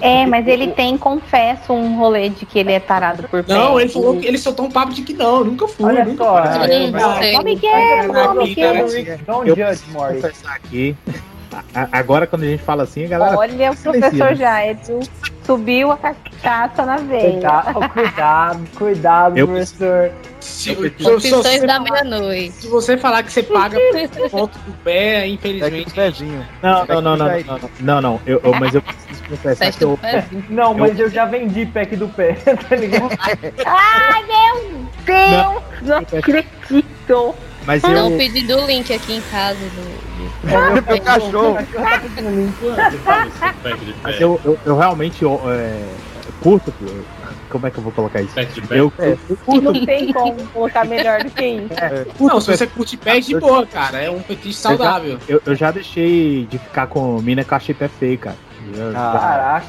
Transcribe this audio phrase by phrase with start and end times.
[0.00, 3.52] É, mas ele tem, confesso, um rolê de que ele é tarado por pé.
[3.54, 5.86] Não, ele falou que ele soltou um papo de que não, eu nunca fui.
[5.86, 6.72] Olha nunca só, fui.
[6.72, 7.00] é, Não,
[7.36, 9.16] Como que é, que é?
[9.26, 10.14] Don't Eu judge, preciso Morty.
[10.22, 10.96] confessar aqui.
[11.92, 13.36] Agora, quando a gente fala assim, a galera.
[13.36, 14.34] Olha o professor né?
[14.34, 15.00] Jairo
[15.44, 17.32] subiu a cachaça na veia.
[17.32, 20.10] Cuidado, cuidado, cuidado, Eu- professor.
[20.40, 22.50] Se, Confissões se- da meia-noite.
[22.52, 23.78] se você falar que você paga
[24.16, 25.92] por ponto do pé, infelizmente.
[26.60, 28.20] Não, não, não, não, não, não, não, não.
[28.26, 28.82] Eu, eu- mas eu
[29.36, 30.44] que do eu, pezinho.
[30.48, 32.32] Não, mas eu já vendi pack do pé,
[32.68, 33.10] tá ligado?
[33.64, 35.62] Ai, meu Deus!
[35.82, 37.34] Não acredito!
[37.66, 40.12] mas Estão eu, pedindo o link aqui em casa do.
[40.12, 40.22] do-
[40.86, 41.56] Meu cachorro.
[43.04, 45.84] tá pack mas eu, eu, eu realmente é,
[46.42, 46.72] curto.
[47.48, 48.34] Como é que eu vou colocar isso?
[48.34, 48.80] Pack de pé?
[48.80, 49.72] Eu, eu, eu curto.
[49.72, 51.68] Não tem como colocar melhor do que isso.
[52.18, 54.00] Não, se você curte pé, de boa, cara.
[54.00, 55.18] É um fetiche saudável.
[55.28, 58.36] Eu, eu já deixei de ficar com mina que eu achei pé feio, cara.
[58.74, 59.62] Eu, Ah.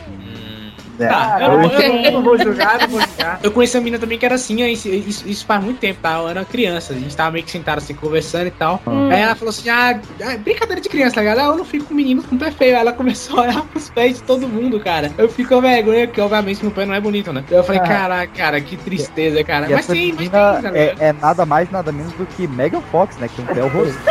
[1.00, 3.40] É, Tá, eu- eu, eu- eu não vou julgar, não vou julgar.
[3.42, 6.20] Eu conheci uma menina também que era assim, isso, isso- faz muito tempo, tá?
[6.20, 8.80] Eu era criança, a gente tava meio que sentado assim, conversando e tal.
[8.86, 9.10] Hum.
[9.12, 11.40] Aí ela falou assim: ah, ah, brincadeira de criança, tá ligado?
[11.40, 12.76] Ah, eu não fico com meninos com pé feio.
[12.76, 15.12] Aí ela começou a olhar pros pés de todo mundo, cara.
[15.18, 17.44] Eu fico com vergonha, porque obviamente meu pé não é bonito, né?
[17.50, 17.88] Eu falei, Ah.
[17.88, 19.66] caraca, cara, que tristeza, cara.
[19.68, 22.48] E Mas essa sim, mas tem, menina é, é nada mais, nada menos do que
[22.48, 23.28] Megan Fox, né?
[23.34, 23.98] Que um pé horroroso.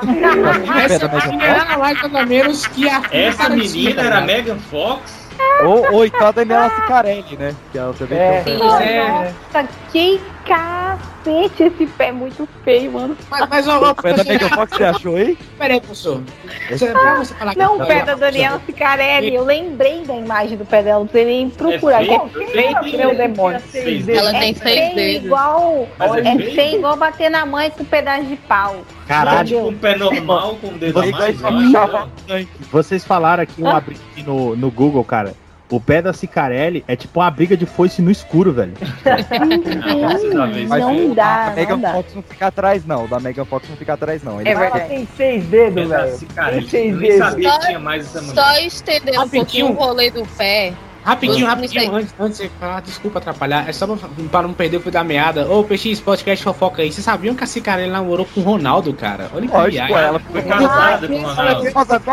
[0.00, 4.20] Essa menina era mais nada menos que a Essa menina era?
[4.22, 5.19] Megan Fox?
[5.64, 7.54] Ou, ou então a Daniela Cicarelli, né?
[7.72, 8.42] Que ela também É.
[8.42, 8.80] tem um.
[8.80, 9.34] É.
[9.52, 11.62] Nossa, que cacete!
[11.64, 13.16] Esse pé é muito feio, mano.
[13.30, 15.38] Mas, mas ó, ó, O pé da Megan Fox você achou aí?
[15.58, 16.22] peraí, professor.
[16.70, 19.34] Você, pra você falar Não, o tá pé da Daniela Ficarelli.
[19.34, 21.00] Eu lembrei da imagem do pé dela.
[21.00, 22.02] Não sei nem procurar.
[22.02, 23.60] É feio, É meu demônio.
[23.74, 25.24] Ela tem É seis feio dedos.
[25.26, 25.88] igual.
[26.00, 26.76] É É feio?
[26.78, 28.76] igual bater na mãe com um pedaço de pau.
[29.06, 31.44] Caralho, Tipo um pé normal com o dedo mais.
[31.44, 32.48] acho.
[32.70, 35.34] vocês falaram aqui um abrir aqui no, no Google, cara.
[35.70, 38.72] O pé da Cicarelli é tipo uma briga de foice no escuro, velho.
[40.34, 41.92] Não, Mas Não dá, A não Megan dá.
[41.92, 43.04] Fox não fica atrás, não.
[43.04, 44.40] O da Megan Fox não fica atrás, não.
[44.40, 44.88] Ele É verdade.
[44.88, 46.18] tem seis dedos, velho.
[46.50, 47.18] Tem seis dedos.
[47.18, 48.34] sabia que tinha mais essa mulher.
[48.34, 50.72] Só estender um pouquinho o rolê do pé.
[51.04, 54.76] Rapidinho, rapidinho, antes, antes de você falar, desculpa atrapalhar, é só pra, pra não perder
[54.76, 55.50] o fio da meada.
[55.50, 56.92] Ô, PX, podcast fofoca aí.
[56.92, 59.30] Vocês sabiam que a Cicarelli namorou com o Ronaldo, cara?
[59.34, 59.96] Olha que Lógico, viagem.
[59.96, 61.66] ela Foi casada com o Ronaldo.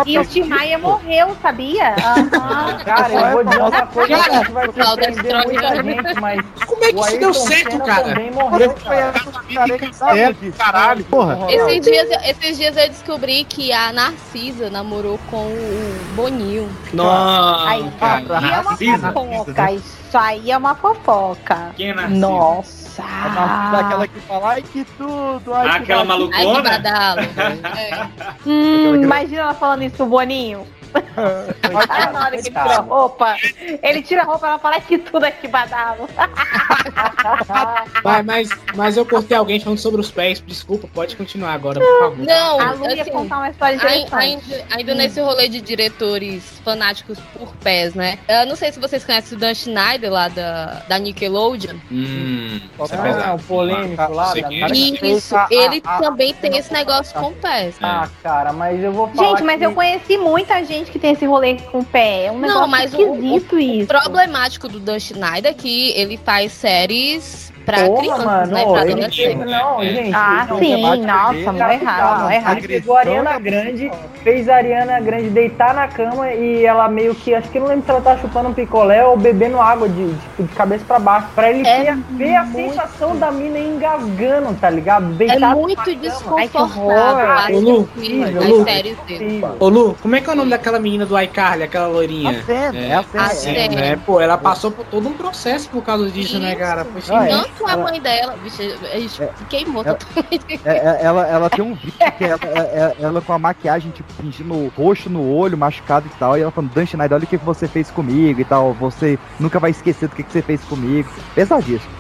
[0.06, 1.96] E o Tim Maia morreu, sabia?
[2.00, 2.78] Aham.
[2.86, 6.84] Cara, eu vou dizer uma coisa que acho que vai surpreender muita gente, mas Como
[6.84, 8.04] é que isso deu certo, cara?
[8.04, 9.14] também morreu, cara.
[10.18, 11.40] É, caralho, porra.
[11.50, 16.70] Esses dias, esses dias eu descobri que a Narcisa namorou com o Boninho.
[16.94, 18.77] Nossa, Aí, cara.
[18.86, 19.14] É uma Narcisa.
[19.14, 19.72] fofoca.
[19.72, 21.72] Isso aí é uma fofoca.
[21.76, 22.20] Quem é Narcisa?
[22.20, 23.04] Nossa.
[23.04, 26.70] A Narcisa, aquela que fala, ai que tudo, ai que Aquela bacana." Ai, que malucona?
[26.70, 27.22] badalo.
[27.78, 28.08] É.
[28.46, 30.66] Hum, imagina ela falando isso pro Boninho.
[31.90, 33.36] Ah, na hora que ele tira a roupa,
[33.84, 36.08] ele tira a roupa, ela fala "Ai, que tudo aqui badalo.
[38.04, 40.42] Mas, mas, mas eu cortei alguém falando sobre os pés.
[40.46, 42.18] Desculpa, pode continuar agora, por favor.
[42.26, 44.14] Não, A Lu ia assim, contar uma história interessante.
[44.16, 48.20] Ainda, ainda nesse rolê de diretores fanáticos por pés, né?
[48.28, 51.76] Eu não sei se vocês conhecem o Dan Schneider lá da, da Nickelodeon.
[51.92, 53.36] Hum, é Ah, pesado.
[53.36, 54.34] o polêmico lá.
[54.34, 54.60] Da- é.
[54.60, 57.76] cara E isso, a- ele a- a- também tem esse negócio com pés.
[57.82, 61.14] Ah, cara, mas eu vou falar Gente, mas que- eu conheci muita gente que tem
[61.14, 62.26] esse rolê com o pé.
[62.26, 63.88] É um Não, negócio mas o- esquisito O isso.
[63.88, 66.52] problemático do Dan Schneider é que ele faz
[67.08, 68.66] séries pra Porra, crianças, mano, né?
[68.66, 69.36] Pra ele.
[69.36, 70.16] Não, gente.
[70.16, 72.62] Ah, não, sim, debate nossa, mó errado, mó Ele errado.
[72.68, 73.92] pegou a Ariana Grande,
[74.24, 77.84] fez a Ariana Grande deitar na cama e ela meio que, acho que não lembro
[77.84, 81.28] se ela tava chupando um picolé ou bebendo água de, tipo, de cabeça pra baixo,
[81.36, 85.14] pra ele É ter, ver a sensação da mina engasgando, tá ligado?
[85.22, 85.78] É muito.
[85.82, 86.40] Ai, que horror.
[86.40, 87.90] desconfortável a Ô, Lu.
[89.60, 92.40] Ô Lu, como é que é o nome daquela menina do iCarly, aquela loirinha?
[92.40, 93.58] A cena, é a cena.
[93.58, 93.68] A é.
[93.70, 94.00] né?
[94.06, 96.86] Pô, ela passou por todo um processo por causa disso, né, cara?
[96.86, 97.68] Poxa, Ah, é.
[97.68, 100.62] Tanto a Ela- mãe dela, bicho, a gente queimou Ela- totalmente.
[100.66, 103.92] É, é, ela, ela tem um vídeo que ela, é- é- ela com a maquiagem,
[103.92, 106.38] tipo, fingindo roxo no olho, machucado e tal.
[106.38, 108.74] E ela falando, Dan Schneider, olha o que que você fez comigo e tal.
[108.74, 111.10] Você nunca vai esquecer do que, que você fez comigo.
[111.36, 111.92] Pesadíssimo.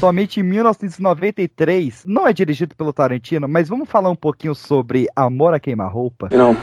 [0.00, 5.52] Somente em 1993, não é dirigido pelo Tarantino, mas vamos falar um pouquinho sobre Amor
[5.52, 6.30] a Queima-Roupa.
[6.32, 6.56] You know,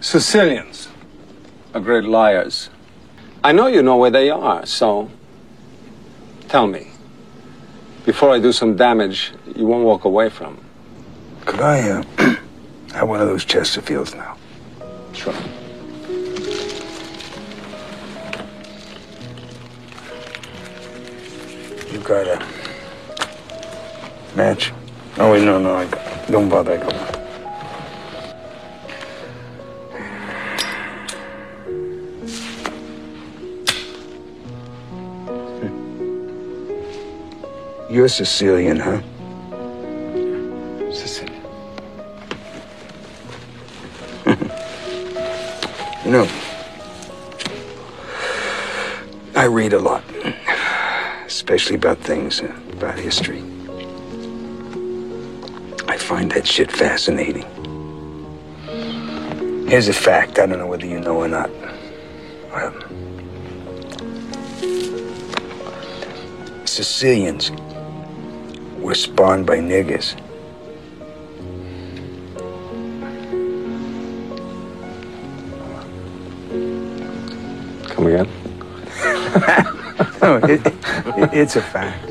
[0.00, 0.88] Sicilians
[1.72, 2.68] are great liars.
[3.44, 5.08] I know you know where they are, so
[6.48, 6.88] tell me.
[8.04, 10.58] Before I do some damage, you won't walk away from.
[11.46, 12.02] Could I uh,
[12.92, 14.36] have one of those Chesterfields now?
[15.12, 15.32] Sure.
[21.94, 22.44] You got a
[24.34, 24.72] Match?
[25.16, 27.04] Oh, wait, no, no, I got, don't bother, I got one.
[35.60, 35.68] Hmm.
[37.94, 39.00] You're Sicilian, huh?
[40.92, 41.42] Sicilian.
[46.04, 46.28] You know,
[49.34, 50.04] I read a lot,
[51.34, 53.42] especially about things, uh, about history.
[55.88, 57.44] I find that shit fascinating.
[59.68, 61.50] Here's a fact, I don't know whether you know or not.
[62.52, 62.74] Um,
[66.64, 67.50] Sicilians
[68.78, 70.14] were spawned by niggers.
[77.88, 79.80] Come again?
[80.22, 82.10] No, it, it- it's a fact.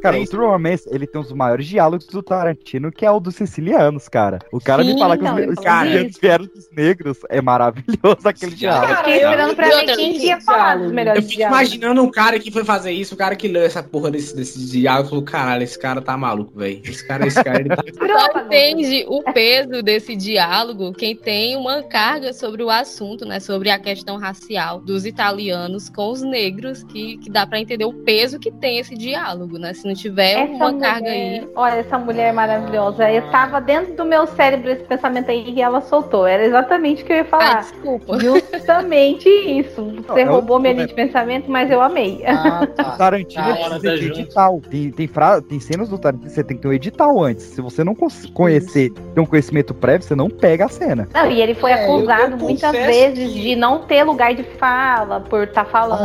[0.00, 3.20] Cara, o True Romance, ele tem um dos maiores diálogos do Tarantino, que é o
[3.20, 4.38] dos sicilianos, cara.
[4.52, 6.20] O cara me Sim, fala que então, os, eu os isso.
[6.20, 7.18] vieram dos negros.
[7.28, 8.92] É maravilhoso aquele diálogo.
[8.92, 11.60] Eu fiquei esperando pra ver quem que ia falar dos Eu melhores fico diálogos.
[11.60, 14.58] imaginando um cara que foi fazer isso, o cara que leu essa porra desse, desse
[14.70, 16.80] diálogo falou: caralho, esse cara tá maluco, velho.
[16.84, 17.82] Esse cara, esse cara, ele tá.
[18.10, 23.40] Só entende o peso desse diálogo quem tem uma carga sobre o assunto, né?
[23.40, 27.92] Sobre a questão racial dos italianos com os negros, que, que dá pra entender o
[27.92, 29.74] peso que tem esse diálogo, né?
[29.74, 31.48] Se não tiver uma carga aí.
[31.54, 33.10] Olha, essa mulher é maravilhosa.
[33.10, 36.26] Eu tava dentro do meu cérebro esse pensamento aí e ela soltou.
[36.26, 37.60] Era exatamente o que eu ia Ah, falar.
[37.60, 38.18] desculpa.
[38.20, 39.84] Justamente isso.
[40.06, 42.22] Você é o- roubou minha linha de pensamento, mas eu amei.
[42.26, 42.84] Ah, O tá.
[42.96, 44.60] Tarantino Tá, precisa tá edital.
[44.70, 45.40] Tem, tem, fra...
[45.42, 47.44] tem cenas do Tarantino que você tem que ter um edital antes.
[47.44, 47.94] Se você não
[48.34, 51.08] conhecer, ter um conhecimento prévio, você não pega a cena.
[51.14, 54.02] Não, e ele foi É, eu- acusado eu muitas confesso vezes que- de não ter
[54.04, 56.00] lugar de fala por estar falando.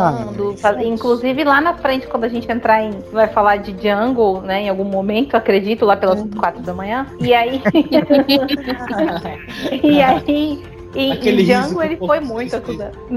[0.54, 2.92] Ah, faz- Inclusive lá na frente, quando a gente entrar em.
[3.12, 4.62] Vai falar de Jungle, né?
[4.64, 6.30] Em algum momento, acredito, lá pelas Uhum.
[6.32, 7.06] quatro da manhã.
[7.20, 7.62] E aí.
[9.84, 10.64] e aí.
[10.96, 12.98] Em, Aquele riso Django ele foi muito acusado.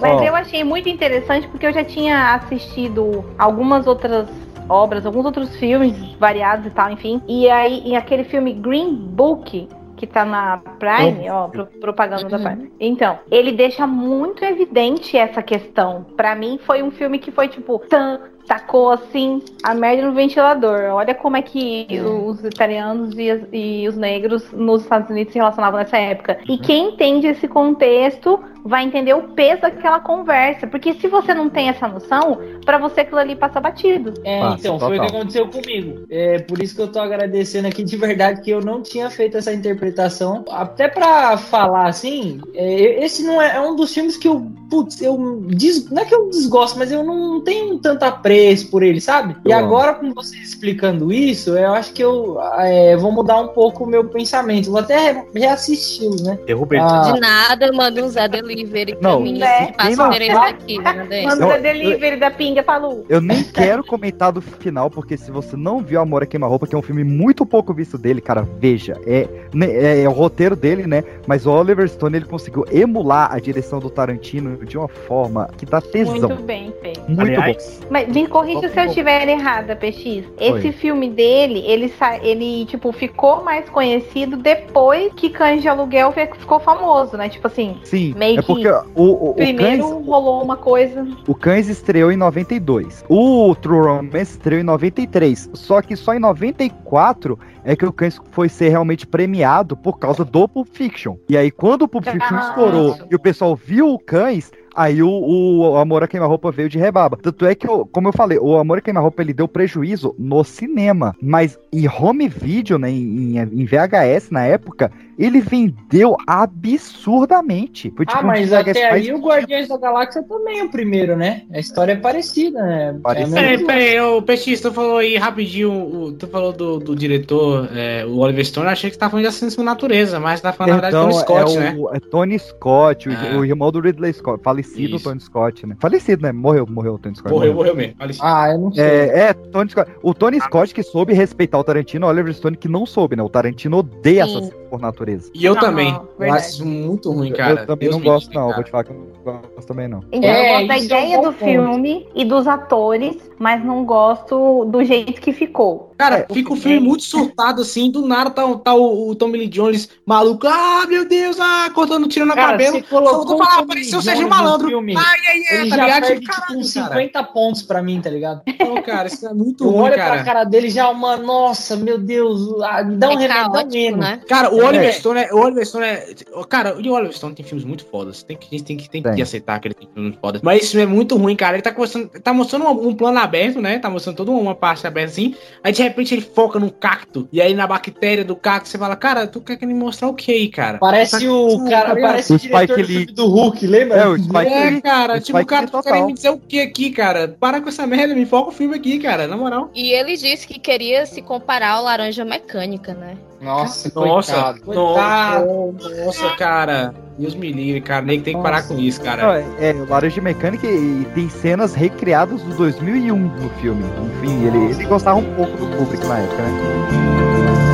[0.00, 0.22] Mas Ó.
[0.24, 4.26] eu achei muito interessante porque eu já tinha assistido algumas outras
[4.68, 7.20] obras, alguns outros filmes variados e tal, enfim.
[7.28, 12.38] E aí, em aquele filme Green Book, que tá na Prime, ó, pro- propaganda da
[12.38, 12.72] Prime.
[12.80, 16.06] Então, ele deixa muito evidente essa questão.
[16.16, 20.80] Pra mim, foi um filme que foi tipo, tan, tacou assim a merda no ventilador.
[20.92, 21.86] Olha como é que
[22.26, 26.38] os italianos e, e os negros nos Estados Unidos se relacionavam nessa época.
[26.48, 30.66] E quem entende esse contexto vai entender o peso daquela conversa.
[30.66, 34.14] Porque se você não tem essa noção, pra você aquilo ali passa batido.
[34.24, 36.04] É, Passa, então, foi o que aconteceu comigo.
[36.10, 39.36] É por isso que eu tô agradecendo aqui de verdade que eu não tinha feito
[39.36, 40.44] essa interpretação.
[40.50, 45.00] Até pra falar assim, é, esse não é, é um dos filmes que eu, putz,
[45.00, 48.02] eu des- não é que eu desgosto, mas eu não tenho tanto
[48.40, 49.36] apreço por ele, sabe?
[49.44, 49.66] E Eu amo.
[49.66, 53.86] agora com vocês explicando isso, eu acho que eu é, vou mudar um pouco o
[53.86, 54.70] meu pensamento.
[54.70, 56.38] Vou até re- reassisti-lo, né?
[56.46, 56.78] Derrubei.
[56.80, 59.38] Ah, De nada, manda um Zé Delivery pra Não, mim.
[59.38, 59.72] né?
[59.96, 61.22] não- diferença aqui, né?
[61.24, 63.04] Manda Eu- o delivery da pinga pra Lu.
[63.08, 66.74] Eu nem quero comentar do final, porque se você não viu Amor a Queima-Roupa, que
[66.74, 68.96] é um filme muito pouco visto dele, cara, veja.
[69.06, 71.04] É, né, é, é o roteiro dele, né?
[71.26, 75.66] Mas o Oliver Stone, ele conseguiu emular a direção do Tarantino de uma forma que
[75.66, 76.28] dá tesão.
[76.30, 76.92] Muito bem, Fê.
[77.08, 80.24] Muito, Aliás, Mas me corrija se eu estiver errada, PX.
[80.38, 80.72] Esse Oi.
[80.72, 87.16] filme dele, ele, ele, tipo, ficou mais conhecido depois que Cães de Aluguel ficou famoso,
[87.16, 87.28] né?
[87.28, 87.78] Tipo assim.
[87.84, 91.06] Sim, meio é que porque o, o, o primeiro Cães, rolou uma coisa.
[91.26, 93.04] o Cães estreou em 92.
[93.08, 95.50] O True Romance estreou em 93.
[95.52, 100.24] Só que só em 94 é que o Cães foi ser realmente premiado por causa
[100.24, 101.16] do Pulp Fiction.
[101.28, 103.06] E aí, quando o Pulp Fiction Ah, estourou isso.
[103.10, 107.16] e o pessoal viu o Cães, aí o, o Amor a Queima-Roupa veio de rebaba.
[107.16, 111.14] Tanto é que, como eu falei, o Amor a Queima-Roupa ele deu prejuízo no cinema.
[111.20, 117.92] Mas em home video, né, em, em VHS na época, ele vendeu absurdamente.
[117.96, 121.16] Foi, ah, um mas VHS até aí o Guardiões da Galáxia também é o primeiro,
[121.16, 121.42] né?
[121.52, 122.98] A história é parecida, né?
[123.02, 123.38] Parecida.
[123.38, 127.68] É Peraí, peraí, ô PX, tu falou aí rapidinho, o- tu falou do, do diretor,
[127.74, 130.52] é, o Oliver Stone, eu achei que você tá falando de Assassino Natureza, mas tá
[130.52, 131.76] falando na verdade Perdão, Tony Scott, é né?
[131.78, 133.36] o, é Tony Scott, o, É.
[133.36, 135.04] o irmão do Ridley Scott, falecido Isso.
[135.04, 135.76] Tony Scott, né?
[135.78, 136.32] Falecido, né?
[136.32, 137.32] Morreu, morreu o Tony Scott.
[137.34, 137.94] Morreu, morreu mesmo.
[138.00, 138.20] Olha isso.
[138.22, 138.84] Ah, eu não sei.
[138.84, 139.90] É, é, Tony Scott.
[140.02, 143.22] O Tony Scott que soube respeitar o Tarantino, o Oliver Stone que não soube, né?
[143.22, 144.36] O Tarantino odeia Sim.
[144.38, 145.30] essas por natureza.
[145.34, 145.90] E eu Não, também.
[145.92, 146.44] Eu verdade.
[146.46, 147.60] acho muito ruim, cara.
[147.62, 148.42] eu também Deus não gosto, não.
[148.44, 148.54] cara.
[148.54, 150.04] Vou te falar que eu não gosto também, não.
[150.12, 151.44] Então, É, eu gosto da isso é um ideia do ponto.
[151.44, 155.89] filme e dos atores, mas não gosto do jeito que ficou.
[156.00, 159.38] Cara, É, fica o filme muito surtado assim, do nada tá, tá o, o Tommy
[159.38, 162.72] Lee Jones maluco, ah, meu Deus, ah, cortando tiro na Cara, cabelo.
[162.72, 164.68] você colocou Faltou o falar, apareceu o Sérgio Malandro.
[164.68, 164.94] filme.
[164.96, 166.02] Ai, ai, ai, Ele tá já ligado?
[166.06, 166.86] perde Tipo, tipo, caralho, uns cara.
[166.88, 168.42] 50 pontos pra mim, tá ligado?
[168.58, 170.14] Não, cara, isso é muito Eu ruim, olho cara.
[170.14, 173.96] pra cara dele já, uma, nossa, meu Deus, ah, me dá um é mesmo.
[173.98, 174.20] né?
[174.28, 174.92] Cara, o Oliver É.
[174.92, 175.32] Stone é.
[175.34, 176.14] O Oliver Stone é.
[176.48, 178.22] Cara, o Oliver Stone tem filmes muito fodas.
[178.22, 179.22] Tem que, a gente tem que, tem que Tem.
[179.22, 180.40] aceitar que ele tem filmes muito fodas.
[180.42, 181.56] Mas isso é muito ruim, cara.
[181.56, 183.78] Ele tá mostrando, tá mostrando um, um plano aberto, né?
[183.78, 185.34] Tá mostrando toda uma parte aberta assim.
[185.62, 187.28] Aí de repente ele foca num cacto.
[187.32, 190.14] E aí na bactéria do cacto você fala, cara, tu quer que ele mostrar o
[190.14, 190.78] que aí, cara?
[190.78, 192.86] Parece o cara, Tá parece o, O diretor Spike do Lee.
[192.86, 193.96] filme do Hulk, lembra?
[193.98, 196.30] É, o Spike É, cara, o tipo, o Spike cara Lee tá querendo me dizer
[196.30, 197.36] o que aqui, cara?
[197.38, 199.70] Para com essa merda, me foca o filme aqui, cara, na moral.
[199.74, 203.16] E ele disse que queria se comparar ao Laranja Mecânica, né?
[203.40, 205.46] Nossa, Nossa, coitado, coitado.
[205.46, 206.94] nossa, nossa, cara.
[207.18, 208.02] Deus me livre, cara.
[208.02, 209.40] Nem que tem que parar com isso, cara.
[209.58, 210.66] É, é, o Laranja Mecânica
[211.14, 213.84] tem cenas recriadas do 2001 no filme.
[214.18, 217.69] Enfim, ele, ele gostava um pouco do público na época, né?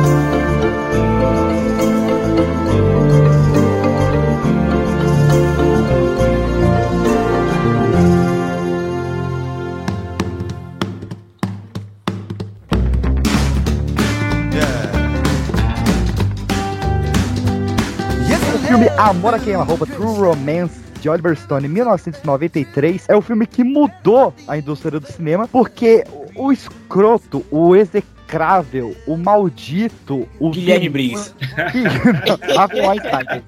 [18.67, 23.63] Filme Amor a Queima-Roupa, True Romance, de Oliver Stone, em 1993, é o filme que
[23.63, 26.03] mudou a indústria do cinema, porque
[26.35, 31.33] o, escroto, o execrável, o maldito, o Guilherme Briggs.
[32.57, 33.43] Harvey Weinstein,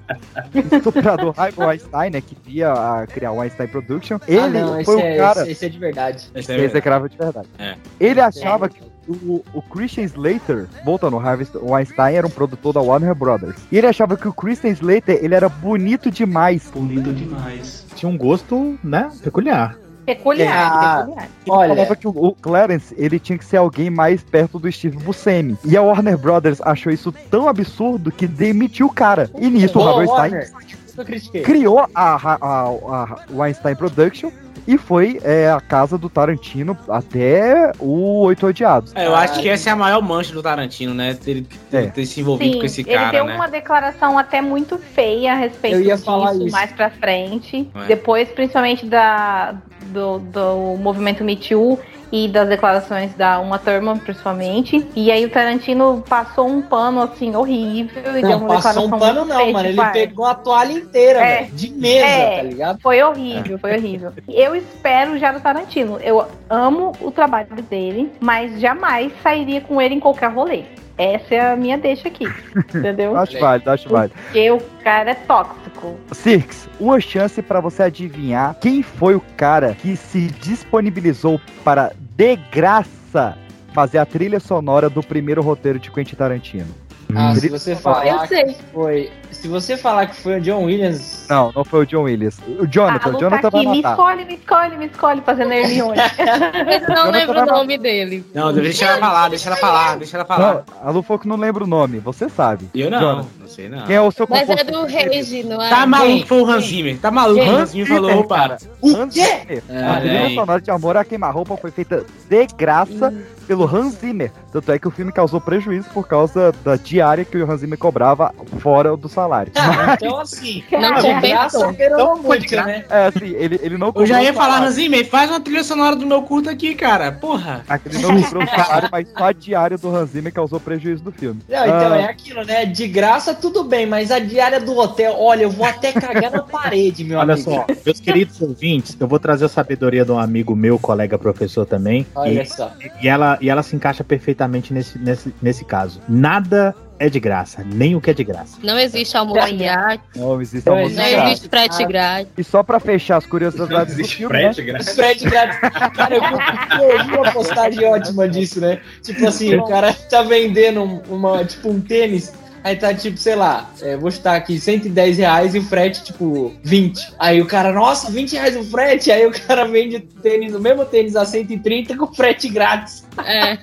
[0.54, 4.80] o estuprador Harvey Weinstein, né, que via a criar o Weinstein Production, ele ah, não,
[4.80, 5.42] esse, foi o é, cara...
[5.42, 6.30] esse, esse é de verdade.
[6.34, 6.56] Esse É
[7.04, 7.48] é de verdade.
[7.58, 7.76] É.
[8.00, 12.80] Ele achava que o, o Christian Slater, voltando, o Harvey Weinstein era um produtor da
[12.80, 13.56] Warner Brothers.
[13.70, 16.70] E ele achava que o Christian Slater, ele era bonito demais.
[16.72, 17.86] Bonito demais.
[17.94, 19.76] Tinha um gosto, né, peculiar.
[20.06, 21.24] Peculiar, Ah, peculiar.
[21.24, 21.68] Ele Olha.
[21.76, 25.56] falava que o, o Clarence, ele tinha que ser alguém mais perto do Steve Buscemi.
[25.64, 29.30] E a Warner Brothers achou isso tão absurdo que demitiu o cara.
[29.38, 32.68] E nisso o Boa, Harvey Weinstein criou a, a, a,
[33.04, 34.30] a Weinstein Production
[34.70, 38.92] e foi é, a casa do Tarantino até o Oito Odiados.
[38.94, 41.18] É, eu acho que essa é a maior mancha do Tarantino, né?
[41.26, 41.86] Ele ter, É.
[41.88, 43.34] ter se envolvido Sim, com esse ele cara, deu né?
[43.34, 46.50] uma declaração até muito feia a respeito Eu ia disso falar isso.
[46.52, 47.68] mais pra frente.
[47.74, 47.86] É.
[47.86, 51.76] Depois, principalmente da, do, do movimento Me Too
[52.12, 54.86] e das declarações da Uma Thurman, principalmente.
[54.96, 58.02] E aí o Tarantino passou um pano, assim, horrível.
[58.16, 59.68] E deu Não, uma passou declaração um pano não, mano.
[59.68, 61.36] Ele pegou a toalha inteira, É.
[61.42, 61.52] velho.
[61.52, 62.36] De mesa, É.
[62.36, 62.80] tá ligado?
[62.80, 64.12] Foi horrível, foi horrível.
[64.28, 65.98] Eu espero já do Tarantino.
[66.02, 70.64] Eu amo o trabalho dele, mas jamais sairia com ele em qualquer rolê.
[70.98, 72.26] Essa é a minha deixa aqui.
[72.74, 73.16] Entendeu?
[73.16, 74.14] Acho válido, acho válido.
[74.24, 75.96] Porque o cara é tóxico.
[76.12, 82.36] Sirks, uma chance pra você adivinhar quem foi o cara que se disponibilizou para, de
[82.36, 83.34] graça,
[83.72, 86.68] fazer a trilha sonora do primeiro roteiro de Quentin Tarantino.
[87.16, 88.44] Ah, se Ele- você Eu falar sei.
[88.44, 89.10] que foi.
[89.30, 91.26] Se você falar que foi o John Williams.
[91.28, 92.38] Não, não foi o John Williams.
[92.58, 93.90] O Jonathan, ah, o Jonathan tá vai aqui, me matar.
[93.92, 95.96] escolhe, me escolhe, me escolhe, fazendo Hermione.
[96.66, 98.24] Mas eu não lembro vai o nome dele.
[98.34, 100.54] Não, deixa ela falar, deixa ela falar, deixa ela falar.
[100.54, 102.68] Não, a Lu falou que não lembra o nome, você sabe.
[102.74, 103.86] Eu não, Jonathan, não sei não.
[103.86, 104.82] Quem é o seu Mas é do?
[104.82, 105.68] Rage, não é?
[105.70, 106.98] Tá maluco, foi o Hans Zimmer.
[106.98, 108.36] Tá maluco, o Hans Zimmer falou, opa.
[108.36, 108.58] cara.
[108.84, 109.62] Hans Zimmer.
[109.68, 110.34] É, a trilha aí.
[110.34, 113.14] sonora de Amor a Queima-Roupa foi feita de graça
[113.50, 114.30] pelo Hans Zimmer.
[114.52, 117.76] Tanto é que o filme causou prejuízo por causa da diária que o Hans Zimmer
[117.76, 119.50] cobrava fora do salário.
[119.56, 120.62] Ah, então assim.
[120.70, 121.72] Não compensou.
[121.72, 122.68] graça, Então foi de graça.
[122.68, 122.84] né?
[122.88, 124.62] É, assim, ele, ele não Eu já ia falar.
[124.62, 127.10] Hans Zimmer, faz uma trilha sonora do meu curto aqui, cara.
[127.10, 127.64] Porra.
[127.86, 131.10] Ele não cobrou o salário, mas só a diária do Hans Zimmer causou prejuízo do
[131.10, 131.40] filme.
[131.48, 132.64] Não, então Ah, é aquilo, né?
[132.66, 136.42] De graça tudo bem, mas a diária do hotel, olha, eu vou até cagar na
[136.44, 137.50] parede, meu Olha amigo.
[137.50, 141.66] só, meus queridos ouvintes, eu vou trazer a sabedoria de um amigo meu, colega professor
[141.66, 142.06] também.
[142.14, 142.70] Olha e, só.
[143.02, 146.00] e ela, e ela se encaixa perfeitamente nesse, nesse, nesse caso.
[146.08, 148.58] Nada é de graça, nem o que é de graça.
[148.62, 151.48] Não existe almoço grátis, Não existe Não almoço não existe.
[151.48, 151.74] grátis.
[151.76, 152.32] frete grátis.
[152.36, 154.52] E só pra fechar as curiosidades do Existe filme, né?
[154.52, 154.88] frete grátis.
[154.88, 155.58] Os frete grátis.
[155.96, 158.80] Cara, eu, vi- eu vi uma postagem ótima disso, né?
[159.02, 162.32] Tipo assim, o cara tá vendendo um- uma, tipo, um tênis.
[162.62, 166.54] Aí tá tipo, sei lá, é, vou chutar aqui 110 reais e o frete, tipo,
[166.62, 167.14] 20.
[167.18, 169.10] Aí o cara, nossa, 20 reais o frete.
[169.10, 173.08] Aí o cara vende tênis, o mesmo tênis a 130 com frete grátis.
[173.24, 173.58] É.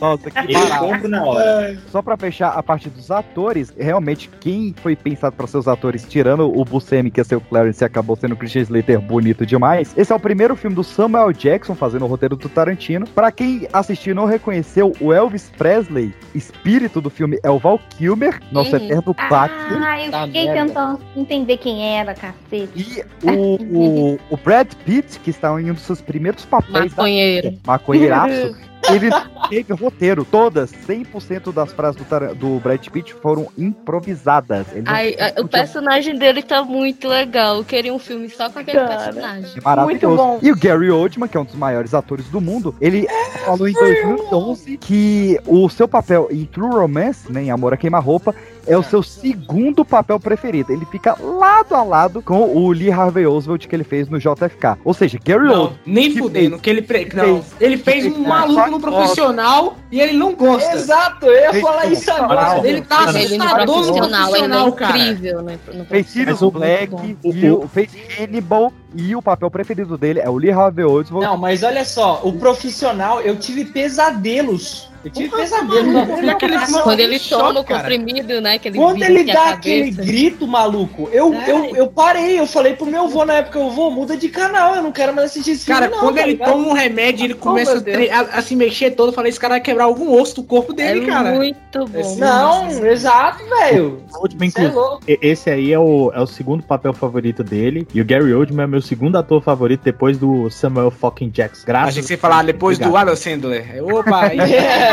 [0.00, 1.78] Nossa, que na hora.
[1.90, 6.04] Só pra fechar a parte dos atores, realmente quem foi pensado pra ser os atores,
[6.08, 9.44] tirando o Buscemi, que ia ser o Clarence, e acabou sendo o Christian Slater bonito
[9.46, 9.92] demais.
[9.96, 13.06] Esse é o primeiro filme do Samuel Jackson fazendo o roteiro do Tarantino.
[13.08, 17.80] Pra quem assistiu e não reconheceu, o Elvis Presley, espírito do filme, é o Val
[17.96, 18.40] Kilmer.
[18.50, 18.84] Nosso Uhum.
[18.84, 19.86] eterno Batman.
[19.86, 20.66] Ah, eu Tá fiquei merda.
[20.66, 22.70] tentando entender quem era, cacete.
[22.76, 27.02] E o, o, o Brad Pitt, que está em um dos seus primeiros papéis da
[27.02, 27.58] Maconheiro.
[27.66, 28.56] maconheiraço,
[28.90, 29.10] ele
[29.48, 30.24] teve roteiro.
[30.24, 34.66] Todas, 100% das frases do, Tar- do Brad Pitt foram improvisadas.
[34.86, 37.56] Ai, ai, o personagem dele tá muito legal.
[37.56, 38.96] Eu queria um filme só com aquele Cara.
[39.04, 39.52] personagem.
[39.56, 40.06] É maravilhoso.
[40.06, 40.38] Muito bom.
[40.42, 43.06] E o Gary Oldman, que é um dos maiores atores do mundo, ele
[43.44, 48.34] falou em 2011 que o seu papel em True Romance, né, em Amor a Queima-Roupa,
[48.66, 50.72] é o seu segundo papel preferido.
[50.72, 54.78] Ele fica lado a lado com o Lee Harvey Oswald que ele fez no JFK.
[54.84, 55.78] Ou seja, Gary Não, Oldman.
[55.86, 56.50] nem Que fudendo.
[56.50, 56.60] fez?
[56.62, 57.54] Que ele, pre- Que não, fez?
[57.60, 60.72] ele fez um maluco no profissional e ele não gosta.
[60.74, 62.66] Exato, eu ia falar isso agora.
[62.66, 65.58] Ele tá no assustador no profissional, ele é incrível, né?
[65.74, 66.06] No Fez.
[66.08, 70.84] Sirius Black e o, fez Hannibal e o papel preferido dele é o Lee Harvey
[70.84, 71.24] Oswald.
[71.26, 74.90] Não, mas olha só, o profissional, eu tive pesadelos.
[75.04, 76.82] Eu tive Porra, é aquele programação.
[76.82, 78.58] Quando ele choque, toma o comprimido, né?
[78.58, 81.50] Que ele Quando ele a dá aquele grito, maluco, eu, É.
[81.50, 84.74] eu, eu parei, eu falei pro meu avô na época, eu vou, muda de canal,
[84.76, 86.52] eu não quero mais assistir esse Cara, filme, não, quando tá ele ligado?
[86.52, 89.08] toma um remédio, ele começa meu a, a- a se mexer todo.
[89.08, 91.32] Eu falei, esse cara vai quebrar algum osso do corpo É dele, cara.
[91.32, 92.16] muito bom.
[92.18, 94.02] Não, exato, velho.
[94.14, 94.66] Oldman, Você
[95.08, 97.86] é esse aí é o, é o segundo papel favorito dele.
[97.92, 101.64] E o Gary Oldman é meu segundo ator favorito depois do Samuel fucking Jackson.
[101.66, 102.96] Graças você ia falar depois do.
[102.96, 103.82] Adam Sandler.
[103.82, 104.38] Opa, aí.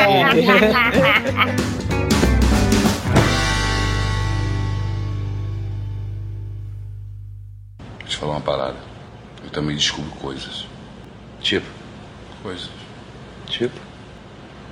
[7.99, 8.77] Deixa eu falar uma parada.
[9.43, 10.65] Eu também descubro coisas.
[11.41, 11.67] Tipo?
[12.41, 12.69] Coisas.
[13.47, 13.79] Tipo?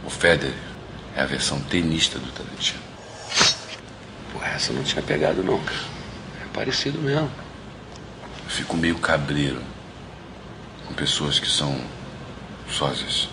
[0.05, 0.53] O Feder
[1.15, 2.81] é a versão tenista do Tarantino.
[4.31, 5.79] Porra, essa eu não tinha pegado não, cara.
[6.43, 7.29] É parecido mesmo.
[8.43, 9.61] Eu fico meio cabreiro
[10.87, 11.79] com pessoas que são
[12.69, 13.29] sósias.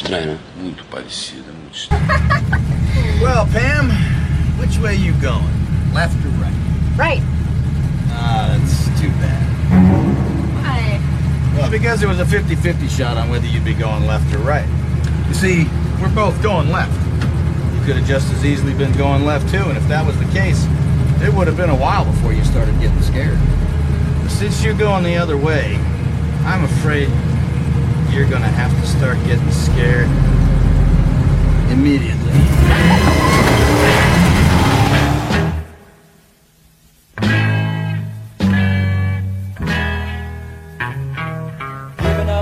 [0.00, 0.38] Estranho, né?
[0.56, 2.02] Muito parecida, muito estranho.
[3.20, 3.90] Well, Pam,
[4.58, 5.44] which way you going?
[5.92, 6.54] Left or right?
[6.96, 7.22] Right.
[8.12, 9.44] Ah, that's too bad.
[10.64, 11.00] Why?
[11.54, 14.66] Well, because it was a 50-50 shot on whether you'd be going left or right.
[15.28, 15.68] You see,
[16.00, 16.96] we're both going left.
[17.74, 20.32] You could have just as easily been going left too, and if that was the
[20.32, 20.66] case,
[21.20, 23.38] it would have been a while before you started getting scared.
[24.22, 25.76] But since you're going the other way,
[26.46, 27.10] I'm afraid
[28.12, 30.08] you're gonna have to start getting scared
[31.70, 32.30] immediately.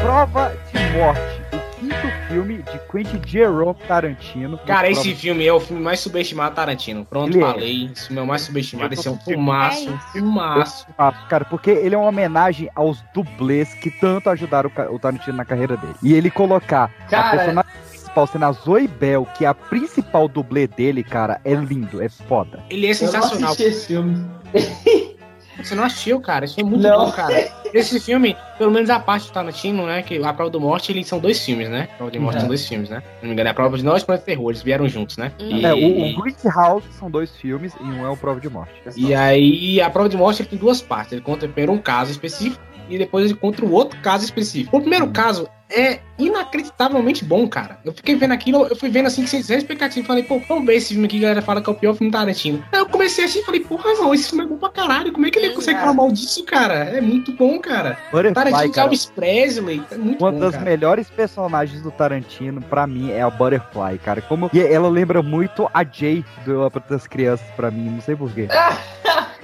[0.00, 1.47] Prova de Morte,
[1.78, 4.58] quinto filme de Quentin Jerome Tarantino.
[4.58, 7.04] Cara, esse filme é o filme mais subestimado Tarantino.
[7.04, 7.46] Pronto, Ele é.
[7.46, 7.90] falei.
[7.92, 8.94] Esse filme é o mais subestimado.
[8.94, 14.28] Esse é um fumaço, É Cara, porque ele é uma homenagem aos dublês que tanto
[14.30, 15.94] ajudaram o Tarantino na carreira dele.
[16.02, 20.28] E ele colocar a Cara, personagem principal sendo a Zoe Bell, que é a principal
[20.28, 22.62] dublê dele, cara, é lindo, é foda.
[22.70, 23.52] Ele é eu não sensacional.
[23.52, 24.26] assisti esse filme.
[25.58, 26.44] Você não assistiu, cara.
[26.44, 27.06] Isso é muito Não.
[27.06, 27.48] bom, cara.
[27.74, 30.02] Esse filme, pelo menos a parte do Tarantino, né?
[30.02, 31.88] Que a Prova do Morte, eles são dois filmes, né?
[31.92, 32.40] A Prova de Morte É.
[32.40, 33.00] são dois filmes, né?
[33.00, 34.50] Se não me engano, é a Prova de Nós e Planeta Terror.
[34.50, 35.32] Eles vieram juntos, né?
[35.38, 35.78] E, É, o,
[36.18, 38.72] o Greenhouse são dois filmes e um é o Prova de Morte.
[38.96, 41.12] e aí, a Prova de Morte ele tem duas partes.
[41.12, 44.76] Ele conta primeiro um caso específico e depois ele conta o outro caso específico.
[44.76, 47.78] O primeiro caso é inacreditavelmente bom, cara.
[47.84, 50.06] Eu fiquei vendo aquilo, eu fui vendo assim, sem sem expectativa.
[50.06, 52.10] Falei, pô, vamos ver esse filme aqui, a galera fala que é o pior filme
[52.10, 52.64] do Tarantino.
[52.72, 55.12] Aí eu comecei a assistir e falei, porra, não, esse filme é bom pra caralho.
[55.12, 56.74] Como é que ele consegue falar mal disso, cara?
[56.74, 57.98] É muito bom, cara.
[58.10, 60.64] Butterfly, Tarantino, cara, Elvis Presley, é muito uma bom, das cara.
[60.64, 64.22] melhores personagens do Tarantino, pra mim, é a Butterfly, cara.
[64.22, 68.00] Como e ela lembra muito a Jay do Eu Pra das Crianças, pra mim, não
[68.00, 68.48] sei porquê.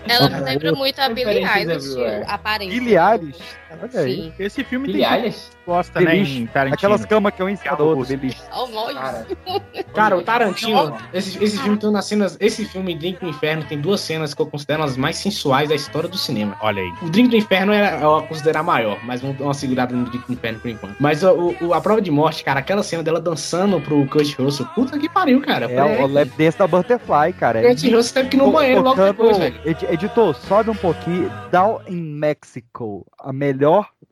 [0.07, 2.25] Ela me lembra muito a Billie Eilish, everywhere.
[2.27, 2.79] a aparência.
[2.79, 3.41] Billie Eilish,
[3.83, 4.15] olha aí.
[4.17, 4.33] Sim.
[4.39, 5.51] Esse filme Billie tem Eilish?
[5.67, 6.39] gosta, né, Beliche.
[6.43, 6.75] em Tarantino.
[6.75, 8.07] Aquelas camas que é um em cima do outro.
[8.55, 8.67] Oh.
[8.95, 9.27] Cara,
[9.95, 12.37] Cara, o Tarantino, esse, esse filme tem umas cenas.
[12.39, 15.75] Esse filme, Drink do Inferno, tem duas cenas que eu considero as mais sensuais da
[15.75, 16.57] história do cinema.
[16.61, 16.93] Olha aí.
[17.01, 20.27] O Drink do Inferno é eu considerar maior, mas vamos dar uma segurada no Drink
[20.27, 20.97] do Inferno por enquanto.
[21.01, 24.67] Mas o, o- a prova de morte, cara, aquela cena dela dançando pro Kurt Russell,
[24.75, 25.71] puta que pariu, cara.
[25.73, 27.61] É o lap dance da Butterfly, cara.
[27.61, 29.59] É Kurt Russell teve que ir no To- banheiro logo depois, velho.
[29.65, 31.33] Ed- Editor, sobe um pouquinho.
[31.51, 33.07] Down in Mexico.
[33.19, 33.64] A melhor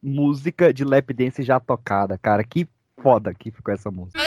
[0.02, 2.42] música de lap dance já tocada, cara.
[2.42, 2.66] Que
[3.00, 4.18] foda que ficou essa música.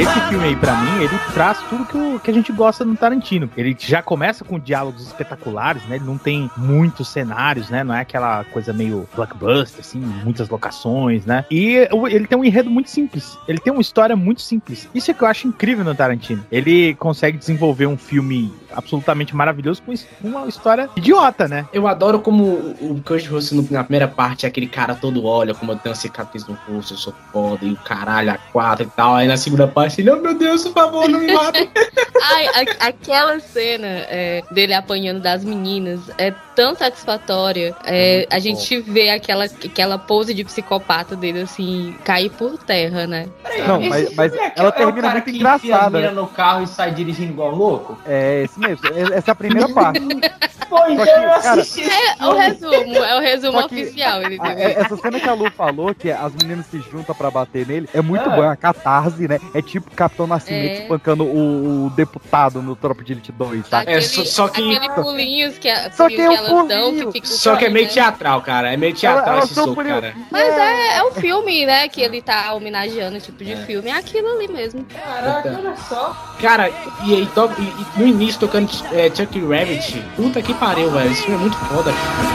[0.00, 2.96] Esse filme aí, pra mim, ele traz tudo que, o, que a gente gosta no
[2.96, 3.50] Tarantino.
[3.56, 5.96] Ele já começa com diálogos espetaculares, né?
[5.96, 7.84] Ele não tem muitos cenários, né?
[7.84, 11.44] Não é aquela coisa meio blockbuster, assim, muitas locações, né?
[11.50, 13.38] E ele tem um enredo muito simples.
[13.46, 14.88] Ele tem uma história muito simples.
[14.94, 16.44] Isso é que eu acho incrível no Tarantino.
[16.50, 21.66] Ele consegue desenvolver um filme absolutamente maravilhoso com uma história idiota, né?
[21.72, 22.44] Eu adoro como
[22.80, 26.46] o Kurt Russell na primeira parte é aquele cara todo olha, como eu tenho cicatriz
[26.46, 29.14] no rosto, eu sou foda, e o caralho, a quatro e tal.
[29.14, 31.58] Aí na segunda parte ele, oh meu Deus, por favor, não me mata.
[32.22, 37.74] Ai, a- aquela cena é, dele apanhando das meninas é tão satisfatória.
[37.84, 43.26] É, a gente vê aquela, aquela pose de psicopata dele, assim, cair por terra, né?
[43.66, 45.98] Não, mas, mas é ela é o termina cara muito a engraçada.
[45.98, 46.14] mina Né?
[46.20, 47.98] no carro e sai dirigindo igual louco?
[48.06, 48.86] É esse mesmo.
[48.88, 50.00] é- Essa é a primeira parte.
[50.00, 54.22] Então que, eu cara, assisti esse É o resumo, é o resumo que- oficial.
[54.22, 57.66] Ele é- Essa cena que a Lu falou, que as meninas se juntam pra bater
[57.66, 58.36] nele, é muito Ah.
[58.36, 59.38] bom, é uma catarse, né?
[59.54, 60.82] É tipo Capitão Nascimento É.
[60.82, 63.82] espancando o, o deputado no Tropa de Elite 2, tá?
[63.86, 66.68] É, só- só que- Aquele pulinhos que, a, Só pulinho que que, é um elas
[66.68, 67.12] dão, que pulinho.
[67.12, 67.92] fica Só que é meio né?
[67.92, 68.72] teatral, cara.
[68.72, 70.14] É meio teatral Ela- ela esse soco, podia- cara.
[70.30, 73.90] Mas é, é o filme, né, que ele tá homenageando esse tipo de filme.
[73.90, 74.84] É aquilo ali mesmo.
[74.86, 76.34] Caraca, olha só.
[76.40, 76.68] Cara,
[77.04, 81.10] e e- e no início tocando é, Chuck Rabbit, puta que pariu, velho.
[81.10, 81.90] Esse filme é muito foda.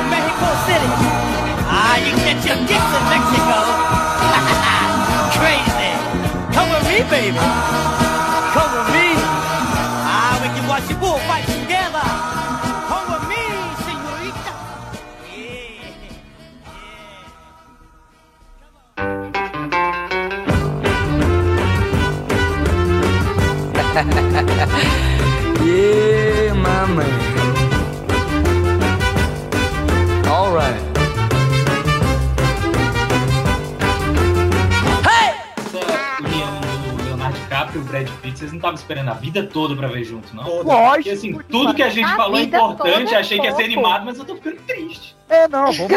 [0.09, 1.35] Mexico City.
[1.67, 3.85] Ah, you get your kicks in Mexico.
[5.39, 5.74] Crazy.
[7.25, 7.45] Come baby.
[8.53, 9.07] Come with me.
[10.05, 12.05] Ah, we can watch the bullfight together.
[12.87, 13.41] Come with me,
[13.81, 14.53] señorita.
[15.33, 16.05] Yeah.
[25.65, 25.65] Yeah.
[25.65, 27.13] yeah, my man.
[30.27, 30.94] All right.
[37.75, 40.63] E o Brad Pitt, vocês não estavam esperando a vida toda pra ver junto, não?
[40.63, 40.93] Lógico.
[40.93, 43.63] Porque assim, tudo que a gente A falou é importante, toda, achei que ia ser
[43.63, 44.74] animado, mas eu tô ficando triste.
[45.35, 45.91] É, não, vamos.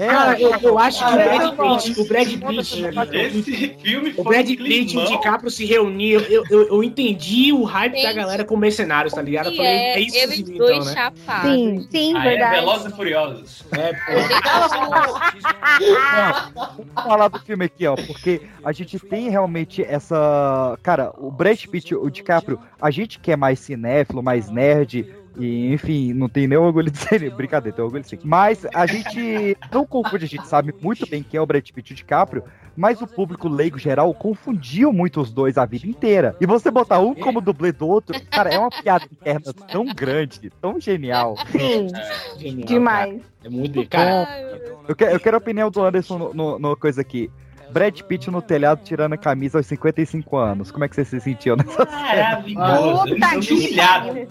[0.00, 4.24] É, Cara, eu, eu acho que o Brad Pitt, o Brad Pitt, Esse filme o
[4.24, 5.06] Brad Pitt e o.
[5.06, 6.24] DiCaprio se reuniram.
[6.24, 9.50] Eu, eu, eu entendi o hype da Gente, galera com mercenários, tá ligado?
[9.50, 10.94] Eu falei, é, é isso eles então, dois né?
[10.94, 11.50] chapados.
[11.50, 12.56] Sim, sim, Ah, é verdade.
[12.56, 13.64] Velozes e Furiosos.
[13.72, 14.12] É, pô.
[16.76, 20.78] Vamos falar do filme aqui, ó, porque a gente tem realmente essa.
[20.82, 25.19] Cara, o Brad Pitt, o DiCaprio, a gente que é mais cinéfilo, mais nerd.
[25.40, 27.30] E, enfim, não tem nem orgulho de ser.
[27.34, 28.18] Brincadeira, tem orgulho sim.
[28.22, 31.90] Mas a gente não confunde, a gente sabe muito bem quem é o Brad Pitt
[31.90, 32.44] e o DiCaprio,
[32.76, 36.36] mas o público leigo geral confundiu muito os dois a vida inteira.
[36.40, 40.50] E você botar um como dublê do outro, cara, é uma piada interna tão grande,
[40.60, 41.34] tão genial.
[41.50, 41.88] Sim,
[42.38, 43.10] Genial, demais.
[43.12, 43.24] cara.
[43.44, 43.88] É muito.
[43.88, 44.28] Cara,
[44.86, 47.30] Eu quero, eu quero a opinião do Anderson no, no- no coisa aqui.
[47.72, 50.70] Brad Pitt no telhado tirando a camisa aos 55 anos.
[50.72, 52.72] Como é que você se sentiu nessa Maravilhoso.
[52.72, 54.28] Eu me Puta que humilhado.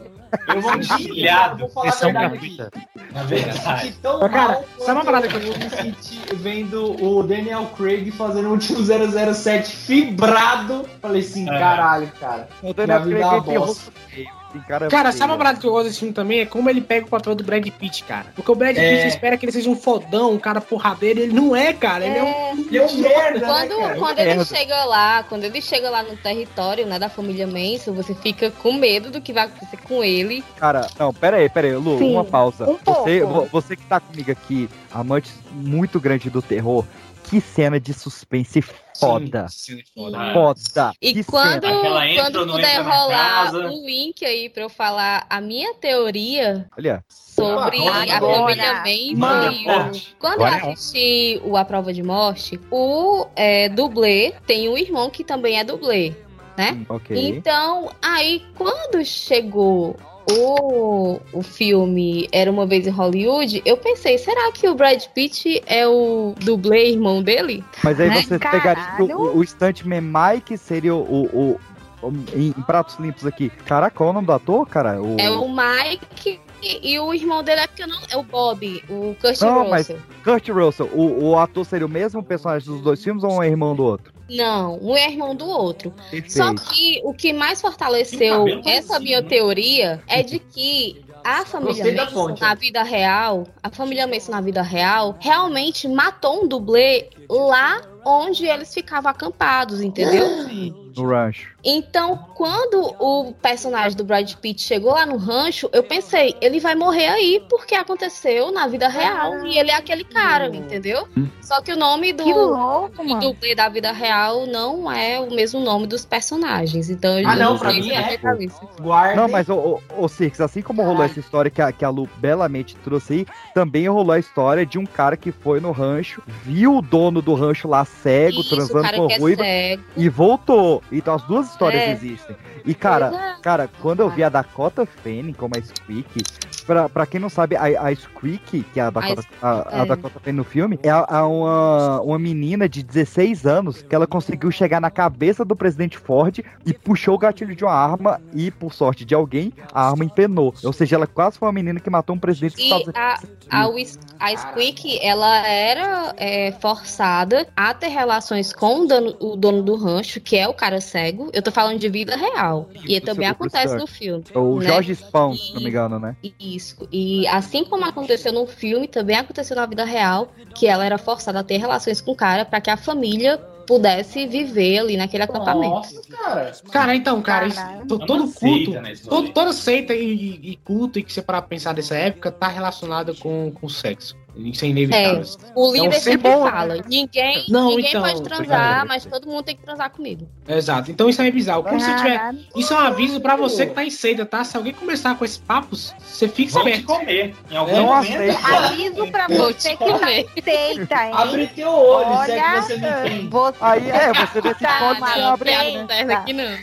[0.47, 1.57] Eu me senti humilhado.
[1.59, 2.71] Vou falar a Sessão verdade gratuita.
[2.73, 3.13] aqui.
[3.13, 3.81] Na Eu verdade.
[3.81, 7.65] senti tão Mas, cara, mal sabe uma parada que eu me senti vendo o Daniel
[7.77, 10.85] Craig fazendo o último 007 fibrado.
[11.01, 11.59] Falei assim, É.
[11.59, 12.47] caralho, cara.
[12.61, 13.65] O Daniel Minha vida Craig é uma aqui, bosta.
[13.85, 14.38] rosto feio.
[14.67, 16.39] Cara, Cara, sabe uma parada que eu gosto desse filme também?
[16.39, 18.27] É como ele pega o papel do Brad Pitt, cara.
[18.35, 18.95] Porque o Brad É.
[18.95, 21.19] Pitt espera que ele seja um fodão, um cara porradeiro.
[21.19, 22.05] Ele não é, cara.
[22.05, 22.59] Ele é um.
[22.67, 23.95] Ele é um merda, Quando, né, cara?
[23.99, 24.45] quando ele Merda.
[24.45, 28.73] chega lá, quando ele chega lá no território, né, da família Manson, você fica com
[28.73, 30.43] medo do que vai acontecer com ele.
[30.57, 32.63] Cara, não, pera aí, pera aí, Lu, Sim, uma pausa.
[32.69, 33.33] um você, pouco.
[33.33, 36.85] vo- você que tá comigo aqui, amante muito grande do terror,
[37.29, 38.61] que cena de suspense
[38.99, 39.47] foda.
[39.49, 40.33] Sim, foda.
[40.33, 40.91] Foda.
[40.99, 43.69] E que quando, entra quando puder rolar casa.
[43.69, 48.13] um link aí pra eu falar a minha teoria Olha, sobre Agora.
[48.13, 49.63] a família e o...
[49.63, 50.15] forte.
[50.19, 50.73] Quando Agora eu é.
[50.73, 55.63] assisti o A Prova de Morte, o é, dublê tem um irmão que também é
[55.63, 56.15] dublê,
[56.57, 56.71] né?
[56.73, 57.15] hum, ok.
[57.15, 59.95] Então, aí quando chegou
[60.31, 65.61] o, o filme Era Uma Vez em Hollywood, eu pensei, será que o Brad Pitt
[65.65, 67.63] é o dublê irmão dele?
[67.83, 68.21] Mas aí né?
[68.21, 68.61] você Caralho.
[68.61, 70.99] pegaria o, o Stuntman Mike, seria o.
[71.01, 71.59] o, o-
[72.01, 73.49] o- em, pratos limpos aqui.
[73.65, 75.01] Caraca, qual é o nome do ator, cara?
[75.01, 75.17] O...
[75.19, 79.15] É o Mike e, e o irmão dele é, que não, é o Bob, o
[79.19, 79.99] Kurt Não, mas- Russell.
[80.23, 80.89] Kurt Russell.
[80.93, 83.83] O, o ator seria o mesmo personagem dos dois filmes ou um é irmão do
[83.83, 84.13] outro?
[84.29, 85.91] Não, um é irmão do outro.
[85.91, 86.31] Perfeito.
[86.33, 89.27] Só que o que mais fortaleceu essa parecido, minha né?
[89.27, 92.41] teoria é de que a família fonte.
[92.41, 98.45] na vida real, a família Manson na vida real, realmente matou um dublê lá onde
[98.45, 100.25] eles ficavam acampados, entendeu?
[100.97, 101.51] No rancho.
[101.63, 106.73] Então, quando o personagem do Brad Pitt chegou lá no rancho, eu pensei, ele vai
[106.73, 111.07] morrer aí porque aconteceu na vida real e ele é aquele cara, entendeu?
[111.41, 115.31] Só que o nome do, Que louco, do dublê da vida real não é o
[115.31, 116.89] mesmo nome dos personagens.
[116.89, 118.59] Então, Ah, não, não pra mim é, isso.
[118.81, 119.15] Guarda.
[119.21, 121.89] Não, mas, ô, ô, ô Cirques, assim como rolou essa história que a, que a
[121.89, 126.21] Lu belamente trouxe aí, também rolou a história de um cara que foi no rancho,
[126.43, 130.09] viu o dono do rancho lá cego, Isso, o transando com que a é e
[130.09, 130.81] voltou.
[130.91, 131.91] Então as duas histórias É.
[131.91, 132.35] existem.
[132.65, 133.41] E, cara, é.
[133.41, 136.23] cara, quando eu vi a Dakota Fanning como a Squeak,
[136.65, 139.85] pra, pra quem não sabe, a, a Squeak, que é a Dakota, a, a é.
[139.85, 144.05] Dakota Fanning no filme, é, a- a uma, uma menina de 16 anos que ela
[144.05, 148.51] conseguiu chegar na cabeça do presidente Ford e puxou o gatilho de uma arma e,
[148.51, 150.53] por sorte de alguém, a arma empenou.
[150.63, 153.39] Ou seja, ela quase foi uma menina que matou um presidente dos Estados Unidos.
[153.49, 159.35] a, a, a Squeak, ela era é, forçada a ter relações com o dono, o
[159.35, 161.29] dono do rancho, que é o cara cego.
[161.33, 162.69] Eu tô falando de vida real.
[162.87, 164.23] E também o acontece no filme.
[164.35, 164.67] O né?
[164.67, 166.15] Jorge Spawn, se não me engano, né?
[166.39, 166.87] Isso.
[166.91, 171.39] E assim como aconteceu no filme, também aconteceu na vida real, que ela era forçada
[171.39, 173.37] a ter relações com o cara para que a família
[173.69, 175.75] pudesse viver ali naquele acampamento.
[175.75, 176.51] Nossa, cara.
[176.71, 181.03] Cara, então, cara, isso- É todo culto, né, todo, toda seita e, e- culto e
[181.03, 184.17] que você parar pra pensar dessa época tá relacionada com, com sexo.
[184.35, 185.23] Isso é inevitável.
[185.55, 188.37] O É um líder sempre símbolo, fala: ninguém, Não, ninguém então, pode obrigado.
[188.47, 190.29] transar, mas todo mundo tem que transar comigo.
[190.47, 190.91] Exato.
[190.91, 191.63] Então isso é bizarro.
[191.63, 192.35] Como se tiver.
[192.55, 194.43] Isso é um aviso pra você que tá em seita, tá?
[194.43, 196.85] Se alguém começar com esses papos, você fica Vão esperto.
[196.87, 197.35] comer.
[197.51, 198.13] Em algum Não momento.
[198.13, 198.45] aceito.
[198.45, 200.25] Aviso pra você que tá comer.
[200.37, 201.11] aceita, hein?
[201.13, 203.27] Abre teu olho, se é Olha, que você me entende.
[203.29, 206.13] você Aí é, você decide tá quando você abre, né?
[206.13, 206.57] aqui não.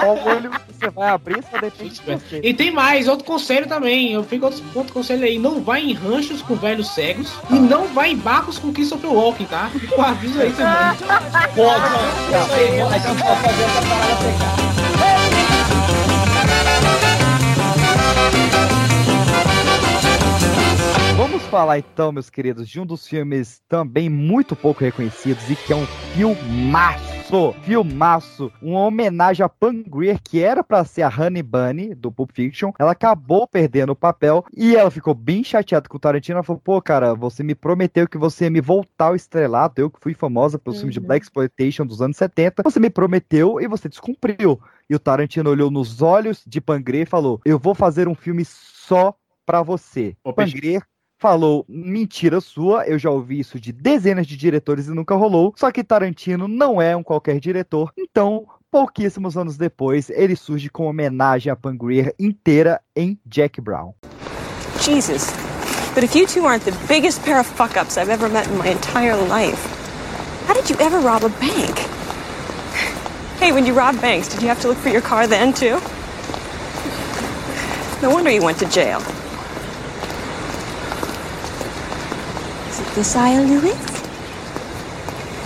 [0.00, 2.40] Qual olho você vai abrir, só depende de você.
[2.42, 4.12] E tem mais, outro conselho também.
[4.12, 5.38] Eu fico outro, outro conselho aí.
[5.38, 9.46] Não vai em ranchos com velhos cegos e não vai em barcos com Christopher Walken,
[9.46, 9.70] tá?
[9.70, 10.98] Fica o aviso aí também.
[11.54, 11.84] Pode,
[12.34, 14.62] a gente vai fazer essa parada pegar.
[21.16, 25.72] Vamos falar então, meus queridos, de um dos filmes também muito pouco reconhecidos e que
[25.72, 27.11] é um filmaço.
[27.62, 32.30] Filmaço, uma homenagem a Pam Grier, que era pra ser a Honey Bunny do Pulp
[32.32, 32.72] Fiction.
[32.78, 36.36] Ela acabou perdendo o papel e ela ficou bem chateada com o Tarantino.
[36.36, 39.80] Ela falou: pô, cara, você me prometeu que você ia me voltar ao estrelato.
[39.80, 41.06] Eu que fui famosa pelos filmes de Uhum.
[41.06, 42.62] Black Exploitation dos anos 70.
[42.62, 44.60] Você me prometeu e você descumpriu.
[44.90, 48.14] E o Tarantino olhou nos olhos de Pam Grier e falou: eu vou fazer um
[48.14, 49.14] filme só
[49.46, 50.14] pra você.
[50.52, 50.82] Grier
[51.22, 55.54] falou mentira sua, eu já ouvi isso de dezenas de diretores e nunca rolou.
[55.56, 60.86] Só que Tarantino não é um qualquer diretor, então pouquíssimos anos depois ele surge com
[60.86, 63.92] homenagem a Pam Grier inteira em Jack Brown.
[64.80, 65.32] Jesus.
[65.94, 68.58] But if you two aren't the biggest pair of fuck ups I've ever met in
[68.58, 69.62] my entire life,
[70.48, 71.78] how did you ever rob a bank?
[73.38, 75.78] Hey, when you banks, did you have to look for your car then, too?
[78.02, 79.00] No wonder you went to jail.
[82.94, 83.72] This aisle, Louis?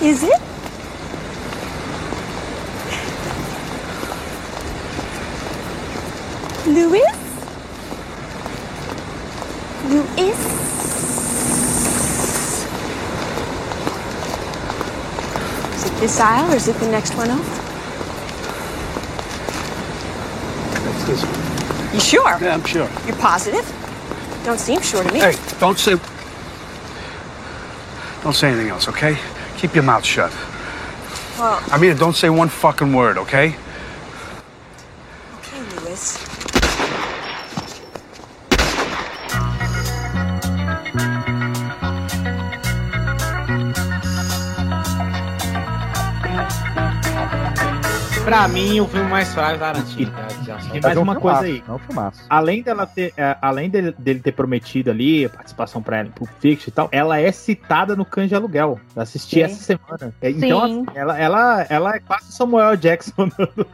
[0.02, 0.40] Is it?
[6.66, 7.06] Louis?
[9.88, 10.35] Louis?
[15.72, 17.44] Is it this aisle or is it the next one over?
[20.82, 21.94] That's this one.
[21.94, 22.38] You sure?
[22.40, 22.90] Yeah, I'm sure.
[23.06, 23.64] You're positive?
[24.44, 25.20] Don't seem sure to me.
[25.20, 25.96] Hey, don't say.
[28.27, 29.17] Don't say anything else, okay?
[29.57, 30.33] Keep your mouth shut.
[31.39, 33.51] Well, I mean, don't say one fucking word, okay?
[33.51, 33.57] okay,
[48.46, 50.12] Pra mim, o filme mais fraco é Tarantino.
[50.12, 51.64] E Mas mais é um uma coisa aí.
[51.68, 52.22] É um filmaço.
[52.30, 56.12] Além dela ter, é, além dele, dele ter prometido ali a participação pra ela em
[56.12, 58.78] Pulp Fiction e tal, ela é citada no Cães de Aluguel.
[58.94, 59.42] Eu assisti Sim.
[59.42, 60.14] essa semana.
[60.22, 60.85] É, Então, Sim.
[60.87, 63.64] assim, ela, ela, ela é quase Samuel Jackson do,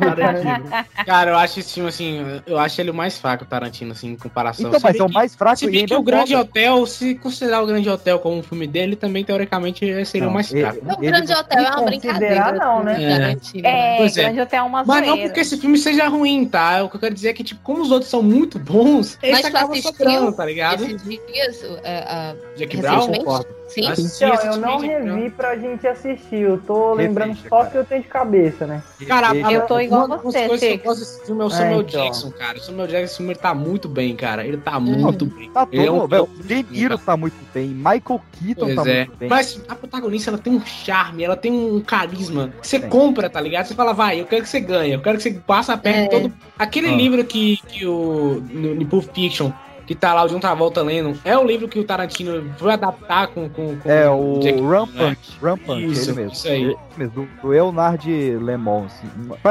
[0.00, 0.64] Tarantino.
[1.06, 4.08] Cara, eu acho esse filme assim, eu acho ele o mais fraco, o Tarantino, assim,
[4.10, 4.66] em comparação.
[4.66, 6.34] Então, Se mas é o que- mais fraco Se bem que é o Grande.
[6.34, 10.34] Hotel, se considerar o Grande Hotel como um filme dele, também teoricamente seria Não, o
[10.34, 10.78] mais ele- fraco.
[10.94, 12.52] O Grande Hotel é uma brincadeira.
[12.52, 13.36] não, né?
[13.40, 13.83] assim, É.
[13.84, 14.32] É, Pois é.
[14.32, 16.82] Grande é uma Mas não porque esse filme seja ruim, tá?
[16.84, 19.32] O que eu quero dizer é que, tipo, como os outros são muito bons, esse
[19.32, 20.84] Mas acaba sobrando, tá ligado?
[20.84, 23.06] Esses dias, é, a- Jack Brown?
[23.08, 23.46] recentemente?
[23.74, 23.86] Sim.
[23.88, 26.40] Assisti Então, eu não revi pra gente assistir.
[26.42, 27.70] Eu tô lembrando só cara.
[27.70, 28.82] que eu tenho de cabeça, né?
[29.06, 31.50] Cara, Eu tô igual uma você, coisas que eu gosto desse filme é o É,
[31.50, 32.04] Samuel então.
[32.04, 32.58] Jackson, cara.
[32.58, 34.46] O Samuel Jackson, esse filme, ele tá muito bem, cara.
[34.46, 35.50] Ele tá muito bem.
[35.50, 38.74] Tá Ele é todo, um- velho, o De Niro tá muito bem, Michael Keaton Pois
[38.76, 39.04] tá é.
[39.06, 39.28] muito bem.
[39.28, 42.52] Mas a protagonista, ela tem um charme, ela tem um carisma.
[42.62, 42.88] Você Tem.
[42.88, 43.66] compra, tá ligado?
[43.66, 46.02] Você fala, vai, eu quero que você ganhe, eu quero que você passe a perna
[46.04, 46.08] É.
[46.08, 46.32] todo.
[46.58, 46.96] Aquele Ah.
[46.96, 48.40] livro que, que o.
[48.50, 49.50] No, no Pulp Fiction,
[49.86, 53.28] que tá lá o John Travolta lendo, é o livro que o Tarantino foi adaptar
[53.28, 53.48] com.
[53.48, 56.32] com, com É o Jack- Rampant, Rampant, Isso, ele mesmo.
[56.32, 56.62] isso aí.
[56.64, 58.84] Ele mesmo, do, Leonard Lemon.
[58.86, 59.06] assim.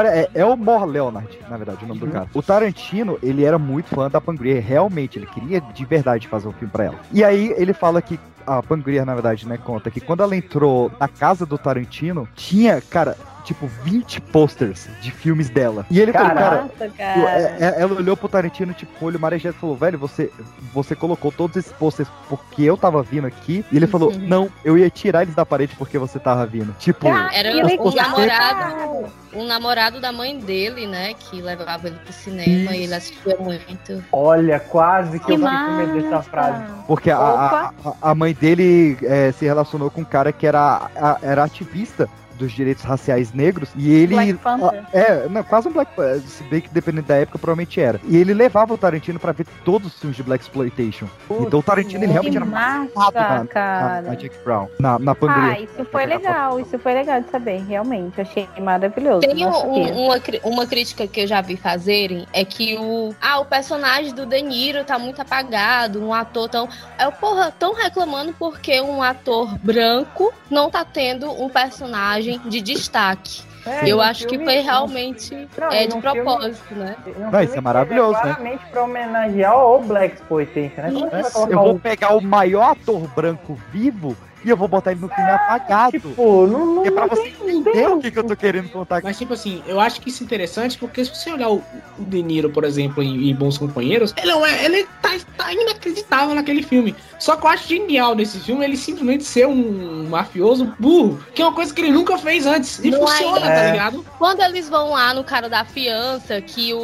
[0.08, 2.06] É, é o Mor Leonard, na verdade, o nome Uhum.
[2.08, 2.28] do cara.
[2.34, 6.52] O Tarantino, ele era muito fã da Pangria, realmente, ele queria de verdade fazer um
[6.52, 6.96] filme pra ela.
[7.12, 10.90] E aí ele fala que a Pangria, na verdade, né, conta que quando ela entrou
[11.00, 15.86] na casa do Tarantino, tinha, cara, tipo 20 posters de filmes dela.
[15.90, 17.30] E ele falou, cara, cara.
[17.30, 20.30] é- é- ela olhou pro Tarantino, tipo, com o olho marejado e falou, velho, você,
[20.72, 23.64] você colocou todos esses posters porque eu tava vindo aqui.
[23.70, 26.74] E ele falou, não, eu ia tirar eles da parede porque você tava vindo.
[26.78, 31.14] Tipo, Era um namorado, um namorado da mãe dele, né?
[31.14, 34.02] Que levava ele pro cinema e ele assistia muito.
[34.12, 36.64] Olha, quase que, Que eu fiquei com medo dessa frase.
[36.86, 40.88] porque a, a, a- a mãe dele é, se relacionou com um cara que era,
[40.96, 44.84] a- era ativista dos direitos raciais negros e ele Black Panther.
[44.92, 48.00] a- é não, quase um Black Panther, se bem que dependendo da época provavelmente era
[48.04, 51.06] e ele levava o Tarantino pra ver todos os filmes de Black Exploitation
[51.40, 54.02] então o Tarantino ele realmente era massa, na, na, cara.
[54.02, 57.62] na Jack Brown na, na Pangria Ah, isso foi legal, isso foi legal de saber,
[57.66, 58.20] realmente.
[58.20, 59.20] Achei maravilhoso.
[59.20, 63.14] Tem um- um- uma, uma crítica que eu já vi fazerem é que o.
[63.20, 66.68] Ah, o personagem do De Niro tá muito apagado, um ator tão.
[66.98, 73.42] É, porra, tão reclamando porque um ator branco não tá tendo um personagem de destaque.
[73.66, 76.96] É, eu acho que filme- foi realmente Não, é de filme- propósito, né?
[77.06, 78.20] Um Não, filme isso é que maravilhoso, né?
[78.20, 80.90] Claramente pra homenagear o Black Exploitation, né?
[80.92, 84.68] Como é vai Eu vou um- pegar o maior ator branco vivo e eu vou
[84.68, 85.92] botar ele no filme apagado.
[85.92, 88.68] Tipo, não, não, é pra não você tem- entender o que, que eu tô querendo
[88.68, 89.06] contar aqui.
[89.06, 91.62] Mas, tipo assim, eu acho que isso é interessante porque se você olhar o,
[91.98, 95.52] o De Niro, por exemplo, em, em Bons Companheiros, ele, não é, ele tá, tá
[95.52, 96.94] inacreditável naquele filme.
[97.18, 101.44] Só que eu acho genial nesse filme ele simplesmente ser um mafioso burro, que é
[101.46, 102.78] uma coisa que ele nunca fez antes.
[102.84, 103.54] E Não funciona, é.
[103.64, 104.04] tá ligado?
[104.18, 106.78] Quando eles vão lá no cara da fiança, que o,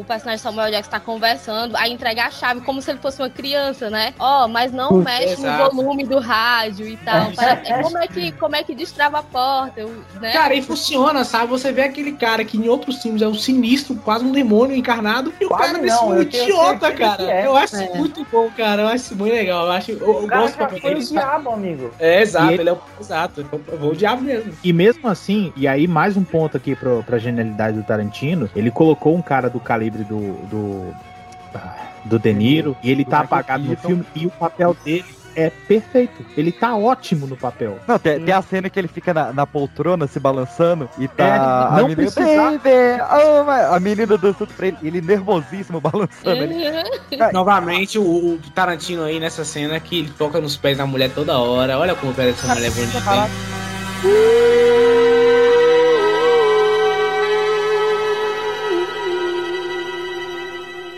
[0.00, 3.30] o personagem Samuel Jackson tá conversando, aí entrega a chave como se ele fosse uma
[3.30, 4.14] criança, né?
[4.18, 5.74] Ó, mas não mexe exato.
[5.74, 7.30] no volume do rádio e tal.
[7.34, 10.32] Parece- como, é que, como é que destrava a porta, eu- né?
[10.32, 11.46] Cara, e funciona, sabe?
[11.48, 15.32] Você vê aquele cara que em outros filmes é um sinistro, quase um demônio encarnado,
[15.40, 17.16] e o Quase cara eu tenho idiota, cara.
[17.16, 17.46] que é.
[17.46, 17.94] Eu acho É.
[17.94, 18.82] muito bom, cara.
[18.82, 19.66] Eu acho muito legal.
[19.66, 19.90] Eu acho.
[19.92, 21.04] Eu, eu gosto pra foi o ele.
[21.04, 21.90] diabo, amigo.
[21.98, 22.78] É, exato, E ele é o.
[23.00, 24.52] Exato, eu vou o diabo mesmo.
[24.62, 28.70] E mesmo assim, e aí mais um ponto aqui pro, pra genialidade do Tarantino, ele
[28.70, 30.32] colocou um cara do calibre do.
[30.48, 30.94] do,
[31.54, 34.76] ah, do De Niro, e ele Do tá Michael apagado no filme, e o papel
[34.84, 35.04] dele
[35.36, 36.24] é perfeito.
[36.36, 37.78] Ele tá ótimo no papel.
[37.86, 41.24] Não, tem, tem a cena que ele fica na, na poltrona se balançando e tá
[41.24, 45.80] É, a não menina, precisava- "Baby, oh my-" a menina dançando pra ele, ele nervosíssimo
[45.82, 46.30] balançando.
[46.42, 47.32] Ele, Uhum.
[47.32, 51.38] Novamente, o, o Tarantino aí nessa cena que ele toca nos pés da mulher toda
[51.38, 51.78] hora.
[51.78, 53.00] Olha como o pé dessa mulher é bonita.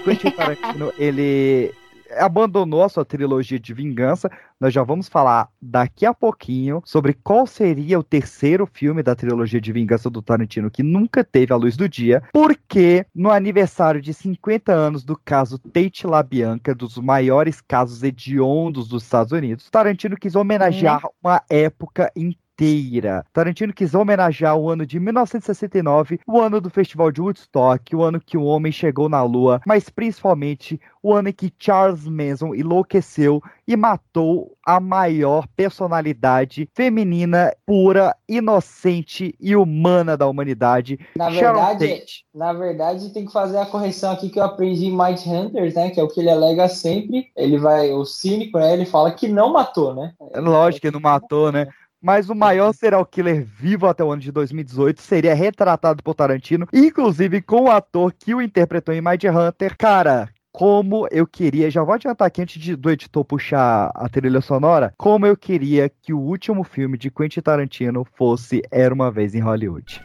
[0.05, 1.73] Quentin Tarantino, ele
[2.19, 4.31] abandonou a sua trilogia de vingança.
[4.61, 9.61] Nós já vamos falar daqui a pouquinho sobre qual seria o terceiro filme da trilogia
[9.61, 14.15] de vingança do Tarantino que nunca teve a luz do dia, porque no aniversário de
[14.15, 20.35] 50 anos do caso Tate LaBianca, dos maiores casos hediondos dos Estados Unidos, Tarantino quis
[20.35, 22.46] homenagear uma época inteira.
[23.33, 28.21] Tarantino quis homenagear o ano de 1969, o ano do Festival de Woodstock, o ano
[28.21, 33.43] que o homem chegou na Lua, mas principalmente o ano em que Charles Manson enlouqueceu
[33.69, 42.53] e matou a maior personalidade feminina, pura, inocente e humana da humanidade, Na verdade, na
[42.53, 45.91] verdade, tem que fazer a correção aqui que eu aprendi em Might Hunters, né?
[45.91, 47.31] Que é o que ele alega sempre.
[47.37, 48.73] Ele vai, o cínico, né?
[48.73, 50.13] Ele fala que não matou, né?
[50.33, 51.67] É Lógico que não matou, né?
[52.01, 56.67] Mas o maior serial killer vivo até o ano de 2018 seria retratado por Tarantino,
[56.73, 59.77] inclusive com o ator que o interpretou em Mind Hunter.
[59.77, 64.41] Cara, como eu queria, já vou adiantar aqui antes de- do editor puxar a trilha
[64.41, 69.35] sonora, como eu queria que o último filme de Quentin Tarantino fosse Era uma vez
[69.35, 70.01] em Hollywood.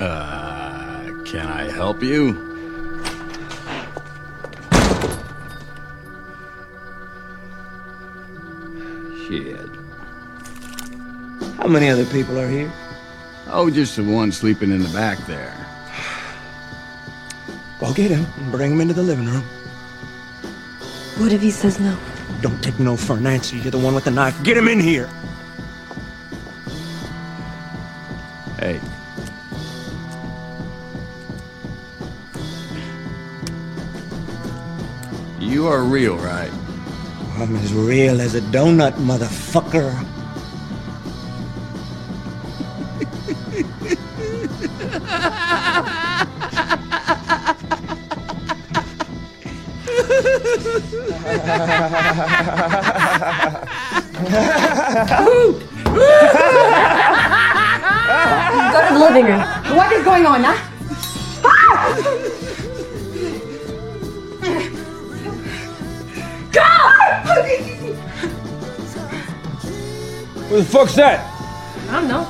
[0.00, 2.53] Uh, can I help you?
[11.64, 12.70] How many other people are here?
[13.46, 15.56] Oh, just the one sleeping in the back there.
[17.80, 19.40] Go get him and bring him into the living room.
[21.16, 21.98] What if he says no?
[22.42, 23.56] Don't take no for an answer.
[23.56, 24.42] You're the one with the knife.
[24.42, 25.08] Get him in here.
[28.58, 28.78] Hey.
[35.40, 36.52] You are real, right?
[37.38, 40.13] I'm as real as a donut, motherfucker.
[58.72, 59.40] Go to the living room.
[59.76, 60.56] What is going on, huh?
[70.48, 71.20] Who the fuck's that?
[71.88, 72.24] I don't know.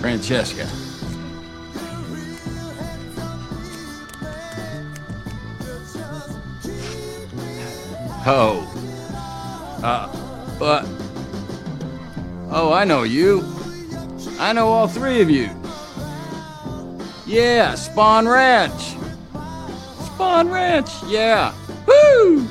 [0.00, 0.66] Francesca.
[8.30, 8.60] Oh.
[9.82, 10.06] Uh,
[10.58, 10.84] but.
[12.50, 13.42] Oh, I know you.
[14.38, 15.48] I know all three of you.
[17.26, 18.96] Yeah, Spawn Ranch.
[20.04, 21.54] Spawn Ranch, yeah.
[21.86, 22.46] Woo!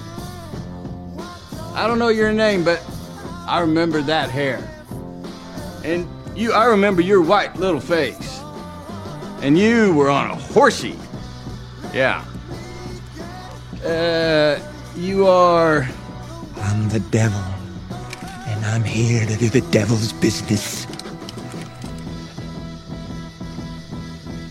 [1.76, 2.84] I don't know your name, but
[3.46, 4.68] I remember that hair.
[5.84, 8.42] And you, I remember your white little face.
[9.42, 10.98] And you were on a horsey.
[11.94, 12.26] Yeah.
[13.86, 14.60] Uh,
[14.98, 15.88] you are.
[16.58, 17.40] I'm the devil,
[18.48, 20.88] and I'm here to do the devil's business.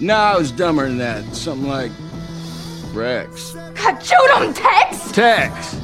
[0.00, 1.24] No, I was dumber than that.
[1.34, 1.92] Something like.
[2.92, 3.52] Rex.
[3.74, 5.12] God, shoot him, Tex!
[5.12, 5.76] Tex!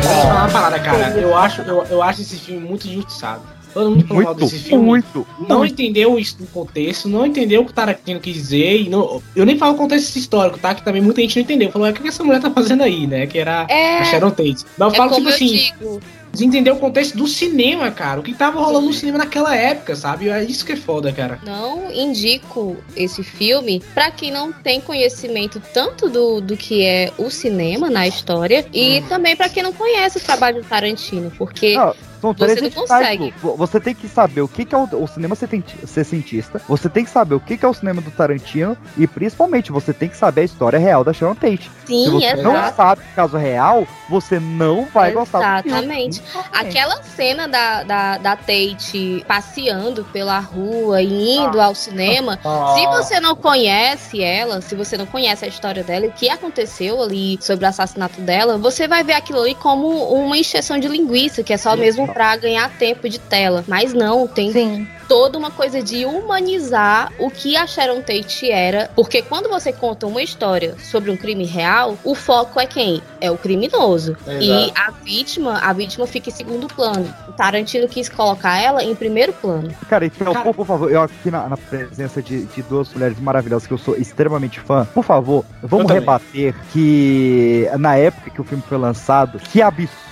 [0.00, 1.10] Deixa falar uma parada, cara.
[1.18, 3.42] Eu acho, eu, eu acho esse filme muito injustiçado.
[3.74, 4.84] Todo mundo falou Muito, desse filme.
[4.84, 5.72] muito, Não muito.
[5.72, 8.82] entendeu isso no contexto, não entendeu o que o Tarantino quis dizer.
[8.82, 10.74] E não, eu nem falo o contexto histórico, tá?
[10.74, 11.70] Que também muita gente não entendeu.
[11.72, 13.26] Falou, "É, o que essa mulher tá fazendo aí, né?
[13.26, 13.98] Que era É.
[13.98, 14.64] a Sharon Tate.
[14.78, 16.00] Mas eu É falo, tipo eu assim, digo.
[16.32, 18.18] desentender o contexto do cinema, cara.
[18.20, 20.28] O que tava rolando no cinema naquela época, sabe?
[20.28, 21.38] É isso que é foda, cara.
[21.44, 27.30] Não indico esse filme pra quem não tem conhecimento tanto do, do que é o
[27.30, 29.04] cinema na história e Hum.
[29.08, 31.76] também pra quem não conhece o trabalho do Tarantino, porque
[32.24, 33.34] são você três não editais, consegue.
[33.56, 37.10] Você tem que saber o que, que é o, o cinema sessentista, você tem que
[37.10, 40.42] saber o que, que é o cinema do Tarantino e principalmente você tem que saber
[40.42, 41.70] a história real da Sharon Tate.
[41.86, 42.76] Sim, Se você não exato.
[42.76, 45.68] sabe o caso real, você não vai gostar do.
[45.68, 46.22] Exatamente.
[46.52, 52.74] Aquela cena da, da, da Tate passeando pela rua e indo ao cinema, Ah.
[52.76, 56.28] se você não conhece ela, se você não conhece a história dela e o que
[56.30, 60.88] aconteceu ali sobre o assassinato dela, você vai ver aquilo ali como uma encheção de
[60.88, 63.64] linguiça, que é só mesmo pra ganhar tempo de tela.
[63.66, 69.20] Mas não, tem toda uma coisa de humanizar o que a Sharon Tate era, porque
[69.20, 73.02] quando você conta uma história sobre um crime real, o foco é quem?
[73.20, 74.16] É o criminoso.
[74.26, 74.42] Exato.
[74.42, 77.12] E a vítima, a vítima fica em segundo plano.
[77.28, 79.74] O Tarantino quis colocar ela em primeiro plano.
[79.88, 83.66] Cara, então, por, por favor, eu aqui na, na presença de, de duas mulheres maravilhosas
[83.66, 88.62] que eu sou extremamente fã, por favor, vamos rebater que na época que o filme
[88.66, 90.03] foi lançado, que absurdo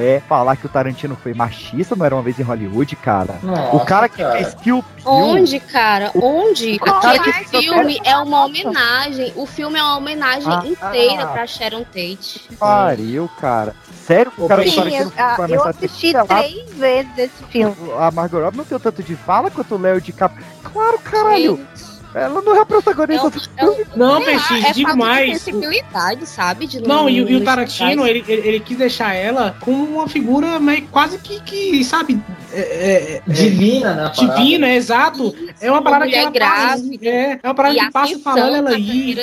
[0.00, 3.38] é falar que o Tarantino foi machista, não era uma vez em Hollywood, cara.
[3.42, 4.32] Nossa, o cara que cara.
[4.32, 5.04] fez Kill Bill.
[5.04, 6.10] Onde, cara?
[6.14, 6.76] Onde?
[6.76, 9.32] O cara Aquele que- filme é uma homenagem.
[9.36, 11.26] O filme é uma homenagem Ah, inteira ah.
[11.28, 12.48] pra Sharon Tate.
[12.58, 13.74] Pariu, cara.
[14.06, 17.76] Sério o cara Sim, Tarantino eu, ah, foi eu assisti três vezes esse filme.
[17.98, 20.34] A Margot Robbie não tem tanto de fala quanto o Léo de Cap.
[20.62, 21.60] Claro, caralho.
[22.14, 23.84] Ela não é a protagonista do filme.
[23.94, 26.66] Não, Peixe, é digo falta de sensibilidade, sabe?
[26.66, 29.84] De Não, e, o- e o não Tarantino, ele, ele, ele quis deixar ela como
[29.84, 32.18] uma figura meio quase que, que sabe,
[32.52, 34.12] é, é, é, Divina, né?
[34.18, 35.34] divina, é exato.
[35.60, 37.06] É uma parada que ela passa, grávida.
[37.06, 39.16] é, é uma parada E que passa falando ela aí.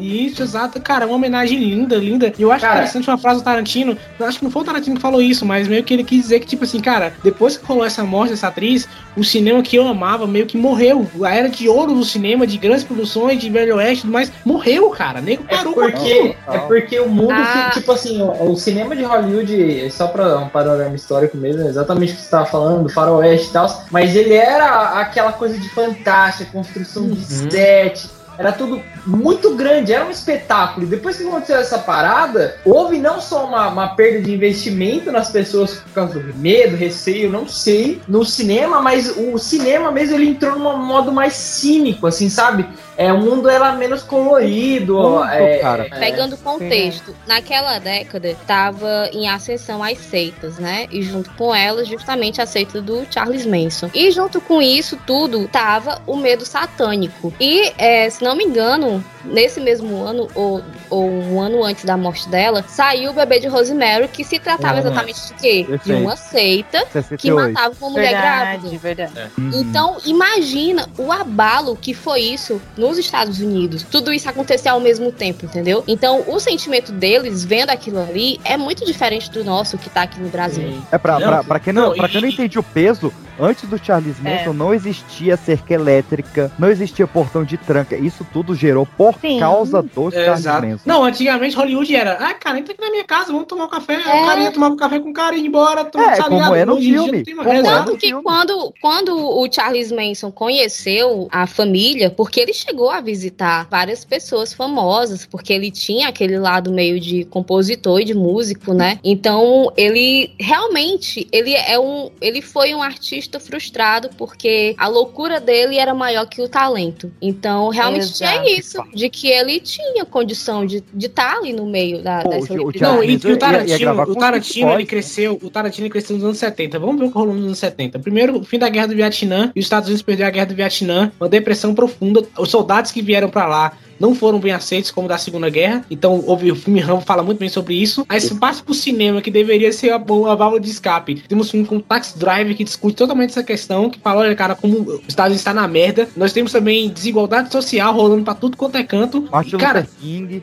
[0.00, 2.32] Isso, exato, cara, uma homenagem linda, linda.
[2.36, 2.74] E eu acho Cara.
[2.78, 3.96] interessante uma frase do Tarantino.
[4.18, 6.22] Eu acho que não foi o Tarantino que falou isso, mas meio que ele quis
[6.22, 9.76] dizer que, tipo assim, cara, depois que rolou essa morte dessa atriz, o cinema que
[9.76, 11.08] eu amava meio que morreu.
[11.22, 15.20] A era de ouro do cinema, de grandes produções, de Velho Oeste, mas morreu, cara.
[15.20, 16.34] Nego É parou com porque, aquilo.
[16.48, 17.70] é porque o mundo, Ah.
[17.72, 22.12] tipo assim, o, o cinema de Hollywood, só pra um panorama histórico mesmo, é exatamente
[22.12, 25.68] o que você tava falando, do faroeste e tal, mas ele era aquela coisa de
[25.70, 28.08] fantástica, construção de set,
[28.38, 30.86] era tudo muito grande, era um espetáculo.
[30.86, 35.30] E depois que aconteceu essa parada, houve não só uma, uma perda de investimento nas
[35.30, 40.28] pessoas por causa do medo, receio, não sei, no cinema, mas o cinema mesmo ele
[40.28, 42.66] entrou num modo mais cínico, assim, sabe?
[42.96, 45.00] É, o mundo era menos colorido.
[45.00, 45.86] Muito, é, cara.
[45.88, 50.88] é, Pegando o contexto, naquela década estava em ascensão as seitas, né?
[50.90, 53.88] E junto com elas, justamente a seita do Charles Manson.
[53.94, 57.32] E junto com isso tudo, tava o medo satânico.
[57.38, 59.02] E, é, se não me engano,
[59.32, 63.46] nesse mesmo ano, ou, ou um ano antes da morte dela, saiu o bebê de
[63.48, 65.66] Rosemary, que se tratava Ah, exatamente de quê?
[65.84, 67.52] De uma seita que 68.
[67.54, 68.78] matava uma mulher grávida.
[68.78, 69.12] verdade.
[69.54, 73.82] Então, imagina o abalo que foi isso nos Estados Unidos.
[73.82, 75.82] Tudo isso acontecer ao mesmo tempo, entendeu?
[75.86, 80.20] Então, o sentimento deles vendo aquilo ali é muito diferente do nosso que tá aqui
[80.20, 80.80] no Brasil.
[80.90, 83.12] É pra, Não, pra, pra quem não, não, pra quem não e- entende o peso,
[83.40, 84.52] antes do Charles Manson É.
[84.52, 87.96] não existia cerca elétrica, não existia portão de tranca.
[87.96, 89.38] Isso tudo gerou por Sim.
[89.38, 90.66] causa do Charles Exato.
[90.66, 90.82] Manson.
[90.86, 93.94] Não, antigamente Hollywood era, ah, cara, entra aqui na minha casa, vamos tomar um café.
[93.94, 93.98] É.
[93.98, 95.80] O cara ia tomar um café com o cara e ir embora.
[95.80, 97.24] É, como é no Hoje dia filme.
[97.34, 98.22] Como é Tanto que filme.
[98.22, 104.52] quando, quando o Charles Manson conheceu a família, porque ele chegou a visitar várias pessoas
[104.52, 108.98] famosas, porque ele tinha aquele lado meio de compositor e de músico, né?
[109.02, 115.78] Então, ele realmente, ele é um, ele foi um artista frustrado porque a loucura dele
[115.78, 117.12] era maior que o talento.
[117.20, 118.42] Então, realmente Exato.
[118.42, 122.52] tinha isso, de que ele tinha condição de estar ali no meio da, Pô, dessa
[122.54, 122.72] o- o.
[122.80, 126.38] Não, e, o ia- ia Tarantino, o Tarantino, ele cresceu, o Tarantino cresceu nos anos
[126.38, 126.78] 70.
[126.78, 127.98] Vamos ver o que rolou nos anos 70.
[128.00, 130.54] Primeiro, o fim da Guerra do Vietnã, e os Estados Unidos perdeu a Guerra do
[130.54, 132.24] Vietnã, uma depressão profunda.
[132.38, 135.84] Os soldados que vieram pra lá não foram bem aceitos como da Segunda Guerra.
[135.90, 138.04] Então, houve, o filme Rambo fala muito bem sobre isso.
[138.08, 141.22] Aí se passa pro cinema, que deveria ser uma, uma válvula de escape.
[141.28, 144.54] Temos um filme como Taxi Drive, que discute totalmente essa questão, que fala, olha, cara,
[144.54, 146.08] como os Estados Unidos está na merda.
[146.16, 149.28] Nós temos também desigualdade social rolando pra tudo quanto é canto.
[149.44, 149.88] E, cara,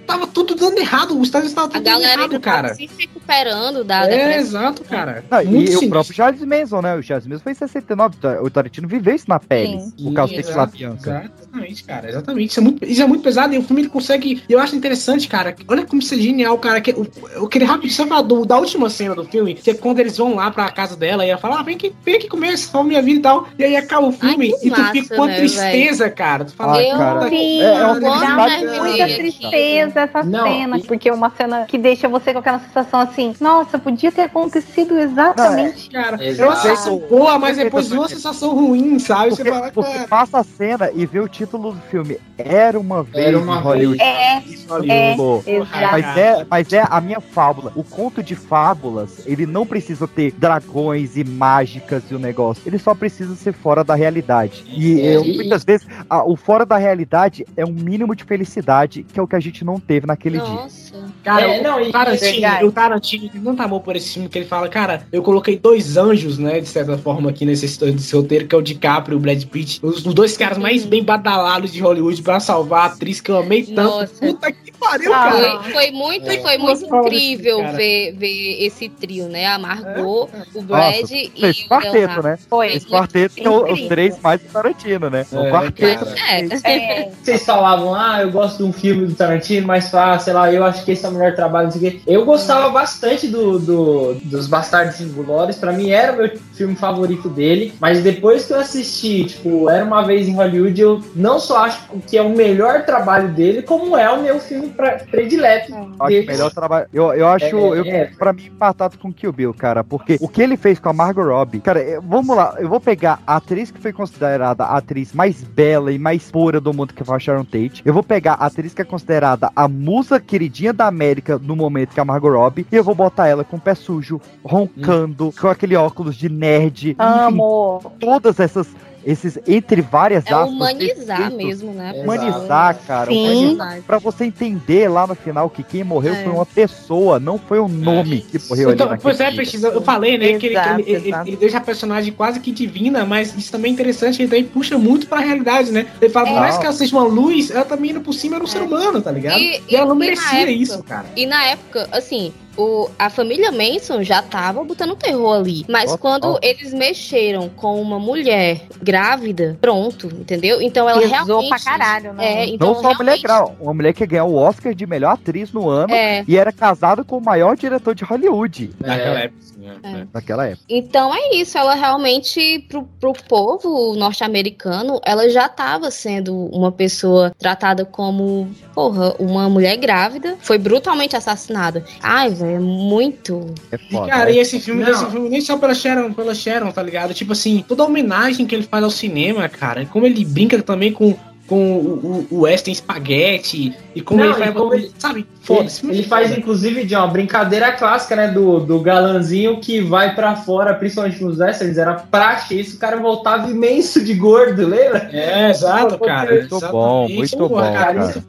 [0.06, 1.18] tava tudo dando errado.
[1.20, 2.74] Os Estados Unidos estavam A tudo dando galera errado, tava cara.
[2.76, 4.40] se recuperando da É, depressão.
[4.62, 5.24] exato, cara.
[5.30, 6.96] Não, e o próprio Charles Manson, né?
[6.96, 8.16] O Charles Manson foi em 69.
[8.42, 9.80] O Tarantino viveu isso na pele.
[9.80, 9.92] Sim.
[10.06, 11.32] Por causa do Exato, Bianca.
[11.38, 12.10] Exatamente, cara.
[12.10, 12.50] Exatamente.
[12.52, 14.42] Isso é, muito, isso é muito pesado e o filme ele consegue.
[14.50, 15.56] Eu acho interessante, cara.
[15.68, 16.82] Olha como isso é genial, cara.
[16.82, 19.74] Que, o, eu queria rapidinho só falar do- da última cena do filme, que é
[19.74, 22.28] quando eles vão lá pra casa dela e ela fala: ah, vem aqui, vem aqui
[22.28, 23.48] comer, salva minha vida e tal.
[23.60, 26.46] E aí acaba o filme que e tu massa, fica com né, tristeza, cara.
[26.46, 27.30] Tu fala, Ai, Eu cara.
[27.30, 29.16] Sim, É, é muita aqui.
[29.16, 33.00] tristeza essa Não, cena, e- porque é uma cena que deixa você com aquela sensação
[33.00, 35.90] assim, nossa, podia ter acontecido exatamente.
[35.90, 36.50] Cara, é Exato.
[36.50, 39.32] uma sensação boa, mas depois uma sensação ruim, sabe?
[39.32, 40.08] Você Porque, fala, porque cara.
[40.08, 42.18] passa a cena e vê o título do filme.
[42.38, 44.02] Era uma vez Era uma em Hollywood.
[44.02, 45.50] É, Hollywood.
[45.50, 45.92] exato.
[45.92, 47.72] Mas é, mas é a minha fábula.
[47.76, 52.64] O conto de fábulas, ele não precisa ter dragões e mágicas e o negócio.
[52.66, 54.64] Ele só precisa ser fora da realidade.
[54.68, 59.04] E É, eu, muitas vezes, a- o fora da realidade é um mínimo de felicidade,
[59.04, 60.48] que é o que a gente não teve naquele dia.
[60.50, 60.96] Nossa.
[61.24, 62.66] Cara, É, não, e- o Tarantino, verdade.
[62.66, 65.98] o Tarantino tem tanto amor por esse filme que ele fala, cara, eu coloquei dois
[65.98, 69.20] anjos, né, de certa forma, aqui nesse, nesse roteiro, que é o DiCaprio e o
[69.20, 73.20] Brad Pitt, os, os dois caras mais bem badalados de Hollywood pra salvar a atriz
[73.26, 73.82] que eu amei tanto.
[73.82, 74.14] Nossa.
[74.20, 75.60] Puta que pariu, Ah, cara.
[75.64, 76.38] Foi, foi muito, É.
[76.40, 77.72] foi muito Nossa, incrível cara.
[77.78, 79.48] ver, ver esse trio, né?
[79.48, 82.24] A Margot, o Brad Nossa, e Esse o quarteto, Leonardo.
[82.24, 82.40] né?
[82.48, 82.68] Foi.
[82.76, 85.26] Esse quarteto que é o- os três mais do Tarantino, né?
[85.32, 86.06] O É, quarteto.
[86.06, 86.16] cara.
[86.64, 87.02] É.
[87.04, 90.54] É, Vocês falavam, ah, eu gosto de um filme do Tarantino, mas ah, sei lá,
[90.54, 92.02] eu acho que esse é o melhor trabalho, não sei o quê.
[92.06, 97.28] Eu gostava bastante do, do- dos Bastardos Inglórios, pra mim era o meu filme favorito
[97.28, 101.66] dele, mas depois que eu assisti, tipo, Era Uma Vez em Hollywood, eu não só
[101.66, 105.74] acho que é o melhor trabalho dele, como é o meu filme pra- predileto.
[106.00, 106.28] Acho dele.
[106.28, 106.88] melhor trabalho.
[106.94, 108.06] Eu, eu acho, É, eu, é.
[108.18, 109.84] pra mim, empatado com Kill Bill, cara.
[109.84, 112.80] Porque o que ele fez com a Margot Robbie, cara, eu- vamos lá, eu vou
[112.80, 116.94] pegar a atriz que foi considerada a atriz mais bela e mais pura do mundo,
[116.94, 117.82] que foi a Sharon Tate.
[117.86, 121.94] Eu vou pegar a atriz que é considerada a musa queridinha da América no momento
[121.94, 125.34] que é a Margot Robbie, e eu vou botar ela com o pé sujo, roncando,
[125.40, 126.92] com aquele óculos de nerd.
[126.92, 127.82] Enfim, amo.
[128.00, 128.68] todas essas.
[129.06, 131.92] Esses, entre várias É aspas, humanizar mesmo, né?
[131.96, 133.12] a Humanizar, cara.
[133.12, 133.54] Sim.
[133.54, 133.82] Humanizar.
[133.86, 136.24] Pra você entender lá no final que quem morreu É.
[136.24, 139.00] foi uma pessoa, não foi um nome que morreu Então, ali.
[139.02, 141.28] pois é, pesquisa, eu falei, né, que ele, Exato, ele, ele- exato.
[141.30, 144.78] ele deixa a personagem quase que divina, mas isso também é interessante, ele também puxa
[144.78, 145.86] muito pra realidade, né?
[146.02, 146.40] Ele fala, por É.
[146.40, 149.02] mais que ela seja uma luz, ela também indo por cima era um ser humano,
[149.02, 149.38] tá ligado?
[149.40, 151.06] E- E, ela não merecia época- isso, cara.
[151.16, 155.66] E na época, assim, o, a família Manson já tava botando terror ali.
[155.68, 156.40] Mas Ó, quando ó.
[156.42, 160.62] eles mexeram com uma mulher grávida, pronto, entendeu?
[160.62, 161.50] Então ela Pesou realmente.
[161.50, 162.26] pra caralho, né?
[162.44, 164.86] É, então Não só uma mulher realmente- grau, uma mulher que ganhou o Oscar de
[164.86, 166.24] melhor atriz no ano É.
[166.28, 168.72] e era casada com o maior diretor de Hollywood.
[168.80, 169.24] Naquela É.
[169.26, 169.42] época,
[169.84, 170.06] É.
[170.14, 170.66] Naquela época.
[170.70, 177.32] Então é isso, ela realmente, pro, pro povo norte-americano, ela já estava sendo uma pessoa
[177.38, 181.84] tratada como, porra, uma mulher grávida, foi brutalmente assassinada.
[182.02, 183.54] Ai, velho, é muito.
[183.72, 184.08] É E, foda.
[184.08, 184.36] cara, é.
[184.36, 187.14] e esse filme, esse filme nem só pela Sharon, pela Sharon, tá ligado?
[187.14, 190.92] Tipo assim, toda a homenagem que ele faz ao cinema, cara, como ele brinca também
[190.92, 191.16] com,
[191.48, 195.28] com o, o, o Western Spaghetti, e como Não, ele faz, como ele- sabe?
[195.42, 195.86] Foda-se.
[195.86, 198.28] Ele, ele faz, inclusive, de uma brincadeira clássica, né?
[198.30, 202.98] Do, do galanzinho que vai pra fora, principalmente nos westerns, era praxe isso, o cara
[202.98, 205.08] voltava imenso de gordo, lembra?
[205.14, 206.32] É, exato, cara.
[206.36, 208.10] Muito bom, muito Porra, bom, cara, cara.
[208.10, 208.24] isso-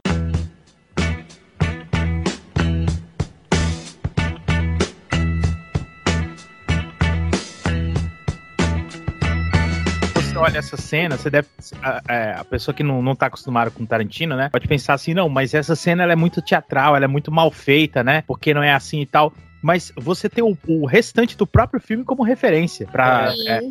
[10.47, 11.47] olha essa cena, você deve.
[11.81, 14.49] A, é, a pessoa que não, não tá acostumada com Tarantino, né?
[14.49, 17.51] Pode pensar assim, não, mas essa cena ela é muito teatral, ela é muito mal
[17.51, 18.23] feita, né?
[18.25, 19.33] Porque não é assim e tal.
[19.61, 23.31] Mas você tem o, o restante do próprio filme como referência pra.
[23.31, 23.49] Sim.
[23.49, 23.61] é,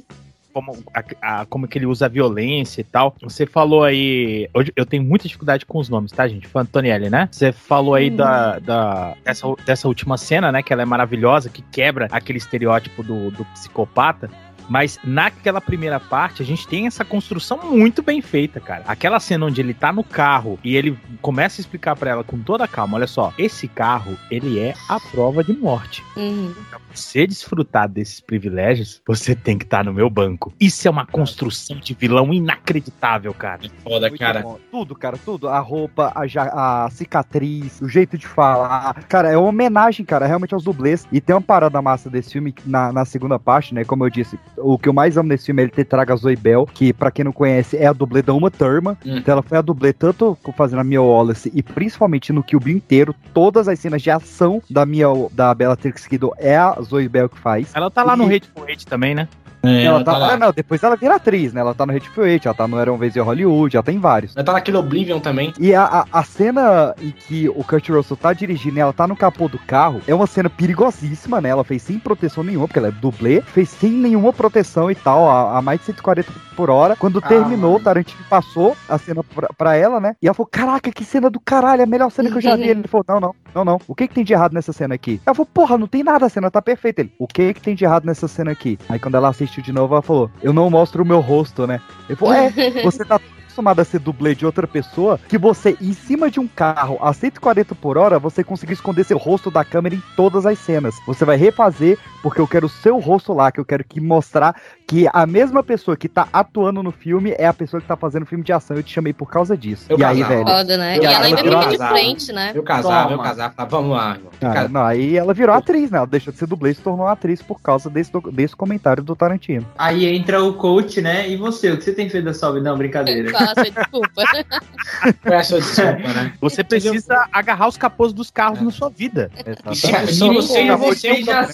[0.52, 1.04] como, a-
[1.40, 3.14] a- como que ele usa a violência e tal.
[3.22, 4.48] Você falou aí.
[4.54, 6.48] Hoje eu tenho muita dificuldade com os nomes, tá, gente?
[6.48, 7.28] Foi Antonielli, né?
[7.30, 10.62] Você falou aí da, da, dessa, dessa última cena, né?
[10.62, 14.30] Que ela é maravilhosa, que quebra aquele estereótipo do, do psicopata.
[14.68, 18.82] Mas naquela primeira parte, a gente tem essa construção muito bem feita, cara.
[18.86, 22.38] Aquela cena onde ele tá no carro e ele começa a explicar pra ela com
[22.38, 26.02] toda a calma: olha só, esse carro, ele é a prova de morte.
[26.16, 26.54] Uhum.
[26.70, 30.52] Pra você desfrutar desses privilégios, você tem que estar no meu banco.
[30.58, 33.60] Isso é uma construção de vilão inacreditável, cara.
[33.82, 34.40] Foda, Muito cara.
[34.40, 34.58] bom.
[34.70, 35.48] Tudo, cara, tudo.
[35.48, 38.94] A roupa, a, ja- a cicatriz, o jeito de falar.
[39.08, 41.06] Cara, é uma homenagem, cara, realmente aos dublês.
[41.12, 43.84] E tem uma parada massa desse filme na, na segunda parte, né?
[43.84, 46.16] Como eu disse, o que eu mais amo nesse filme é ele ter trago a
[46.16, 48.96] Zoe Bell, que pra quem não conhece é a dublê da Uma Thurman.
[49.04, 49.16] Hum.
[49.18, 52.76] Então ela foi a dublê tanto fazendo a Mia Wallace e principalmente no Kill Bill
[52.76, 53.14] inteiro.
[53.34, 57.38] Todas as cenas de ação da Mia, da Bellatrix Kiddo é a Zoe Bell que
[57.38, 57.70] faz.
[57.74, 59.28] Ela tá lá no E- Hate for Hate também, né?
[59.66, 60.32] É, ela ela tá, tá lá.
[60.32, 61.60] ah, não, depois ela vira atriz, né?
[61.60, 63.92] Ela tá no Hateful Eight, ela tá no Era Uma Vez em Hollywood, ela tá
[63.92, 64.34] em vários.
[64.36, 65.52] Ela tá naquele Oblivion também.
[65.58, 69.06] E a, a, a cena em que o Kurt Russell tá dirigindo e ela tá
[69.06, 71.48] no capô do carro é uma cena perigosíssima, né?
[71.48, 75.28] Ela fez sem proteção nenhuma, porque ela é dublê, fez sem nenhuma proteção e tal,
[75.30, 76.96] a, a mais de 140 por hora.
[76.96, 77.76] Quando Ah, terminou, mano.
[77.76, 80.14] o Tarantino passou a cena pra, pra ela, né?
[80.22, 82.56] E ela falou: Caraca, que cena do caralho, é a melhor cena que eu já
[82.56, 82.64] vi.
[82.68, 83.80] Ele falou: Não, não, não, não.
[83.86, 85.20] O que que tem de errado nessa cena aqui?
[85.26, 87.00] Ela falou: Porra, não tem nada, a cena tá perfeita.
[87.02, 88.78] Ele: O que que tem de errado nessa cena aqui?
[88.88, 91.80] Aí quando ela assistiu de novo, ela falou: Eu não mostro o meu rosto, né?
[92.08, 92.50] Ele falou: É,
[92.82, 96.46] você tá acostumado a ser dublê de outra pessoa, que você, em cima de um
[96.46, 100.58] carro a 140 por hora, você conseguiu esconder seu rosto da câmera em todas as
[100.58, 100.94] cenas.
[101.06, 104.56] Você vai refazer, porque eu quero o seu rosto lá, que eu quero que mostrar
[104.84, 108.26] que a mesma pessoa que tá atuando no filme é a pessoa que tá fazendo
[108.26, 108.76] filme de ação.
[108.76, 109.86] Eu te chamei por causa disso.
[109.88, 110.34] Eu e aí, casava.
[110.34, 110.46] velho.
[110.58, 110.98] Foda, né?
[110.98, 112.50] Eu e ela ainda eu fica de frente, né?
[112.52, 113.22] Eu casava, eu Toma.
[113.28, 113.54] casava.
[113.54, 114.18] Tá, vamos lá.
[114.42, 115.98] Ah, não, aí ela virou atriz, né?
[115.98, 119.04] Ela deixou de ser dublê e se tornou atriz por causa desse, do- desse comentário
[119.04, 119.64] do Tarantino.
[119.78, 121.28] Aí entra o coach, né?
[121.28, 122.60] E você, o que você tem feito dessa obra?
[122.60, 123.30] Não, brincadeira.
[123.30, 124.22] Fala sua desculpa.
[125.44, 126.32] sua desculpa, né?
[126.40, 129.30] Você precisa agarrar os capôs dos carros na sua vida.
[129.36, 129.50] Se,
[129.86, 130.14] Exatamente.
[130.14, 131.52] se você você você é já se-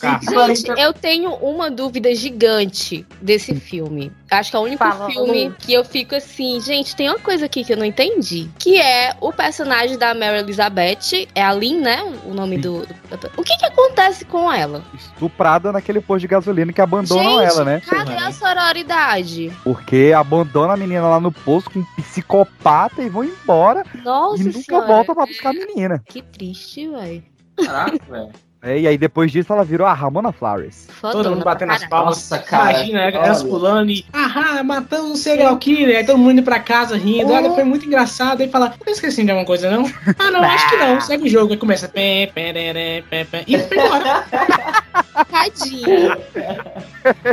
[0.67, 4.11] Gente, eu tenho uma dúvida gigante desse filme.
[4.31, 5.55] Acho que é o único Fala, filme Lu.
[5.59, 8.49] que eu fico assim, gente, tem uma coisa aqui que eu não entendi.
[8.59, 12.03] Que é o personagem da Mary Elizabeth, é a Lynn, né?
[12.25, 12.87] O nome do.
[12.87, 14.83] do- O que que acontece com ela?
[14.95, 17.81] Estuprada naquele posto de gasolina que abandonam gente, ela, né?
[17.87, 19.53] cadê a sororidade?
[19.63, 24.47] Porque abandona a menina lá no posto com um psicopata e vão embora Nossa e
[24.47, 24.87] nunca senhora.
[24.87, 26.03] volta pra buscar a menina.
[26.09, 27.23] Que triste, velho.
[27.57, 28.31] Caraca, velho.
[28.65, 30.87] É, e aí depois disso ela virou a Ramona Flowers.
[31.01, 32.17] Todo mundo batendo as palmas.
[32.17, 32.73] Nossa, cara.
[32.73, 34.05] Imagina, elas pulando e.
[34.13, 35.99] Ahá, matamos um serial killer.
[35.99, 37.33] Aí todo mundo indo pra casa rindo.
[37.33, 38.41] Olha, foi muito engraçado.
[38.41, 39.83] Aí fala, não esqueci de alguma coisa, não?
[40.17, 41.01] Ah, não, acho que não.
[41.01, 41.53] Segue o jogo.
[41.53, 41.89] Aí começa.
[41.89, 44.25] Pé, pé, pé, pé, pé, e foi embora.
[45.31, 46.17] Tadinho.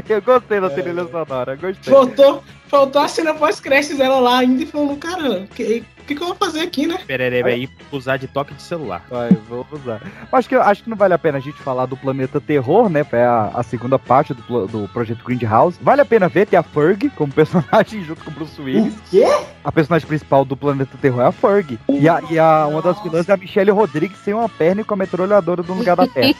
[0.10, 1.94] eu gostei da trilha sonora, gostei.
[1.94, 6.24] Faltou, faltou a cena pós-créditos dela lá ainda e falando, cara, o que, que, que
[6.24, 7.00] eu vou fazer aqui, né?
[7.06, 9.04] Perere aí usar de toque de celular.
[9.10, 10.02] Vai, vou usar.
[10.32, 13.06] Acho que, acho que não vale a pena a gente falar do Planeta Terror, né?
[13.12, 15.78] É a, a segunda parte do, do projeto Grindhouse.
[15.82, 18.94] Vale a pena ver, tem a Ferg como personagem junto com o Bruce Willis.
[18.94, 19.26] O quê?
[19.64, 21.78] A personagem principal do Planeta Terror é a Ferg.
[21.90, 24.84] E, a, e a, uma das vilãs é a Michelle Rodrigues sem uma perna e
[24.84, 26.34] com a metralhadora no lugar da perna.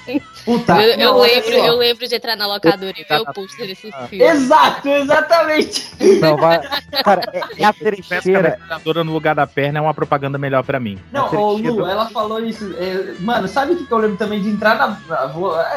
[0.46, 0.82] Puta.
[0.82, 3.90] eu, eu não, lembro, eu lembro de entrar na locadora e ver o pôster desse
[3.94, 4.08] Ah.
[4.08, 4.24] filme.
[4.26, 5.92] Exato, exatamente.
[6.22, 6.60] Não, vai.
[7.04, 8.50] Cara, é, é a que a trecheira.
[8.52, 10.98] metralhadora no lugar da perna é uma propaganda melhor pra mim.
[11.12, 12.74] Não, ô Lu, do- ela falou isso.
[12.78, 14.98] é, mano, sabe o que que eu lembro também de entrar na.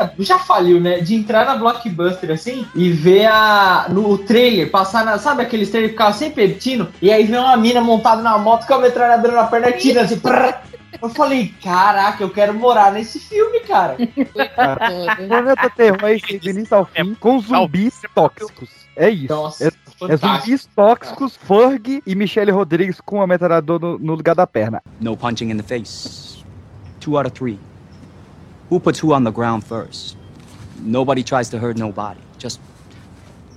[0.00, 1.00] é, já faliu, né?
[1.00, 3.86] De entrar na Blockbuster assim e ver a.
[3.88, 5.18] No trailer, passar na.
[5.18, 6.88] Sabe aqueles trailers que ficava sempre repetindo?
[7.00, 10.02] E aí vem uma mina montada na moto com a metralhadora na perna e tira
[10.02, 10.18] assim.
[10.18, 10.54] prrr.
[11.00, 13.96] Eu falei, caraca, eu quero morar nesse filme, cara.
[15.26, 18.68] Planeta Terror é esse início ao fim, com zumbis tóxicos.
[18.94, 19.32] É isso.
[19.32, 19.70] Nossa, é,
[20.06, 20.44] é fantástico.
[20.44, 24.82] zumbis tóxicos, Ferg e Michelle Rodrigues com a metralhadora no, no lugar da perna.
[25.00, 26.42] No punching in the face.
[27.00, 27.58] Two out of three.
[28.70, 30.16] Who puts who on the ground first?
[30.80, 32.20] Nobody tries to hurt nobody.
[32.38, 32.60] Just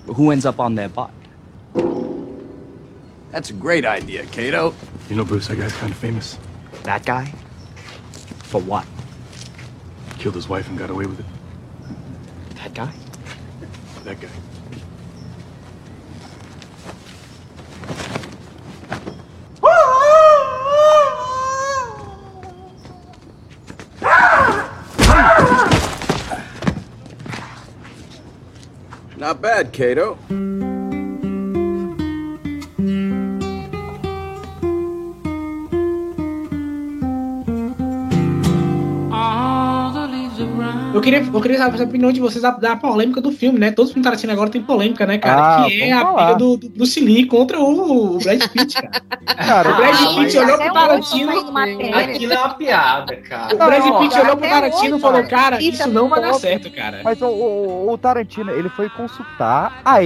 [0.08, 1.12] who ends up on their butt.
[3.32, 4.74] That's a great idea, Kato.
[5.10, 6.38] You know, Bruce, that guy's kind of famous.
[6.84, 7.34] That guy?
[8.44, 8.86] For what?
[10.20, 11.26] Killed his wife and got away with it.
[12.56, 12.94] That guy?
[14.04, 14.30] That guy.
[29.26, 30.20] Not bad, Kato.
[41.36, 43.72] Eu queria, saber a opinião de vocês da, da polêmica do filme, né?
[43.72, 45.64] Todos os filmes Tarantino agora tem polêmica, né, cara?
[45.64, 46.24] Ah, que é a falar.
[46.34, 49.02] briga do, do Lee contra o, o Brad Pitt, cara.
[49.36, 51.32] Cara, o Brad Ah, Pitt olhou até pro Tarantino.
[51.96, 53.54] Aquilo é uma piada, cara.
[53.54, 56.34] O Brad Não, Pitt olhou pro Tarantino e falou, cara, isso é não vai dar
[56.36, 57.02] certo, cara.
[57.04, 60.02] Mas o, o- o Tarantino, ele foi consultar a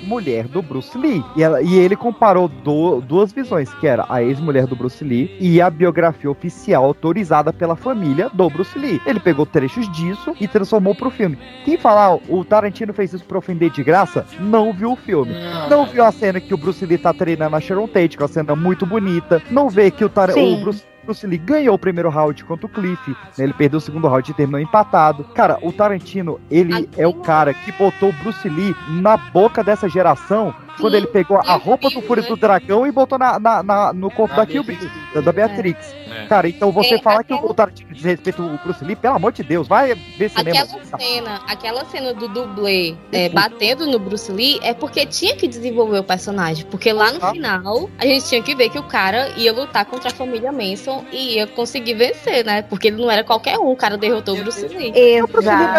[0.00, 1.22] ex-mulher do Bruce Lee.
[1.36, 5.36] E, ela- e ele comparou do- duas visões, que era a ex-mulher do Bruce Lee
[5.40, 9.00] e a biografia oficial autorizada pela família do Bruce Lee.
[9.06, 11.38] Ele pegou trechos disso e transformou pro filme.
[11.64, 15.32] Quem falar, o Tarantino fez isso pra ofender de graça, não viu o filme.
[15.68, 18.26] Não viu a cena que o Bruce Lee tá treinando a Sharon Tate, que é
[18.26, 19.42] uma cena muito bonita.
[19.50, 20.54] Não vê que o, Tar Sim.
[20.56, 23.10] o Bruce, Bruce Lee ganhou o primeiro round contra o Cliff.
[23.10, 23.44] né?
[23.44, 25.24] Ele perdeu o segundo round e terminou empatado.
[25.34, 29.88] Cara, o Tarantino, ele é o cara que botou o Bruce Lee na boca dessa
[29.88, 33.92] geração quando ele pegou a roupa do Fúria do Dragão e botou na, na- na-
[33.92, 34.78] no corpo da Kill Bill,
[35.14, 35.94] da- da Beatrix.
[36.10, 36.26] É.
[36.26, 39.44] Cara, então você É, falar que o Tarantino desrespeita o Bruce Lee, pelo amor de
[39.44, 40.60] Deus, vai ver cinema.
[40.62, 45.46] Aquela cena, aquela cena do dublê é, batendo no Bruce Lee é porque tinha que
[45.46, 46.66] desenvolver o personagem.
[46.66, 50.10] Porque lá no final, a gente tinha que ver que o cara ia lutar contra
[50.10, 52.62] a família Manson e ia conseguir vencer, né?
[52.62, 54.92] Porque ele não era qualquer um, o cara derrotou o Bruce Lee.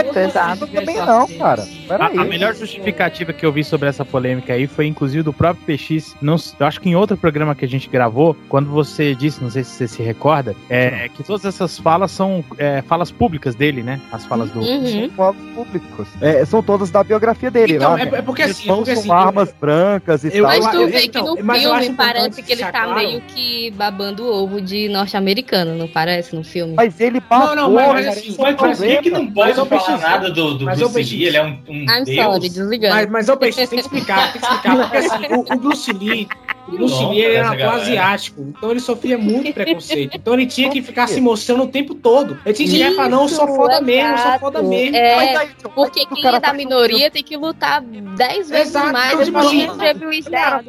[0.08, 0.68] Exato, exato.
[0.68, 1.68] Também não, cara.
[1.90, 5.66] A, a melhor justificativa que eu vi sobre essa polêmica aí foi, inclusive, do próprio
[5.66, 6.16] PX.
[6.22, 9.50] Não, eu acho que em outro programa que a gente gravou, quando você disse, não
[9.50, 13.82] sei se você se recorda, é, que todas essas falas são é, falas públicas dele,
[13.84, 14.00] né?
[14.12, 14.60] As falas do.
[14.62, 15.10] Uhum.
[15.16, 16.08] Falas públicos.
[16.22, 17.76] É, são todas da biografia dele.
[17.76, 18.18] Então, lá, é- né?
[18.20, 20.60] é porque Eles assim, vão porque com assim, armas brancas e eu- tal.
[20.62, 22.72] Mas tu eu- vê então, que no mas eu acho filme parece que ele tá
[22.72, 26.74] claro- meio que babando o ovo de norte-americano, não parece no filme?
[26.76, 29.24] Mas ele Não, babou, não, mas, mas cara, assim, isso é Mas por que, não
[29.24, 31.20] Mas pode eu falar nada do, do mas eu Bruce Lee?
[31.20, 32.18] preciso- Ele é um, um I'm deus.
[32.26, 32.96] sorry, desligando.
[32.96, 36.28] Mas, mas ô, Peixe, tem que explicar, tem que explicar, assim, o, o Bruce Lee,
[36.68, 40.16] o Bruce Não, Lee ele era asiático, então ele sofria muito preconceito.
[40.16, 42.38] Então ele tinha que ficar se mostrando o tempo todo.
[42.46, 44.96] Ele tinha que chegar e falar, não, eu sou foda mesmo, eu sou foda mesmo.
[44.96, 48.94] É, Mas aí, Porque quem cara é da minoria tem que lutar dez vezes Exato,
[48.94, 50.66] mais então, tipo do assim, que privilegiado.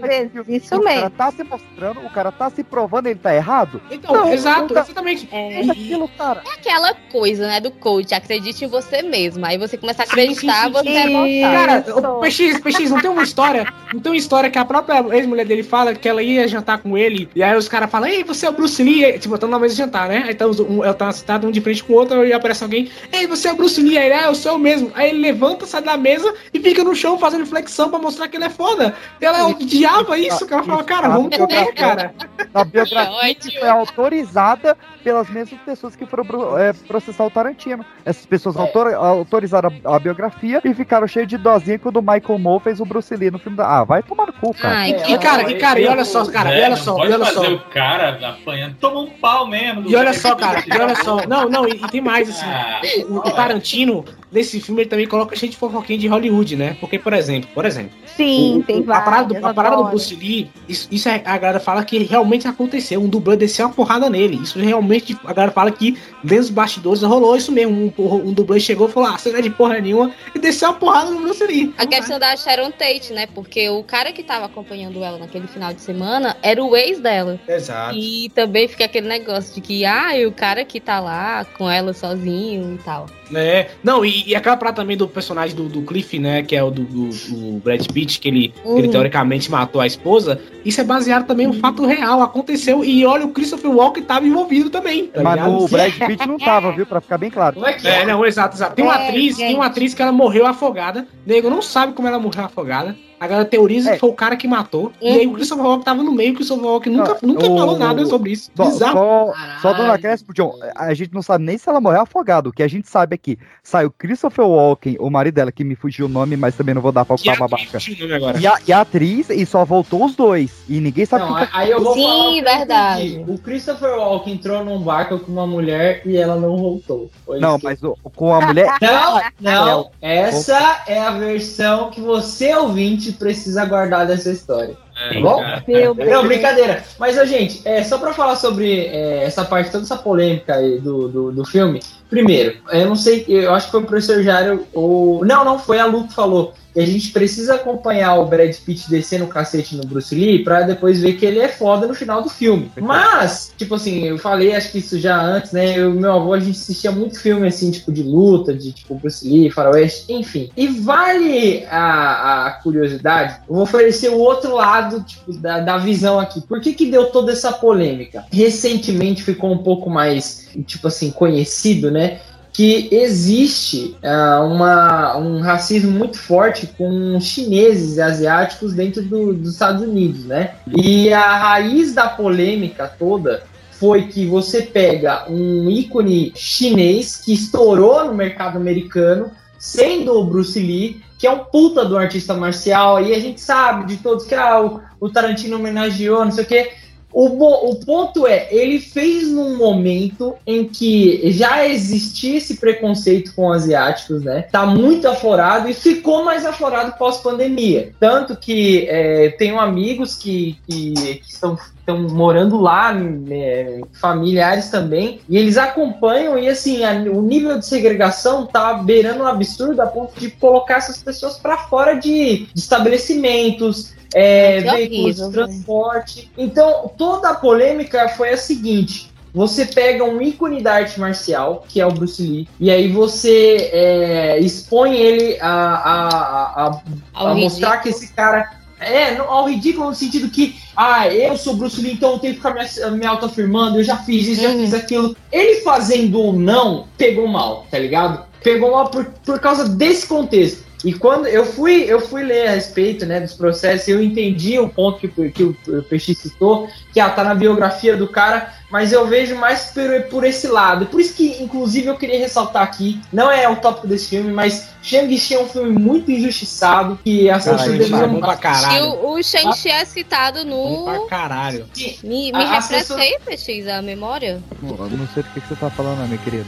[0.49, 1.11] Isso o cara mesmo.
[1.11, 3.80] tá se mostrando, o cara tá se provando, ele tá errado.
[3.90, 5.28] Então, Não, exato, exatamente.
[5.30, 5.61] É.
[5.62, 6.43] É aquilo, cara.
[6.47, 9.45] É aquela coisa, né, do coach, acredite em você mesmo.
[9.45, 11.40] Aí você começa a acreditar, sim, sim, você é.
[11.43, 15.05] Cara, o PX, PX, não tem uma história, não tem uma história que a própria
[15.16, 18.22] ex-mulher dele fala que ela ia jantar com ele, e aí os caras falam, ei,
[18.24, 20.24] você é o Bruce Lee, Aí, tipo, estão na mesa de jantar, né?
[20.26, 22.91] Aí tá, um, ela tá sentado um de frente com o outro, e aparece alguém,
[23.12, 24.91] ei, você é o Bruce Lee, aí ele, ah, eu sou eu mesmo.
[24.95, 28.37] Aí ele levanta, sai da mesa e fica no chão fazendo flexão pra mostrar que
[28.37, 28.95] ele é foda.
[29.20, 32.14] Ela odiava isso, que ela fala, cara, vamos comer, cara.
[32.55, 37.85] A biografia foi autorizada pelas mesmas pessoas que foram é, processar o Tarantino.
[38.05, 42.39] Essas pessoas autor- autorizaram a, a biografia e ficaram cheias de dozinha quando o Michael
[42.39, 43.66] Moore fez o Bruce Lee no filme da.
[43.80, 44.76] Ah, vai tomar no cu, cara.
[44.76, 47.25] Ai, E, cara, e, cara, e olha só, cara, e olha só, pode e olha
[47.25, 47.53] fazer só.
[47.55, 49.89] o cara apanhando, toma um pau mesmo.
[49.91, 51.27] E olha só, cara, e olha só.
[51.27, 52.47] Não, não, e, e tem mais, assim.
[52.47, 56.77] Ah, O, o Tarantino, nesse filme, ele também coloca cheio de fofoquinha de Hollywood, né?
[56.81, 59.85] Porque, por exemplo, por exemplo, Sim, o- tem o- a parada, do, a parada do.
[59.85, 63.01] Bruce Lee, isso, isso é- a galera fala que realmente aconteceu.
[63.03, 64.37] Um dublê desceu uma porrada nele.
[64.43, 67.93] Isso realmente, a galera fala que dentro dos bastidores rolou isso mesmo.
[67.99, 70.70] Um, um dublê chegou e falou: Ah, você não é de porra nenhuma, e desceu
[70.70, 71.73] uma porrada no Bruce Lee.
[71.79, 73.27] A questão da Sharon Tate, né?
[73.35, 77.39] Porque o cara que tava acompanhando ela naquele final de semana era o ex dela.
[77.49, 77.95] Exato.
[77.97, 81.68] E também fica aquele negócio de que, ah, e o cara que tá lá com
[81.70, 83.07] ela sozinho e tal.
[83.35, 86.62] É, não, e, e aquela parada também do personagem do, do Cliff, né, que é
[86.62, 88.91] o do, do- do Brad Pitt, que ele, que ele Uhum.
[88.91, 93.25] teoricamente matou a esposa, isso é baseado também em um fato real, aconteceu, e olha,
[93.25, 95.62] o Christopher Walken tava envolvido também, tá Mas ligado?
[95.64, 96.87] o Brad Pitt não tava, viu?
[96.87, 97.55] Pra ficar bem claro.
[97.55, 98.07] Como é que É, é?
[98.07, 98.75] não, exato, exato.
[98.75, 102.09] Tem uma É, atriz, tem uma atriz que ela morreu afogada, nego não sabe como
[102.09, 104.91] ela morreu afogada, A galera teoriza que foi o cara que matou.
[105.01, 107.79] E aí o Christopher Walken tava no meio, o Christopher Walken nunca, nunca o- falou
[107.79, 108.51] nada sobre isso.
[108.57, 108.93] Só, Bizarro.
[108.99, 112.49] só, só dando acréscimo, John, a gente não sabe nem se ela morreu afogada.
[112.49, 115.77] O que a gente sabe é que saiu Christopher Walken, o marido dela, que me
[115.77, 118.41] fugiu o nome, mas também não vou dar pra ocupar atriz babaca.
[118.41, 120.51] E a, e a atriz, e só voltou os dois.
[120.68, 123.25] E ninguém sabe Não, que aí eu vou Sim, verdade.
[123.29, 127.09] O Christopher Walken entrou num barco com uma mulher e ela não voltou.
[127.25, 128.66] Foi Não, mas o- com a mulher.
[128.83, 129.91] Não, É, não.
[130.01, 134.77] Essa é a versão que você, ouvinte, precisa guardar dessa história.
[134.95, 135.43] Tá bom?
[135.67, 136.11] Meu Deus.
[136.11, 136.83] Não, brincadeira.
[136.99, 141.09] Mas, gente, é, só pra falar sobre é, essa parte, toda essa polêmica aí do,
[141.09, 141.81] do, do filme.
[142.13, 145.25] Primeiro, eu não sei, eu acho que foi o professor Jário ou...
[145.25, 146.53] Não, não, foi a Lu que falou.
[146.73, 150.63] que a gente precisa acompanhar o Brad Pitt descendo o cacete no Bruce Lee pra
[150.63, 152.71] depois ver que ele é foda no final do filme.
[152.81, 155.79] Mas, tipo assim, eu falei, acho que isso já antes, né?
[155.79, 159.27] Eu meu avô, a gente assistia muito filme, assim, tipo, de luta, de, tipo, Bruce
[159.29, 160.51] Lee, Faroeste, enfim.
[160.57, 166.19] E vale a, a curiosidade, eu vou oferecer o outro lado, tipo, da, da visão
[166.19, 166.41] aqui.
[166.41, 168.25] Por que que deu toda essa polêmica?
[168.33, 172.20] Recentemente ficou um pouco mais, tipo assim, conhecido, né?
[172.53, 179.53] que existe ah, uma, um racismo muito forte com chineses e asiáticos dentro do- dos
[179.53, 180.57] Estados Unidos, né?
[180.66, 188.05] E a raiz da polêmica toda foi que você pega um ícone chinês que estourou
[188.05, 193.14] no mercado americano, sendo o Bruce Lee, que é um puta do artista marcial, e
[193.14, 196.72] a gente sabe de todos que ah, o, o Tarantino homenageou, não sei o quê.
[197.13, 203.53] O, o ponto é, ele fez num momento em que já existia esse preconceito com
[203.53, 204.43] asiáticos, né?
[204.51, 207.93] Tá muito aflorado e ficou mais aflorado pós-pandemia.
[208.01, 215.21] Tanto que é, tenho amigos que, que, que estão estão morando lá, né, familiares também,
[215.29, 219.87] e eles acompanham e assim, a- o nível de segregação tá beirando um absurdo a
[219.87, 226.31] ponto de colocar essas pessoas para fora de, de estabelecimentos, é, veículos horrível, de transporte.
[226.37, 229.11] Então, toda a polêmica foi a seguinte.
[229.35, 233.71] Você pega um ícone da arte marcial, que é o Bruce Lee, e aí você
[233.73, 236.81] é, expõe ele a, a, a,
[237.15, 241.81] a- mostrar que esse cara é ao ridículo no sentido que, ah, eu sou Bruce
[241.81, 244.75] Lee, então eu tenho que ficar me, me autoafirmando, eu já fiz isso, já fiz
[244.75, 245.17] aquilo.
[245.31, 248.27] Ele fazendo ou não, pegou mal, tá ligado?
[248.43, 250.62] Pegou mal por, por causa desse contexto.
[250.85, 254.68] E quando eu fui, eu fui ler a respeito né, dos processos, eu entendi o
[254.68, 258.91] ponto que, o- que o Peixe citou, que ah, tá na biografia do cara, mas
[258.91, 260.87] eu vejo mais por, por esse lado.
[260.87, 264.70] Por isso que, inclusive, eu queria ressaltar aqui, não é o tópico desse filme, mas
[264.83, 268.09] Shang-Chi é um filme muito injustiçado, que as pessoas é deveriam...
[268.09, 268.85] bom pra caralho.
[268.95, 271.07] O, o Shang-Chi é citado Bom pra no.
[271.07, 271.66] caralho.
[272.03, 274.43] Me, me refresca pessoas- aí, PX, a memória.
[274.59, 276.47] Pô, eu não sei do que, que você tá falando, minha querida.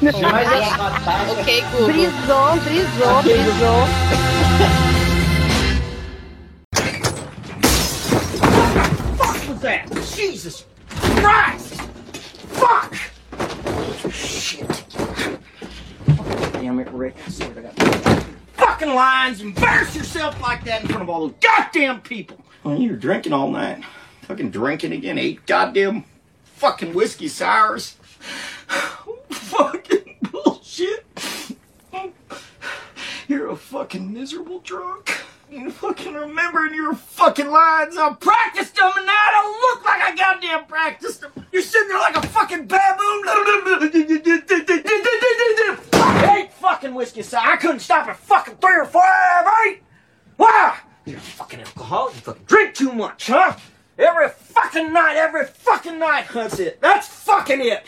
[0.00, 0.14] Mas
[0.62, 1.86] as batatas- Ok, Google.
[1.88, 4.86] Brisou, brisou, brisou.
[9.66, 9.90] that?
[10.14, 11.80] Jesus Christ!
[12.54, 12.94] Fuck!
[14.12, 14.84] Shit.
[16.52, 17.16] Damn it, Rick.
[17.26, 18.24] I swear to God.
[18.52, 22.44] Fucking lines, embarrass yourself like that in front of all those goddamn people.
[22.62, 23.82] Well, you were drinking all night.
[24.22, 25.18] Fucking drinking again.
[25.18, 26.04] Eight goddamn
[26.44, 27.96] fucking whiskey sours.
[29.30, 31.04] fucking bullshit.
[33.26, 35.24] You're a fucking miserable drunk.
[35.48, 37.96] You fucking remembering your fucking lines.
[37.96, 41.30] I practiced them and now I don't look like I goddamn practiced them.
[41.52, 43.22] You're sitting there like a fucking baboon.
[46.30, 47.46] Eight fucking whiskey sour.
[47.46, 49.78] I couldn't stop at fucking three or four, eh, right?
[50.36, 50.78] Why?
[51.04, 52.16] You're a fucking alcoholic.
[52.16, 53.56] You fucking drink too much, huh?
[53.98, 56.26] Every fucking night, every fucking night.
[56.34, 56.80] That's it.
[56.80, 57.86] That's fucking it.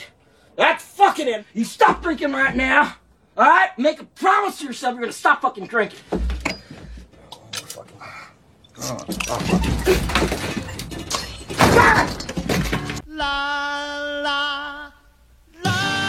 [0.55, 1.45] That's fucking it.
[1.55, 2.95] You stop drinking right now.
[3.37, 3.77] All right?
[3.77, 5.99] Make a promise to yourself you're gonna stop fucking drinking.
[8.81, 8.97] 嗯
[9.29, 9.39] 啊！
[13.07, 14.93] 啦啦
[15.64, 16.08] 啦！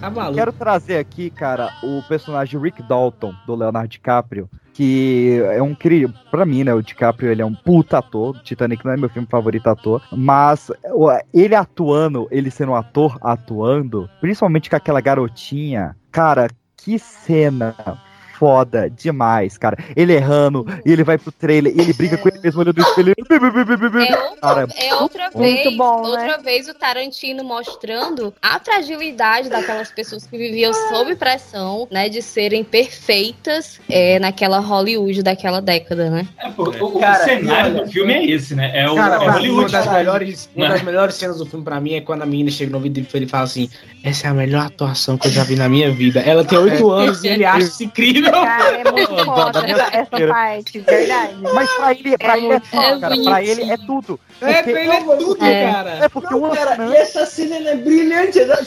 [0.00, 0.36] Tá maluco.
[0.36, 6.06] Quero trazer aqui, cara, o personagem Rick Dalton, do Leonardo DiCaprio, que é um cri...
[6.30, 9.26] Pra mim, né, o DiCaprio, ele é um puta ator, Titanic não é meu filme
[9.28, 10.70] favorito ator, mas
[11.34, 17.74] ele atuando, ele sendo um ator atuando, principalmente com aquela garotinha, cara, que cena
[18.38, 19.76] foda demais, cara.
[19.96, 22.82] Ele errando, e ele vai pro trailer, e ele briga com ele mesmo olhando no
[22.84, 23.14] espelho.
[24.40, 26.08] Cara, É outra Muito vez, bom, né?
[26.08, 32.22] outra vez o Tarantino mostrando a fragilidade daquelas pessoas que viviam sob pressão, né, de
[32.22, 36.26] serem perfeitas é, naquela Hollywood daquela década, né?
[36.38, 38.70] É, pô, o, o Cara, cenário olha, do filme é esse, né?
[38.74, 39.60] É o Cara, é Hollywood.
[39.60, 40.74] uma das, melhores, uma né?
[40.74, 43.08] das melhores cenas do filme pra mim é quando a menina chega no ouvido dele
[43.12, 43.68] e ele fala assim:
[44.04, 46.20] Essa é a melhor atuação que eu já vi na minha vida.
[46.20, 48.27] Ela tem oito anos e ele acha isso incrível.
[48.30, 51.36] Cara, é muito foda essa, essa parte, verdade.
[51.54, 53.22] Mas pra ele, pra É ele é é cara.
[53.24, 54.20] Pra ele é tudo.
[54.40, 55.72] É, Porque- ele é tudo, É.
[55.72, 55.90] cara.
[56.04, 58.38] É porque Não, uma cara, cena- e essa cena é brilhante.
[58.38, 58.58] E vai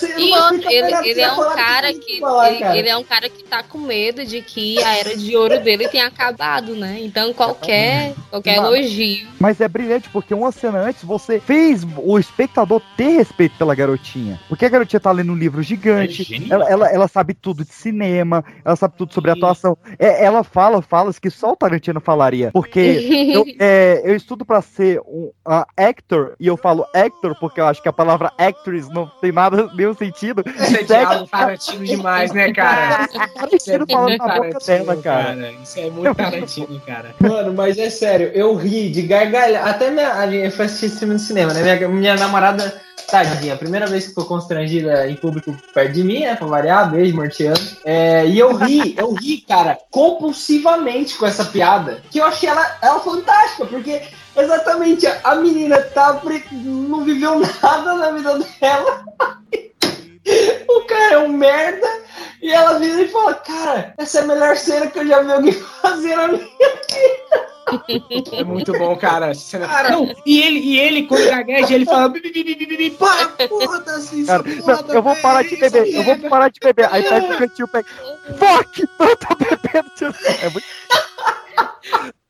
[0.54, 2.78] outro, ele, ele é um cara que falar, ele, cara.
[2.78, 5.88] ele é um cara que tá com medo de que a era de ouro dele
[5.88, 6.98] tenha acabado, né?
[7.02, 8.76] Então qualquer qualquer Mano.
[8.76, 13.74] elogio Mas é brilhante porque uma cena antes você fez o espectador ter respeito pela
[13.76, 14.40] garotinha.
[14.50, 16.62] Porque a garotinha tá lendo um livro É gigante, genial.
[16.62, 19.78] ela, ela, ela sabe tudo de cinema, ela sabe tudo sobre atuação.
[19.98, 22.52] É, ela fala falas que só o Tarantino falaria.
[22.52, 22.80] Porque
[23.34, 27.66] eu, é, eu estudo pra ser um a actor e eu falo actor porque eu
[27.66, 30.44] acho que a palavra actress não tem nada, nenhum sentido.
[30.46, 33.08] Isso é diálogo Tarantino demais, né, cara?
[33.52, 35.24] Isso é Tarantino falando muito Tarantino, cara.
[35.24, 35.52] cara.
[35.52, 37.16] Isso é muito Tarantino, cara.
[37.20, 39.68] Mano, mas é sério, eu ri de gargalhar.
[39.68, 41.62] Até minha, a gente foi assistir esse filme no cinema, né?
[41.62, 46.22] Minha, minha namorada, tadinha, a primeira vez que foi constrangida em público perto de mim,
[46.22, 46.36] né?
[46.36, 47.60] Pra variar, beijo, Martiano.
[47.84, 52.02] É, e eu ri, eu ri, cara, compulsivamente com essa piada.
[52.10, 54.02] Que eu achei ela, ela fantástica, porque
[54.36, 56.22] exatamente a, menina tá
[56.62, 59.04] não viveu nada na vida dela.
[60.70, 61.88] O cara é um merda.
[62.42, 65.32] E ela vira e fala, cara, essa é a melhor cena que eu já vi
[65.32, 66.48] alguém fazer na minha
[68.38, 69.34] É muito bom, cara.
[69.34, 72.10] cena- Não, e ele, e ele, quando gagueja, ele fala.
[72.10, 75.16] "Bi, bi, bi, bi, bi, bi, bi, pá, foda-se, Cara, isso, não, foda, eu vou
[75.18, 76.90] parar de velho, beber, eu vou merda." parar de beber.
[76.92, 77.88] Aí pega o cantinho, pega.
[78.38, 78.82] Fuck!
[79.00, 80.16] Eu tô bebendo.
[80.42, 80.66] É muito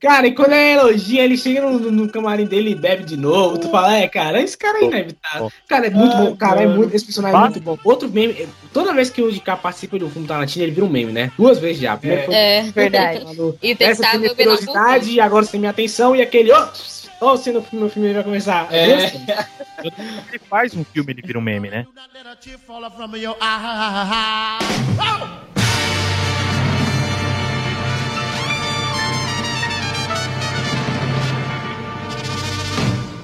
[0.02, 3.56] Cara, e quando é elogia, ele chega no, no camarim dele e bebe de novo.
[3.56, 5.52] Tu fala, é, cara, esse cara é inevitável.
[5.68, 6.36] Cara, é muito bom.
[6.36, 7.78] Cara, é muito, esse personagem é muito bom.
[7.84, 10.84] Outro meme, é, toda vez que o DK participa de um filme Tarantino, ele vira
[10.84, 11.30] um meme, né?
[11.38, 11.96] Duas vezes já.
[11.96, 13.20] Primeiro foi É, verdade.
[13.20, 16.16] falando, E tem que essa estar foi minha curiosidade e agora tem minha atenção.
[16.16, 16.68] E aquele, ó,
[17.20, 18.66] ó, se no filme, meu filme vai começar.
[18.74, 18.86] É.
[18.96, 19.20] Vezes.
[19.84, 21.86] Ele faz um filme, ele vira um meme, né?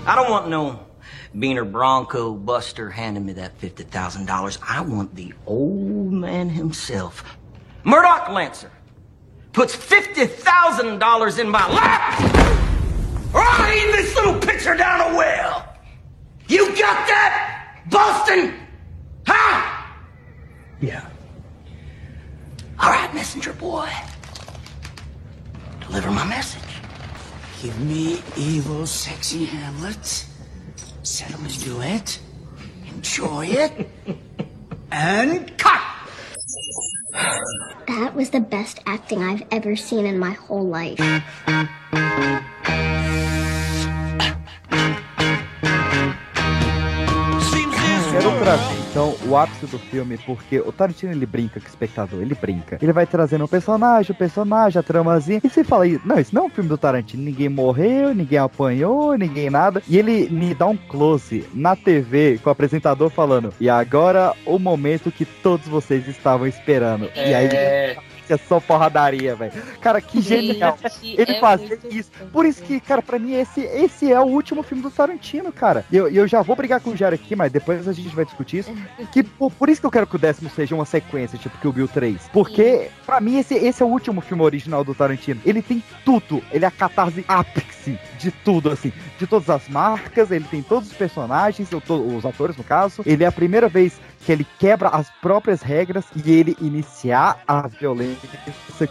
[0.09, 0.87] I don't want no
[1.37, 4.59] Beaner Bronco Buster handing me that $50,000.
[4.67, 7.37] I want the old man himself.
[7.85, 8.71] Murdoch Lancer
[9.53, 12.21] puts $50,000 in my lap!
[13.35, 15.77] Or I'll aim this little pitcher down a well!
[16.49, 18.55] You got that, Boston?
[19.27, 19.85] Huh?
[20.81, 21.07] Yeah.
[22.81, 23.91] All right, messenger boy.
[25.83, 26.68] Deliver my message.
[27.63, 30.27] Give me evil, sexy Hamlet.
[31.03, 32.21] Settle into it.
[32.87, 33.91] Enjoy it.
[34.93, 35.83] and cut!
[37.89, 40.99] That was the best acting I've ever seen in my whole life.
[48.19, 51.69] Quero pra mim, então, o ápice do filme, porque o Tarantino ele brinca com o
[51.69, 52.81] espectador, ele brinca.
[52.83, 55.41] Ele vai trazendo um personagem, o personagem, a tramazinha.
[55.45, 57.23] E você fala, não, isso não é um filme do Tarantino.
[57.23, 59.81] Ninguém morreu, ninguém apanhou, ninguém nada.
[59.87, 64.59] E ele me dá um close na TV com o apresentador falando, e agora o
[64.59, 67.09] momento que todos vocês estavam esperando.
[67.15, 67.49] E aí
[68.29, 68.35] É.
[68.35, 69.53] é só porradaria, velho.
[69.81, 70.79] Cara, que genial.
[70.83, 72.11] Gente, Ele é muito isso.
[72.33, 75.85] Por isso que, cara, pra mim, esse, esse é o último filme do Tarantino, cara.
[75.91, 78.25] E eu, eu já vou brigar com o Jairo aqui, mas depois a gente vai
[78.25, 78.73] discutir isso.
[79.13, 81.67] Que, por, por isso que eu quero que o décimo seja uma sequência, tipo que
[81.67, 82.29] o Bill 3.
[82.33, 85.41] Porque, pra mim, esse, esse é o último filme original do Tarantino.
[85.47, 86.43] Ele tem tudo.
[86.53, 88.93] Ele é a catarse ápice de tudo, assim.
[89.19, 93.03] De todas as marcas, ele tem todos os personagens, os atores, no caso.
[93.07, 97.67] Ele é a primeira vez que ele quebra as próprias regras e ele iniciar a
[97.69, 98.29] violência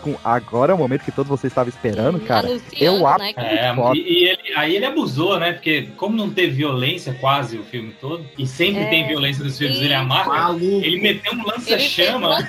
[0.02, 2.48] com agora é o momento que todos vocês estavam esperando, cara.
[2.80, 3.98] Eu acho né, É, muito foda.
[3.98, 5.54] e, e ele, aí ele abusou, né?
[5.54, 9.58] Porque como não teve violência quase o filme todo, e sempre É, tem violência nos
[9.58, 9.86] filmes, sim.
[9.86, 10.66] ele é a marca, Maluco.
[10.66, 12.40] ele meteu um lança-chama.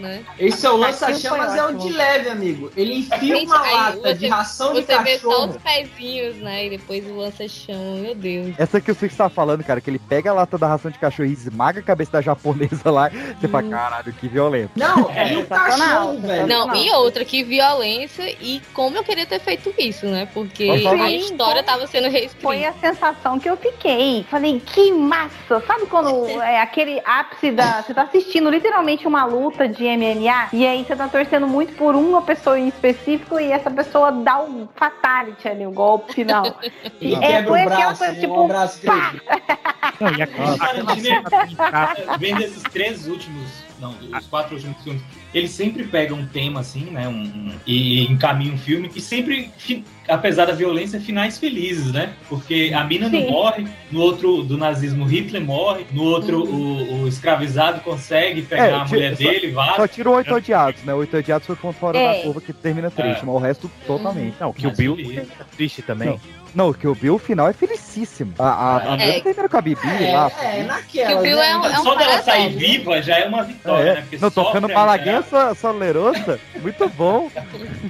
[0.00, 0.24] né?
[0.38, 2.70] Esse é o Aquilo lança-chamas, foi é o de leve, amigo.
[2.76, 5.50] Ele enfia Gente, uma aí lata você- de ração de Você vê só cachorro.
[5.50, 6.66] os pezinhos, né?
[6.66, 8.54] E depois o lança-chama, meu Deus.
[8.58, 10.98] Essa que o Fix tá falando, cara, que ele pega a lata da ração de
[10.98, 13.10] cachorro e esmaga a cabeça da japonesa lá.
[13.40, 14.70] Você fala, caralho, que violento.
[14.76, 16.46] Não, É, e o Sensacional, cachorro, velho.
[16.46, 20.28] Não, e outra, que violência e como eu queria ter feito isso, né?
[20.34, 22.42] Porque Sim, a história tava sendo reescrita.
[22.42, 24.24] Foi a sensação que eu fiquei.
[24.30, 25.62] Falei, que massa!
[25.66, 27.82] Sabe quando é aquele ápice da.
[27.82, 31.94] Você tá assistindo literalmente uma luta de MMA e aí você tá torcendo muito por
[31.94, 36.58] uma pessoa em específico e essa pessoa dá o fatality ali, o golpe final.
[37.00, 38.20] E É, foi o aquela braço, coisa, né?
[38.20, 39.22] tipo, um braço grande.
[40.00, 43.48] Não, e aquela, Tarantino, vendo esses três últimos,
[43.80, 45.02] não, os quatro últimos filmes,
[45.34, 49.00] ele sempre pega um tema assim, né, um, um- e, e encaminha um filme e
[49.00, 52.14] sempre, fi- apesar da violência, finais felizes, né?
[52.28, 53.30] Porque a mina não Sim.
[53.30, 58.84] morre, no outro do nazismo Hitler morre, no outro o, o escravizado consegue pegar a
[58.84, 59.76] ti- mulher só- dele, vaza.
[59.76, 60.94] Só tira o Oito Odiados, né?
[60.94, 62.16] O Oito Odiados foi ponto fora É.
[62.18, 63.26] da curva que termina triste, É.
[63.26, 64.36] mas o resto totalmente.
[64.40, 65.18] Não, que o Bill feliz.
[65.18, 66.08] é triste também.
[66.08, 66.20] Não,
[66.64, 68.32] o que eu vi, o final é felicíssimo.
[68.38, 69.20] A, a, a É.
[69.20, 69.80] termina com a Bibi
[70.12, 70.30] lá.
[70.40, 71.20] É, é, Que naquela.
[71.20, 71.50] o Bill né?
[71.50, 74.00] é um, é um Só dela sair viva já é uma vitória, É, né?
[74.02, 75.54] Porque não, tocando sofre a Malaguinha mulher.
[75.54, 77.30] so- Solerosa, muito bom.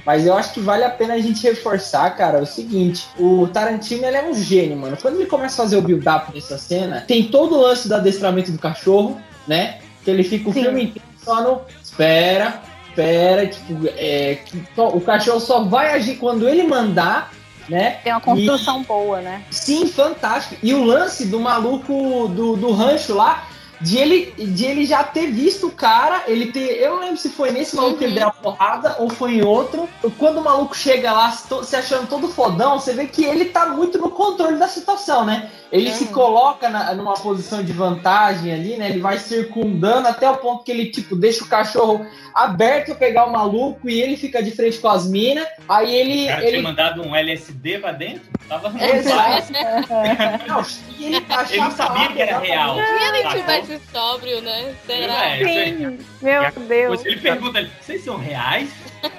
[0.05, 4.05] Mas eu acho que vale a pena a gente reforçar, cara, o seguinte: o Tarantino
[4.05, 4.97] ele é um gênio, mano.
[5.01, 8.51] Quando ele começa a fazer o build-up dessa cena, tem todo o lance do adestramento
[8.51, 9.79] do cachorro, né?
[10.03, 10.63] Que ele fica o Sim.
[10.63, 11.61] filme inteiro só no.
[11.81, 14.39] Espera, espera, tipo, é,
[14.77, 17.31] o cachorro só vai agir quando ele mandar,
[17.69, 17.99] né?
[18.03, 19.43] Tem uma construção boa, né?
[19.51, 20.57] Sim, fantástico.
[20.63, 23.47] E o lance do maluco do, do rancho lá,
[23.79, 26.81] de ele, de ele já ter visto o cara, ele ter.
[26.81, 29.43] Eu não lembro se foi nesse maluco que ele deu a porrada ou foi em
[29.43, 29.87] outro.
[30.17, 33.97] Quando o maluco chega lá se achando todo fodão, você vê que ele tá muito
[33.97, 35.49] no controle da situação, né?
[35.71, 38.89] Ele se coloca na- numa posição de vantagem ali, né?
[38.89, 43.31] Ele vai circundando até o ponto que ele, tipo, deixa o cachorro aberto pegar o
[43.31, 45.45] maluco e ele fica de frente com as minas.
[45.67, 46.23] Aí ele.
[46.25, 48.36] O cara ele tinha mandado um LSD pra dentro?
[48.47, 49.51] Tava Exato.
[50.47, 50.65] Não,
[50.97, 52.75] e ele, Ele não sabia que era real.
[52.75, 54.73] Se ele tivesse sóbrio, né?
[54.85, 55.25] Será?
[55.35, 55.43] É.
[55.43, 56.67] Sim, meu Deus.
[56.67, 58.69] Depois ele pergunta, vocês são reais?
[59.03, 59.09] Eu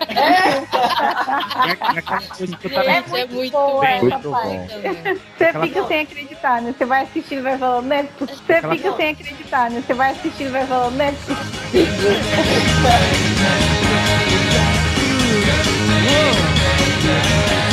[0.71, 4.49] tava É Gente, é muito muito boa bem essa Muito parte.
[4.49, 5.15] bom.
[5.37, 6.75] Você Aquela- fica sem acreditar, né?
[6.77, 8.09] Você vai assistindo e vai falando, né?
[8.19, 9.83] Você Aquela- fica sem acreditar, né?
[9.87, 11.15] Você vai assistindo e vai falando, né?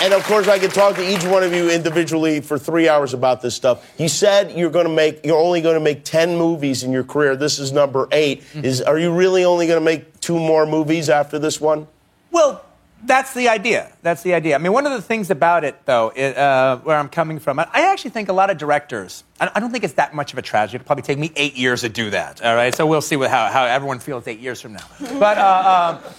[0.00, 3.14] and of course, I could talk to each one of you individually for three hours
[3.14, 3.84] about this stuff.
[3.98, 7.04] You said you're going to make, you're only going to make ten movies in your
[7.04, 7.36] career.
[7.36, 11.08] This is number 8 Is are you really only going to make two more movies
[11.08, 11.88] after this one?
[12.30, 12.64] Well,
[13.04, 13.92] that's the idea.
[14.02, 14.56] That's the idea.
[14.56, 17.60] I mean, one of the things about it, though, it, uh, where I'm coming from,
[17.60, 20.38] I actually think a lot of directors, I I don't think it's that much of
[20.38, 20.76] a tragedy.
[20.76, 22.74] It'll probably take me eight years to do that, all right?
[22.74, 24.84] So we'll see what, how, how everyone feels eight years from now.
[24.98, 26.12] But, uh, um,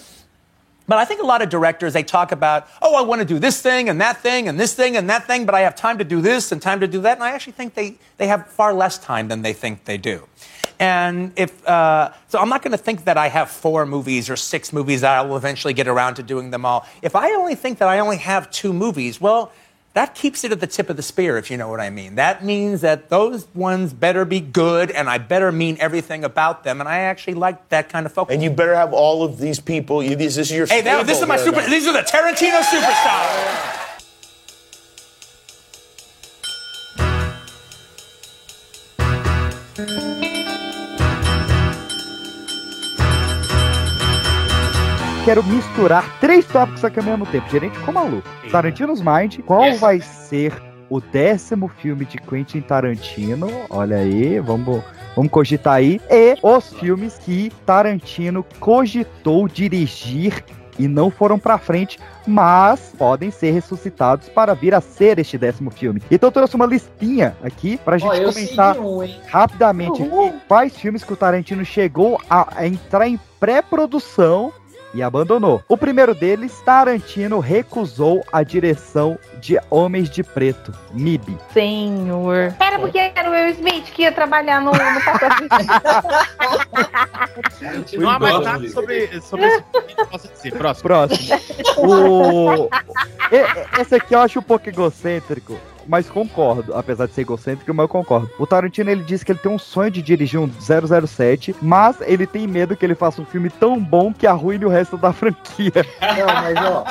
[0.90, 3.38] but I think a lot of directors, they talk about, oh, I want to do
[3.38, 6.00] this thing and that thing and this thing and that thing, but I have time
[6.00, 7.18] to do this and time to do that.
[7.18, 10.28] And I actually think they, they have far less time than they think they do.
[10.80, 14.36] And if, uh, so I'm not going to think that I have four movies or
[14.36, 16.88] six movies that I will eventually get around to doing them all.
[17.04, 19.52] If I only think that I only have two movies, well,
[19.94, 22.16] that keeps it at the tip of the spear, if you know what I mean.
[22.16, 26.80] That means that those ones better be good and I better mean everything about them.
[26.80, 28.34] And I actually like that kind of focus.
[28.34, 30.04] And you better have all of these people.
[30.04, 30.68] You, this is your.
[30.68, 31.62] Hey, that, this is my super.
[31.62, 33.80] These are the Tarantino superstars.
[45.30, 47.48] Quero misturar três tópicos aqui ao mesmo tempo.
[47.52, 48.28] Gerente com maluco.
[48.52, 49.38] Tarantino's Mind.
[49.46, 50.52] Qual vai ser
[50.90, 53.48] o décimo filme de Quentin Tarantino?
[53.70, 54.84] Olha aí, vamos,
[55.16, 56.02] vamos cogitar aí.
[56.10, 60.44] E os filmes que Tarantino cogitou dirigir
[60.80, 65.70] e não foram pra frente, mas podem ser ressuscitados para vir a ser este décimo
[65.70, 66.02] filme.
[66.10, 70.34] Então eu trouxe uma listinha aqui pra gente Ó, eu sei comentar um, rapidamente aqui
[70.48, 74.52] quais filmes que o Tarantino chegou a, a entrar em pré-produção
[74.94, 75.64] e abandonou.
[75.68, 81.38] O primeiro deles, Tarantino recusou a direção de Homens de Preto, MIB.
[81.54, 82.54] Senhor.
[82.60, 85.30] Era porque era o Will Smith que ia trabalhar no, no papel.
[87.98, 90.54] Não há mais nada sobre, sobre esse filme que eu possa dizer.
[90.54, 90.84] Próximo.
[90.84, 91.40] Próximo.
[91.78, 92.70] O...
[93.80, 95.58] Esse aqui eu acho um pouco egocêntrico,
[95.88, 96.76] mas concordo.
[96.76, 98.30] Apesar de ser egocêntrico, mas eu concordo.
[98.38, 102.28] O Tarantino, ele disse que ele tem um sonho de dirigir um 007, mas ele
[102.28, 105.72] tem medo que ele faça um filme tão bom que arruine o resto da franquia.
[106.02, 106.84] Não, mas ó.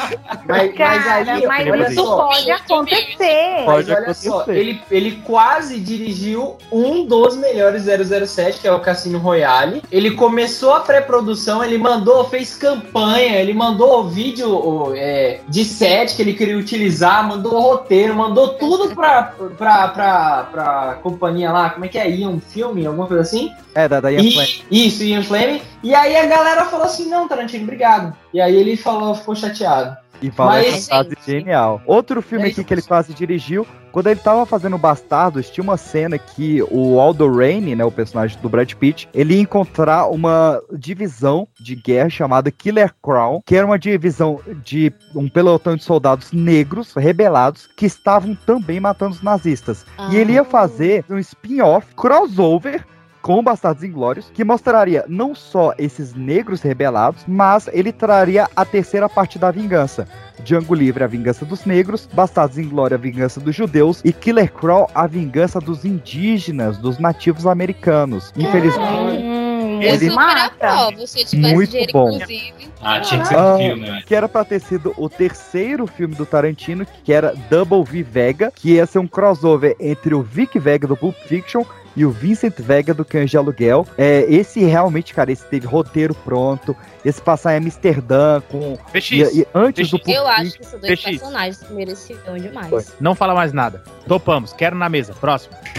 [0.46, 2.26] Mas, mas Cara, aí, mas isso só.
[2.28, 3.64] pode acontecer.
[3.64, 4.58] Pode Mas olha só, acontecer.
[4.58, 9.82] ele, ele quase dirigiu um dos melhores 007, que é o Cassino Royale.
[9.90, 15.64] Ele, come, começou a pré-produção, ele mandou, fez campanha, ele mandou vídeo ó, é, de
[15.64, 19.22] set que ele queria utilizar, mandou roteiro, mandou tudo pra,
[19.56, 22.10] pra, pra, pra companhia lá, como é que é?
[22.10, 23.52] Ian Filme, alguma coisa assim?
[23.74, 24.62] É, da, da Ian E- Fleming.
[24.70, 25.62] Isso, Ian Fleming.
[25.82, 28.14] E aí a galera falou assim, não, Tarantino, obrigado.
[28.32, 29.96] E aí ele falou, ficou chateado.
[30.20, 31.80] E fala Mas- essa frase genial.
[31.86, 36.18] Outro filme aqui que ele quase dirigiu, quando ele tava fazendo Bastardos, tinha uma cena
[36.18, 41.48] que o Aldo Raine, né, o personagem do Brad Pitt, ele ia encontrar uma divisão
[41.58, 46.92] de guerra chamada Killer Crown, que era uma divisão de um pelotão de soldados negros,
[46.94, 49.84] rebelados, que estavam também matando os nazistas.
[50.10, 52.84] E ele ia fazer um spin-off, crossover,
[53.28, 59.06] com Bastardos Inglórios, que mostraria não só esses negros rebelados, mas ele traria a terceira
[59.06, 60.08] parte da vingança.
[60.42, 64.88] Django Livre, a vingança dos negros, Bastardos Inglórios, a vingança dos judeus, e Killer Crow,
[64.94, 68.32] a vingança dos indígenas, dos nativos americanos.
[68.34, 69.28] Infelizmente,
[69.68, 72.10] Hum, Ele- eu super aprovo, se tivesse Muito dinheiro, bom.
[72.10, 72.68] inclusive.
[72.80, 74.02] Ah, tinha que ser um Ah, filme, né?
[74.06, 78.52] que era pra ter sido o terceiro filme do Tarantino, que era Double V Vega,
[78.54, 81.64] que ia ser um crossover entre o Vic Vega do Pulp Fiction
[81.98, 83.84] e o Vincent Vega do Cães de Aluguel.
[83.98, 88.78] É, esse realmente, cara, esse teve roteiro pronto, esse passar em Amsterdã com...
[88.92, 91.18] PX, e- e antes do Pulp Eu acho que esses dois PX.
[91.18, 92.94] personagens mereciam demais.
[93.00, 93.82] Não fala mais nada.
[94.06, 95.12] Topamos, quero na mesa.
[95.14, 95.54] Próximo.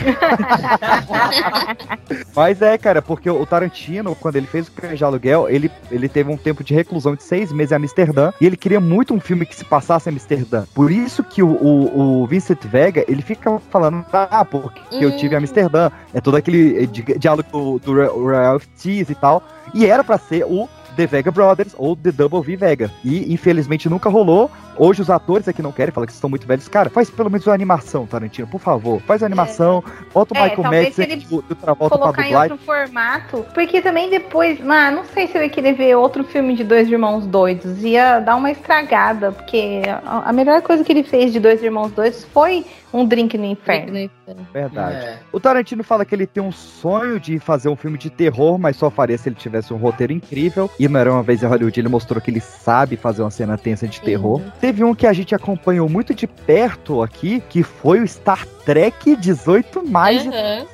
[2.36, 6.08] Mas é, cara, porque o Tarantino, quando ele fez o Cães de Aluguel, ele, ele
[6.10, 9.20] teve um tempo de reclusão de seis meses em Amsterdã e ele queria muito um
[9.20, 10.66] filme que se passasse em Amsterdã.
[10.74, 15.36] Por isso que o, o, o Vincent Vega, ele fica falando, ah, porque eu tive
[15.36, 15.90] em Amsterdã.
[16.14, 17.94] É todo aquele eh, di- diálogo do, do
[18.34, 19.44] Ra- Ralph Tees e tal.
[19.74, 22.92] E era pra ser o The Vega Brothers ou The Double V Vega.
[23.04, 24.50] E infelizmente nunca rolou.
[24.80, 26.70] Hoje os atores aqui não querem, falam que estão muito velhos.
[26.70, 29.02] Cara, faz pelo menos uma animação, Tarantino, por favor.
[29.02, 29.84] Faz a animação,
[30.14, 32.58] bota o É, Michael talvez Madsen se ele o, o Travolta pra Colocar em outro
[32.60, 33.46] formato.
[33.54, 36.90] Porque também depois, mano, não sei se eu ia querer ver outro filme de Dois
[36.90, 37.84] Irmãos Doidos.
[37.84, 41.92] Ia dar uma estragada, porque a, a melhor coisa que ele fez de Dois Irmãos
[41.92, 44.10] Doidos foi um drink no inferno.
[44.54, 44.96] Verdade.
[44.96, 45.20] É.
[45.32, 48.78] O Tarantino fala que ele tem um sonho de fazer um filme de terror, mas
[48.78, 50.70] só faria se ele tivesse um roteiro incrível.
[50.80, 53.58] E não era uma vez em Hollywood, ele mostrou que ele sabe fazer uma cena
[53.58, 54.42] tensa de terror.
[54.70, 59.16] Teve um que a gente acompanhou muito de perto aqui, que foi o Star Trek
[59.16, 60.24] 18 mais.
[60.24, 60.68] Uhum.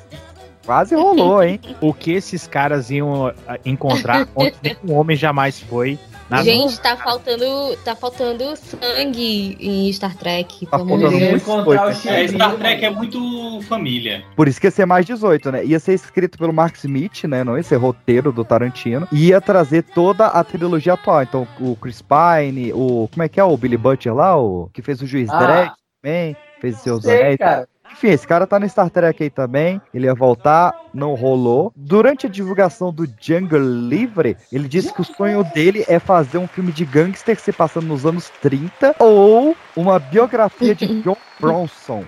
[0.66, 1.58] Quase rolou, hein?
[1.80, 5.98] O que esses caras iam ah, encontrar onde nenhum homem jamais foi.
[6.28, 10.66] Na Gente, tá faltando, tá faltando sangue em Star Trek.
[10.66, 12.10] Tá faltando muito coisa.
[12.10, 14.24] É, Star Trek é muito família.
[14.34, 15.64] Por isso que ia ser mais 18, né?
[15.64, 17.44] Ia ser escrito pelo Mark Smith, né?
[17.44, 19.06] Não ia ser roteiro do Tarantino.
[19.12, 21.22] E ia trazer toda a trilogia atual.
[21.22, 23.08] Então, o Chris Pine, o.
[23.12, 23.44] Como é que é?
[23.44, 25.38] O Billy Butcher lá, o que fez o Juiz Ah.
[25.38, 25.70] Dredd
[26.02, 26.36] também.
[26.60, 27.36] Fez seus anéis.
[27.36, 27.68] cara.
[27.96, 29.80] Enfim, esse cara tá no Star Trek aí também.
[29.94, 31.72] Ele ia voltar, não rolou.
[31.74, 36.46] Durante a divulgação do Django Livre, ele disse que o sonho dele é fazer um
[36.46, 42.04] filme de gangster se passando nos anos 30 ou uma biografia de John Bronson.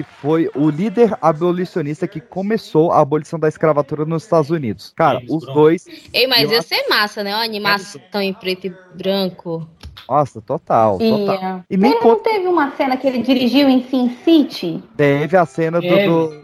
[0.00, 4.94] Que foi o líder abolicionista que começou a abolição da escravatura nos Estados Unidos.
[4.96, 5.84] Cara, os dois.
[6.10, 7.34] Ei, mas eu ia ser massa, né?
[7.34, 9.68] Uma animação em preto e branco.
[10.08, 11.34] Nossa, total, total.
[11.36, 11.64] Ia.
[11.70, 14.82] E nem Ele não teve uma cena que ele dirigiu em Sin City?
[14.96, 15.86] Teve a cena do,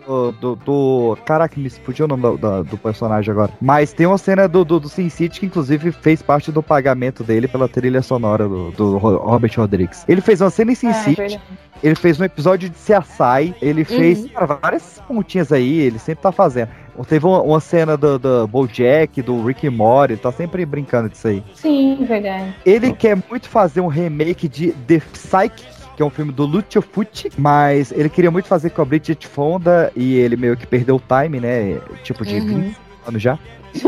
[0.07, 3.51] do, do, do- Caraca, me fugiu o nome do, do- do personagem agora.
[3.61, 7.25] Mas tem uma cena do, do, do Sin City que, inclusive, fez parte do pagamento
[7.25, 10.05] dele pela trilha sonora do, do Ro- Robert Rodrigues.
[10.07, 11.17] Ele fez uma cena em Sin É, City.
[11.17, 11.41] verdade.
[11.83, 13.46] Ele fez um episódio de CSI.
[13.61, 14.29] Ele fez Uhum.
[14.29, 15.79] cara, várias pontinhas aí.
[15.81, 16.69] Ele sempre tá fazendo.
[17.09, 20.15] Teve uma, uma cena do, do Bojack, do Rick and Morty.
[20.15, 21.43] Ele tá sempre brincando disso aí.
[21.55, 22.55] Sim, verdade.
[22.65, 25.63] Ele quer muito fazer um remake de The Psychic,
[25.97, 29.27] que é um filme do Lucio Fucci, mas ele queria muito fazer com a Bridget
[29.27, 31.79] Fonda e ele meio que perdeu o time, né?
[32.03, 32.47] Tipo de Uhum.
[32.47, 32.77] 20
[33.09, 33.39] anos já.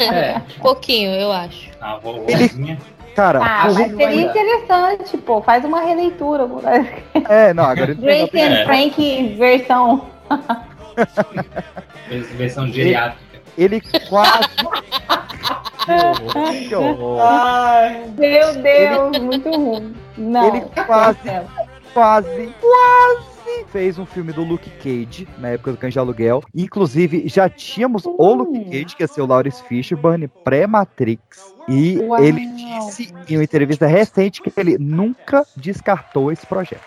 [0.00, 0.40] É.
[0.60, 1.70] Pouquinho, eu acho.
[1.80, 2.78] A vovozinha.
[3.20, 5.42] Cara, Ah, mas seria interessante, pô.
[5.42, 6.48] Faz uma releitura.
[7.28, 8.64] é, não, agora ele Grace and É.
[8.64, 10.06] Frank versão.
[12.38, 13.42] Versão geriátrica.
[13.58, 14.48] ele quase.
[15.84, 17.20] que horror, que horror.
[17.20, 19.94] Ai, meu Deus, muito ruim.
[20.16, 20.48] Não.
[20.48, 21.18] Ele quase,
[21.92, 23.29] quase, quase
[23.70, 26.42] fez um filme do Luke Cage, na época do Cães de Aluguel.
[26.54, 31.54] Inclusive, já tínhamos o Luke Cage, que ia ser o Lawrence Fishburne, pré-Matrix.
[31.68, 32.22] E Uau.
[32.22, 36.82] ele disse em uma entrevista recente que ele nunca descartou esse projeto.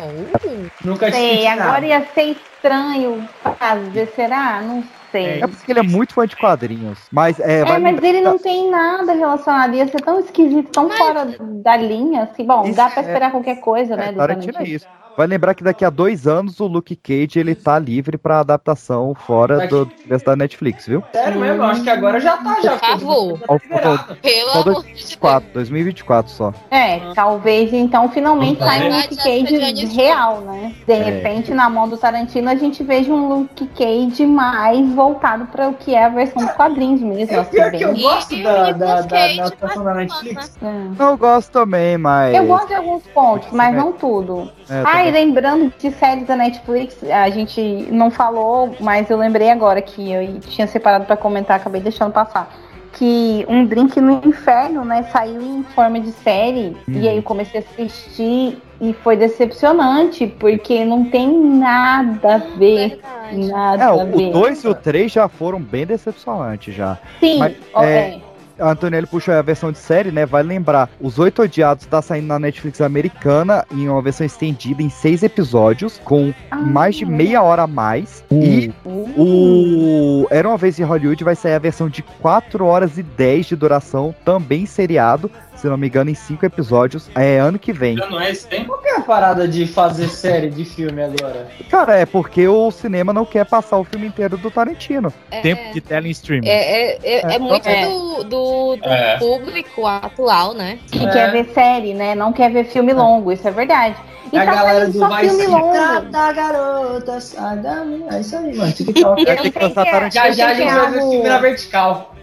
[0.84, 3.28] Nunca sei, agora ia ser estranho
[3.58, 4.62] fazer, será?
[4.62, 5.42] Não sei.
[5.42, 7.00] É porque ele é muito fã de quadrinhos.
[7.12, 9.76] Mas é, É, mas lembrar ele não tem nada relacionado.
[9.76, 12.24] Ia ser tão esquisito, tão fora da linha.
[12.24, 14.10] Assim, bom, dá pra esperar qualquer coisa, né?
[14.10, 14.76] É, do Tarantino é Tarantino.
[14.76, 14.88] isso.
[15.16, 19.14] Vai lembrar que daqui a dois anos o Luke Cage ele tá livre pra adaptação
[19.14, 21.04] fora do universo da Netflix, viu?
[21.12, 22.72] Sério mesmo, acho que agora já tá, já.
[22.78, 23.40] Por favor.
[23.40, 26.54] Só, só, Pelo só amor de 2024, 2024 só.
[26.72, 30.74] É, talvez então finalmente saia um Luke Cage real, né?
[30.86, 31.04] De É.
[31.04, 35.74] repente, na mão do Tarantino, a gente veja um Luke Cage mais voltado para o
[35.74, 37.36] que é a versão dos quadrinhos mesmo.
[37.36, 40.58] É assim, que eu gosto da, da, da, da atuação da Netflix.
[40.62, 41.04] É.
[41.04, 42.36] Eu gosto também, mas.
[42.36, 44.52] Eu gosto de alguns pontos, mas não tudo.
[44.70, 47.62] É, eu ah, e lembrando de séries da Netflix, a gente
[47.92, 52.54] não falou, mas eu lembrei agora que eu tinha separado pra comentar, acabei deixando passar.
[52.94, 56.78] Que um drink no inferno, né, saiu em forma de série.
[56.88, 57.02] Uhum.
[57.02, 63.00] E aí eu comecei a assistir e foi decepcionante, porque não tem nada a ver.
[63.32, 64.32] Nada É, a o ver.
[64.32, 67.00] 2 e o 3 já foram bem decepcionantes já.
[67.20, 68.22] Sim, Mas, é, é.
[68.60, 70.26] A Antonelli puxou a versão de série, né?
[70.26, 74.90] Vai lembrar, Os Oito Odiados tá saindo na Netflix americana em uma versão estendida em
[74.90, 78.24] seis episódios, com mais de meia hora a mais.
[78.32, 78.72] E
[79.18, 83.48] o Era Uma Vez em Hollywood vai sair a versão de 4 horas e 10
[83.48, 87.96] de duração, também seriado, se não me engano, em cinco episódios, é ano que vem.
[87.96, 88.68] Já não é esse tempo?
[88.68, 91.48] Qual que é a parada de fazer série de filme agora?
[91.70, 95.14] Cara, é porque o cinema não quer passar o filme inteiro do Tarantino.
[95.42, 96.48] Tempo de tela em streaming.
[96.48, 97.86] É, é, é, é muito É.
[97.86, 99.18] do, do, do É.
[99.20, 100.80] público atual, né?
[100.92, 102.14] Que quer ver série, né?
[102.16, 103.96] Não quer ver filme longo, isso é verdade.
[104.34, 105.72] E a tá galera do Vai Se longo.
[105.72, 107.20] Trata, garota,
[107.62, 108.12] da minha.
[108.12, 108.72] É isso aí, mano.
[108.72, 109.26] TikTok.
[109.26, 110.24] Vai ter que lançar Tarantino.
[110.26, 112.16] Já já a gente vai ver algo- filme na vertical.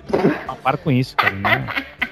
[0.49, 1.35] Ah, para com isso, cara.
[1.37, 1.67] né?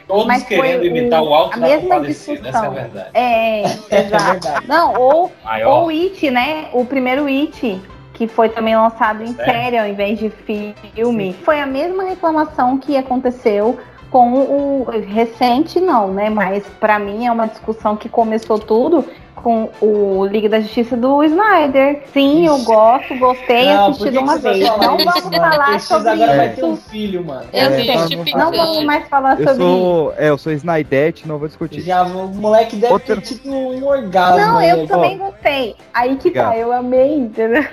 [0.07, 2.73] Todos Mas querendo imitar o alto a da mesma compadecida, essa é a discussão.
[2.73, 3.11] verdade.
[3.13, 3.63] É,
[4.01, 4.67] exato.
[4.69, 5.83] Não, ou, Maior.
[5.83, 6.69] ou It, né?
[6.73, 7.81] O primeiro It,
[8.15, 9.51] que foi também lançado em Certo.
[9.51, 11.35] série ao invés de filme.
[11.45, 13.79] Foi a mesma reclamação que aconteceu
[14.11, 16.31] com o recente, não, né?
[16.31, 19.05] Mas pra mim é uma discussão que começou tudo
[19.43, 22.03] com o Liga da Justiça do Snyder.
[22.13, 24.59] Sim, eu gosto, gostei, Não, assisti que de uma que vez.
[24.59, 25.31] Não isso, vamos mano?
[25.31, 26.67] falar sobre agora vai ter isso.
[26.67, 27.43] um filho, mano.
[27.53, 29.57] Eu É, tá, Não vamos mais falar Eu sobre isso.
[29.63, 31.81] sou, é, eu sou Snydete, não vou discutir.
[31.83, 34.39] Já, o moleque deve ter tido um orgasmo.
[34.39, 34.87] Não, eu aí.
[34.87, 35.77] também gostei.
[35.95, 36.55] Aí que tá, Obrigado.
[36.61, 37.65] eu amei, entendeu?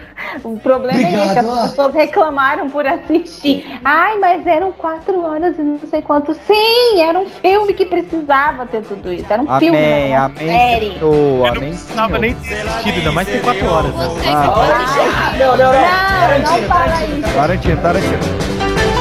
[0.44, 1.54] O problema é esse, Obrigado, ó.
[1.64, 3.80] as pessoas reclamaram por assistir.
[3.84, 6.34] Ai, mas eram quatro horas e não sei quanto.
[6.34, 9.26] Sim, era um filme que precisava ter tudo isso.
[9.32, 10.92] Era um filme, Amém, não uma amém, série.
[10.94, 13.94] Senhor, amém, Precisava nem ter assistido, ainda mais tem 4 horas.
[13.96, 14.08] Né?
[14.28, 15.72] Ah, Não, não, não.
[15.72, 17.34] Não, não isso.
[17.36, 18.95] Tarantino, Tarantino.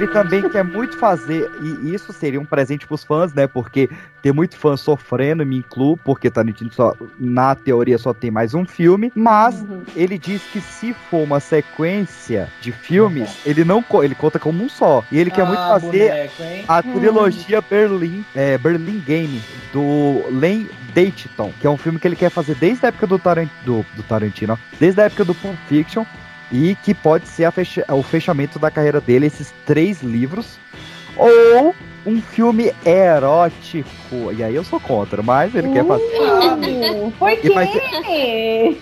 [0.00, 3.46] Ele também quer muito fazer, e isso seria um presente pros fãs, né?
[3.46, 3.88] Porque
[4.22, 8.64] tem muito fã sofrendo, me incluo, porque Tarantino só, na teoria só tem mais um
[8.64, 9.62] filme, mas
[9.94, 14.68] ele diz que se for uma sequência de filmes, ele não ele conta como um
[14.70, 15.04] só.
[15.12, 20.66] E ele quer muito Ah, fazer boneco, a trilogia Berlim, é, Berlin Game, do Len
[20.94, 23.84] Dayton, que é um filme que ele quer fazer desde a época do, Taran- do,
[23.94, 26.04] do Tarantino, desde a época do Pulp Fiction,
[26.52, 30.58] e que pode ser fecha- o fechamento da carreira dele, esses três livros,
[31.16, 31.74] ou
[32.06, 34.32] um filme erótico.
[34.36, 36.04] E aí eu sou contra, mas ele quer fazer.
[36.04, 37.50] Uh, por quê?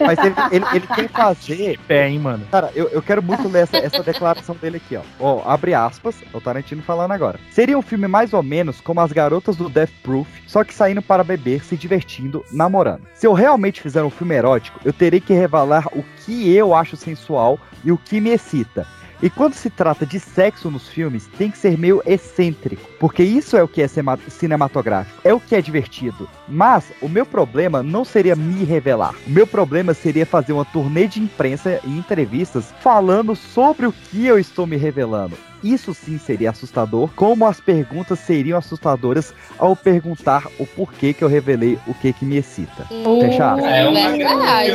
[0.00, 1.78] Mas ele, ele, ele quer fazer.
[1.86, 2.44] Pé, hein, mano?
[2.50, 5.02] Cara, eu, eu quero muito ler essa, essa declaração dele aqui, ó.
[5.18, 7.38] Ó, abre aspas, é o Tarantino falando agora.
[7.50, 11.02] Seria um filme mais ou menos como as garotas do Death Proof, só que saindo
[11.02, 13.02] para beber, se divertindo, namorando.
[13.14, 16.96] Se eu realmente fizer um filme erótico, eu terei que revelar o que eu acho
[16.96, 18.86] sensual e o que me excita.
[19.20, 23.56] E quando se trata de sexo nos filmes, tem que ser meio excêntrico, porque isso
[23.56, 23.88] é o que é
[24.28, 26.28] cinematográfico, é o que é divertido.
[26.46, 29.14] Mas o meu problema não seria me revelar.
[29.26, 34.24] O meu problema seria fazer uma turnê de imprensa e entrevistas falando sobre o que
[34.24, 35.36] eu estou me revelando.
[35.62, 41.28] Isso sim seria assustador, como as perguntas seriam assustadoras ao perguntar o porquê que eu
[41.28, 42.86] revelei o que que me excita.
[43.20, 43.60] Fechado?
[43.64, 44.70] É uma Verdade.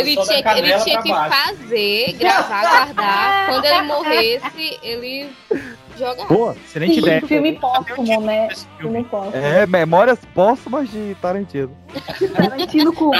[0.00, 1.36] Ele tinha, que- ele tinha que baixo.
[1.56, 3.46] fazer, gravar, guardar.
[3.48, 5.30] Quando ele morresse, ele
[5.98, 6.24] joga.
[6.26, 7.20] Pô, excelente Sim, ideia.
[7.26, 8.48] Filme póstumo, né?
[8.78, 9.36] Filme póstumo.
[9.36, 11.70] É, memórias póstumas de Tarantino.
[12.36, 13.10] Tarantino com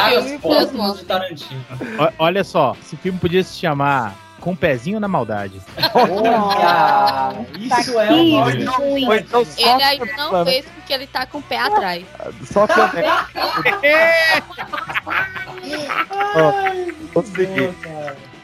[0.41, 0.95] póstumo.
[0.95, 1.61] de Tarantino.
[1.99, 5.61] O- Olha só, esse filme podia se chamar Com o Pezinho na Maldade.
[5.95, 10.47] Olha, isso é um então Ele ainda não falando.
[10.47, 12.05] fez porque ele tá com o pé atrás.
[12.51, 12.89] Só que eu...
[17.35, 17.75] Seguir.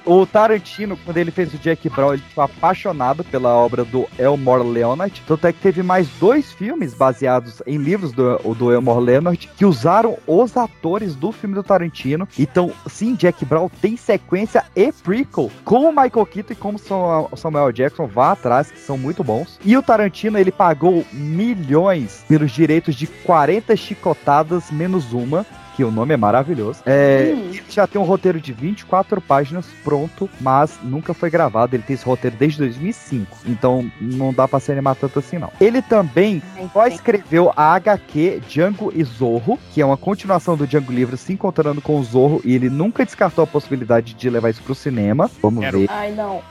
[0.07, 4.63] O Tarantino, quando ele fez o Jack Brown, ele ficou apaixonado pela obra do Elmore
[4.63, 5.23] Leonard.
[5.27, 9.65] Tanto é que teve mais dois filmes baseados em livros do, do Elmore Leonard que
[9.65, 12.29] usaram os atores do filme do Tarantino.
[12.39, 17.31] Então, sim, Jack Brown tem sequência e prequel com o Michael Keaton e como Samuel
[17.35, 18.07] Samuel Jackson.
[18.07, 19.59] Vá atrás, que são muito bons.
[19.65, 25.91] E o Tarantino, ele pagou milhões pelos direitos de 40 chicotadas menos uma que o
[25.91, 26.81] nome é maravilhoso.
[26.87, 31.75] É, Ele já tem um roteiro de 24 páginas pronto, mas nunca foi gravado.
[31.75, 35.51] Ele tem esse roteiro desde 2005, então não dá pra se animar tanto assim, não.
[35.61, 36.43] Ele também
[36.73, 41.33] só escreveu a HQ Django e Zorro, que é uma continuação do Django Livre se
[41.33, 45.31] encontrando com o Zorro, e ele nunca descartou a possibilidade de levar isso pro cinema.
[45.43, 45.89] Vamos ver.
[45.91, 46.43] Ai, não.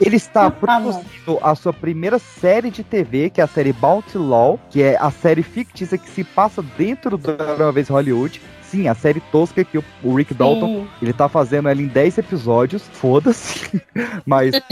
[0.00, 4.58] Ele está produzindo a sua primeira série de TV, que é a série Bounty Law,
[4.70, 8.40] que é a série fictícia que se passa dentro do Era Uma Vez Hollywood.
[8.62, 12.82] Sim, a série tosca que o, Rick Dalton, ele tá fazendo ela em 10 episódios,
[12.92, 13.82] foda-se.
[14.26, 14.52] Mas.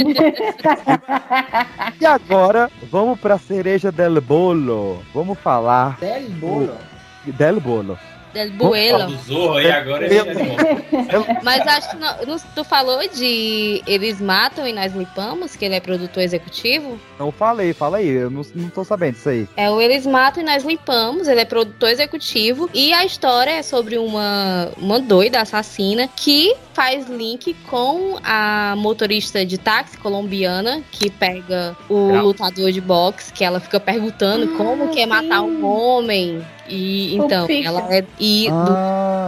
[1.99, 5.03] e agora, vamos pra cereja del bolo.
[5.15, 5.99] Vamos falar.
[5.99, 6.77] Del Bolo.
[7.25, 7.99] Del bolo.
[8.37, 9.07] Del Buelo.
[9.07, 10.23] Do Zorro aí agora ele é
[11.43, 15.75] Mas acho que não, não- tu falou de Eles Matam e Nós Limpamos, que ele
[15.75, 16.99] é produtor executivo.
[17.19, 19.49] Não falei, fala aí, eu não, não tô sabendo disso aí.
[19.57, 22.69] É o Eles Matam e Nós Limpamos, ele é produtor executivo.
[22.75, 29.47] E a história é sobre uma, uma doida assassina que faz link com a motorista
[29.47, 32.27] de táxi colombiana que pega o Grau.
[32.27, 36.45] lutador de boxe, que ela fica perguntando como que é matar um homem.
[36.69, 38.05] E então, ela é.
[38.29, 38.77] E do-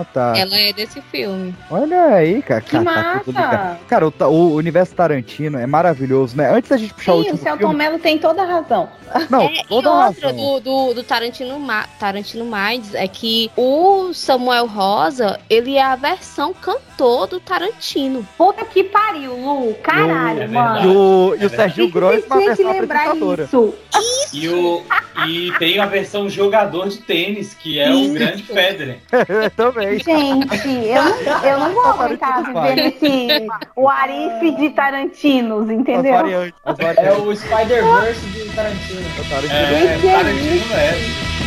[0.01, 0.33] Ah, tá.
[0.37, 1.55] ela é desse filme.
[1.71, 2.61] Olha aí, cara.
[2.61, 3.49] Que cara, tá tudo massa!
[3.51, 3.79] ligado.
[3.89, 6.51] Cara, o, o universo Tarantino é maravilhoso, né?
[6.53, 7.75] Antes da gente puxar o Sim, o último Celton filme...
[7.77, 8.89] Mello tem toda a razão.
[9.31, 10.37] Não, É, e toda outra razão.
[10.37, 15.97] do, do, do Tarantino, Ma- Tarantino Minds é que o Samuel Rosa, ele é a
[15.97, 18.27] versão cantor do Tarantino.
[18.37, 19.75] Puta que pariu, Lu.
[19.83, 20.91] Caralho, É E mano.
[21.31, 23.45] o, e o É Serginho Gross uma Tinha que versão lembrar apresentadora.
[23.45, 23.75] isso.
[24.33, 24.83] E, o,
[25.27, 28.99] e tem a versão jogador de tênis, que é o grande Federer.
[29.57, 29.88] Também.
[29.97, 33.47] Gente, eu não, eu não vou aguentar viver nesse
[33.77, 36.13] o Arif de Tarantinos, As entendeu?
[36.15, 36.55] variantes.
[36.65, 37.25] As É variantes.
[37.27, 39.01] o Spider-Verse de Tarantino.
[39.29, 39.55] Tarantino.
[39.55, 41.38] É, Que que é Tarantino é.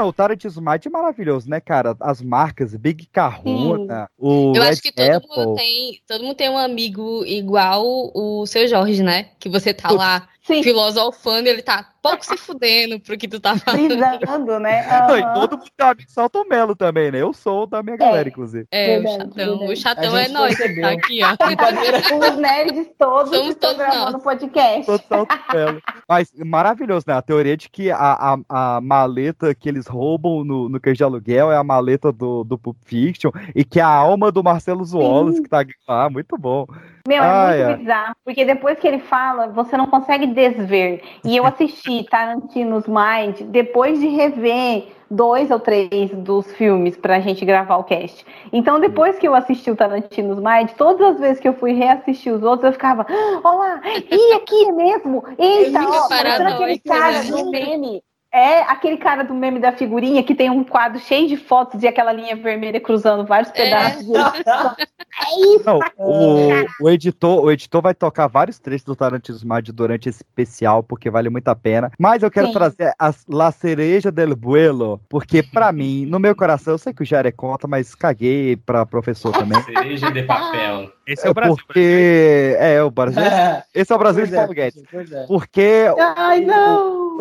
[0.00, 1.94] Não, o Tarantino Smite é maravilhoso, né, cara?
[2.00, 5.28] As marcas, Big Carruna, o Eu Red acho que todo Apple.
[5.36, 9.28] mundo tem, todo mundo tem um amigo igual o seu Jorge, né?
[9.38, 10.62] Que você tá lá Sim.
[10.62, 13.88] filosofando ele tá pouco se fudendo pro que tu tá falando.
[13.88, 14.86] Brisando, né?
[15.06, 15.34] Não, e Aham.
[15.34, 17.20] todo mundo um amigo Salto Melo também, né?
[17.20, 18.66] Eu sou da minha galera, inclusive.
[18.72, 19.58] É, o Verdade, chatão.
[19.58, 19.72] verdade.
[19.72, 21.30] O chatão é nós que tá aqui, ó.
[22.30, 24.22] Os nerds todos Somos estão todos gravando nós.
[24.22, 24.86] podcast.
[24.86, 25.82] Todo Salto Melo.
[26.08, 27.14] Mas maravilhoso, né?
[27.14, 31.04] A teoria de que a, a, a maleta que eles roubam no, no Cães de
[31.04, 34.84] Aluguel é a maleta do, do Pulp Fiction e que é a alma do Marcelo
[34.90, 36.08] Wallace que tá lá.
[36.08, 36.66] Muito bom.
[37.08, 37.76] Meu, é Ai, muito ai.
[37.76, 41.02] bizarro, porque depois que ele fala, você não consegue desver.
[41.24, 47.44] E eu assisti Tarantino's Mind depois de rever dois ou três dos filmes pra gente
[47.44, 48.24] gravar o cast.
[48.52, 52.32] Então, depois que eu assisti o Tarantino's Mind, todas as vezes que eu fui reassistir
[52.32, 55.24] os outros, eu ficava, "Ah, olá, e aqui é mesmo?
[55.38, 57.30] Eita, Fica ó, parecendo aquele cara né?
[57.30, 58.02] do meme.
[58.32, 61.88] É aquele cara do meme da figurinha que tem um quadro cheio de fotos e
[61.88, 64.06] aquela linha vermelha cruzando vários pedaços.
[64.06, 65.64] de É isso.
[65.66, 66.50] Não, o,
[66.80, 71.10] o editor, o editor vai tocar vários trechos do Tarantino Smart durante esse especial, porque
[71.10, 71.90] vale muito a pena.
[71.98, 72.52] Mas eu quero Sim.
[72.52, 77.02] trazer a La Cereja del Buelo, porque pra mim, no meu coração, eu sei que
[77.02, 79.60] o Jair é contra, mas caguei pra professor também.
[79.62, 80.92] Cereja de papel.
[81.04, 81.56] Esse é o Brasil.
[81.66, 82.56] Porque.
[82.60, 83.22] É, o Brasil.
[83.22, 84.82] É, Esse é o Brasil de é, Paulo Guedes.
[85.12, 85.26] é.
[85.26, 85.86] Porque.
[86.16, 87.18] Ai, não!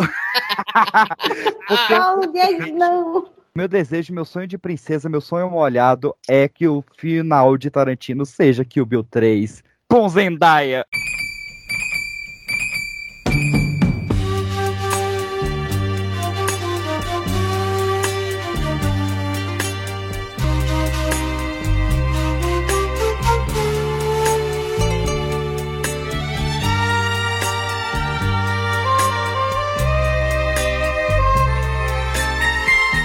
[1.68, 3.28] Porque Paulo Guedes, não!
[3.56, 8.26] meu desejo, meu sonho de princesa, meu sonho molhado é que o final de Tarantino
[8.26, 10.86] seja Kill Bill 3 com Zendaya.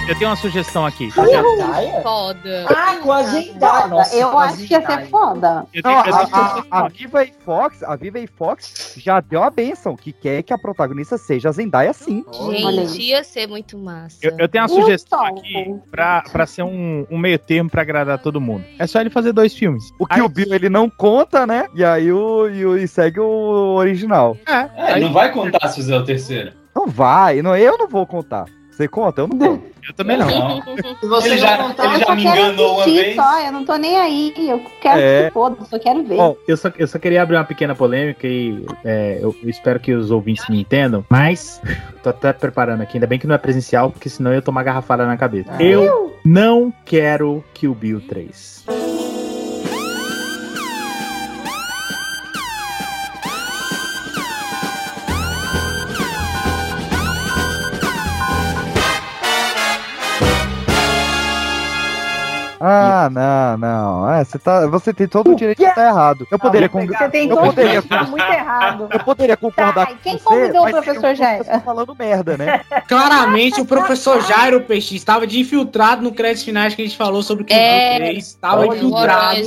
[0.07, 1.09] Eu tenho uma sugestão aqui.
[1.09, 2.01] Zendaya?
[2.03, 2.65] Foda.
[2.69, 3.87] Ah, com a Zendaya.
[3.87, 5.65] Nossa, eu acho que ia ser foda.
[5.73, 9.19] Eu tenho- eu a, tenho- a, a Viva e Fox, a Viva e Fox já
[9.19, 12.23] deu a benção que quer que a protagonista seja a Zendaya sim.
[12.51, 14.17] Gente, ia ser muito massa.
[14.21, 18.19] Eu, eu tenho uma sugestão aqui pra, pra ser um, um meio termo pra agradar
[18.19, 18.63] todo mundo.
[18.77, 19.91] É só ele fazer dois filmes.
[19.99, 21.67] O que o Bill ele não conta, né?
[21.73, 24.37] E aí o, e, o- e segue o original.
[24.47, 26.51] É, É, não vai contar se fizer o terceiro.
[26.75, 28.45] Não vai, não, eu não vou contar.
[28.75, 29.21] Você conta?
[29.21, 29.63] Eu não conto.
[29.87, 30.27] Eu também não.
[30.99, 33.15] Se você Ele já- contar, ele Eu já me quero enganou uma vez.
[33.15, 34.33] só, eu não tô nem aí.
[34.37, 35.25] Eu quero É.
[35.27, 36.17] que foda, só quero ver.
[36.17, 39.79] Bom, eu só, eu só queria abrir uma pequena polêmica e é, eu, eu espero
[39.79, 41.61] que os ouvintes me entendam, mas
[42.03, 44.63] tô até preparando aqui, ainda bem que não é presencial, porque senão eu ia tomar
[44.63, 45.51] garrafada na cabeça.
[45.61, 48.65] Eu não quero que o Bill 3.
[62.67, 64.09] Ah, não, não.
[64.13, 66.27] É, você, tá, você tem todo o direito de estar errado.
[66.31, 68.87] Eu poderia con- Você tem eu todo poderia, tá muito errado.
[68.91, 71.43] eu poderia concordar Tá, com quem você, convidou o professor eu- Jair?
[71.43, 72.61] você tá falando merda, né?
[72.87, 77.21] Claramente, o professor Jairo Peixe estava de infiltrado no crédito finais que a gente falou
[77.21, 78.17] sobre o que É, 3.
[78.25, 79.37] Estava olha, infiltrado.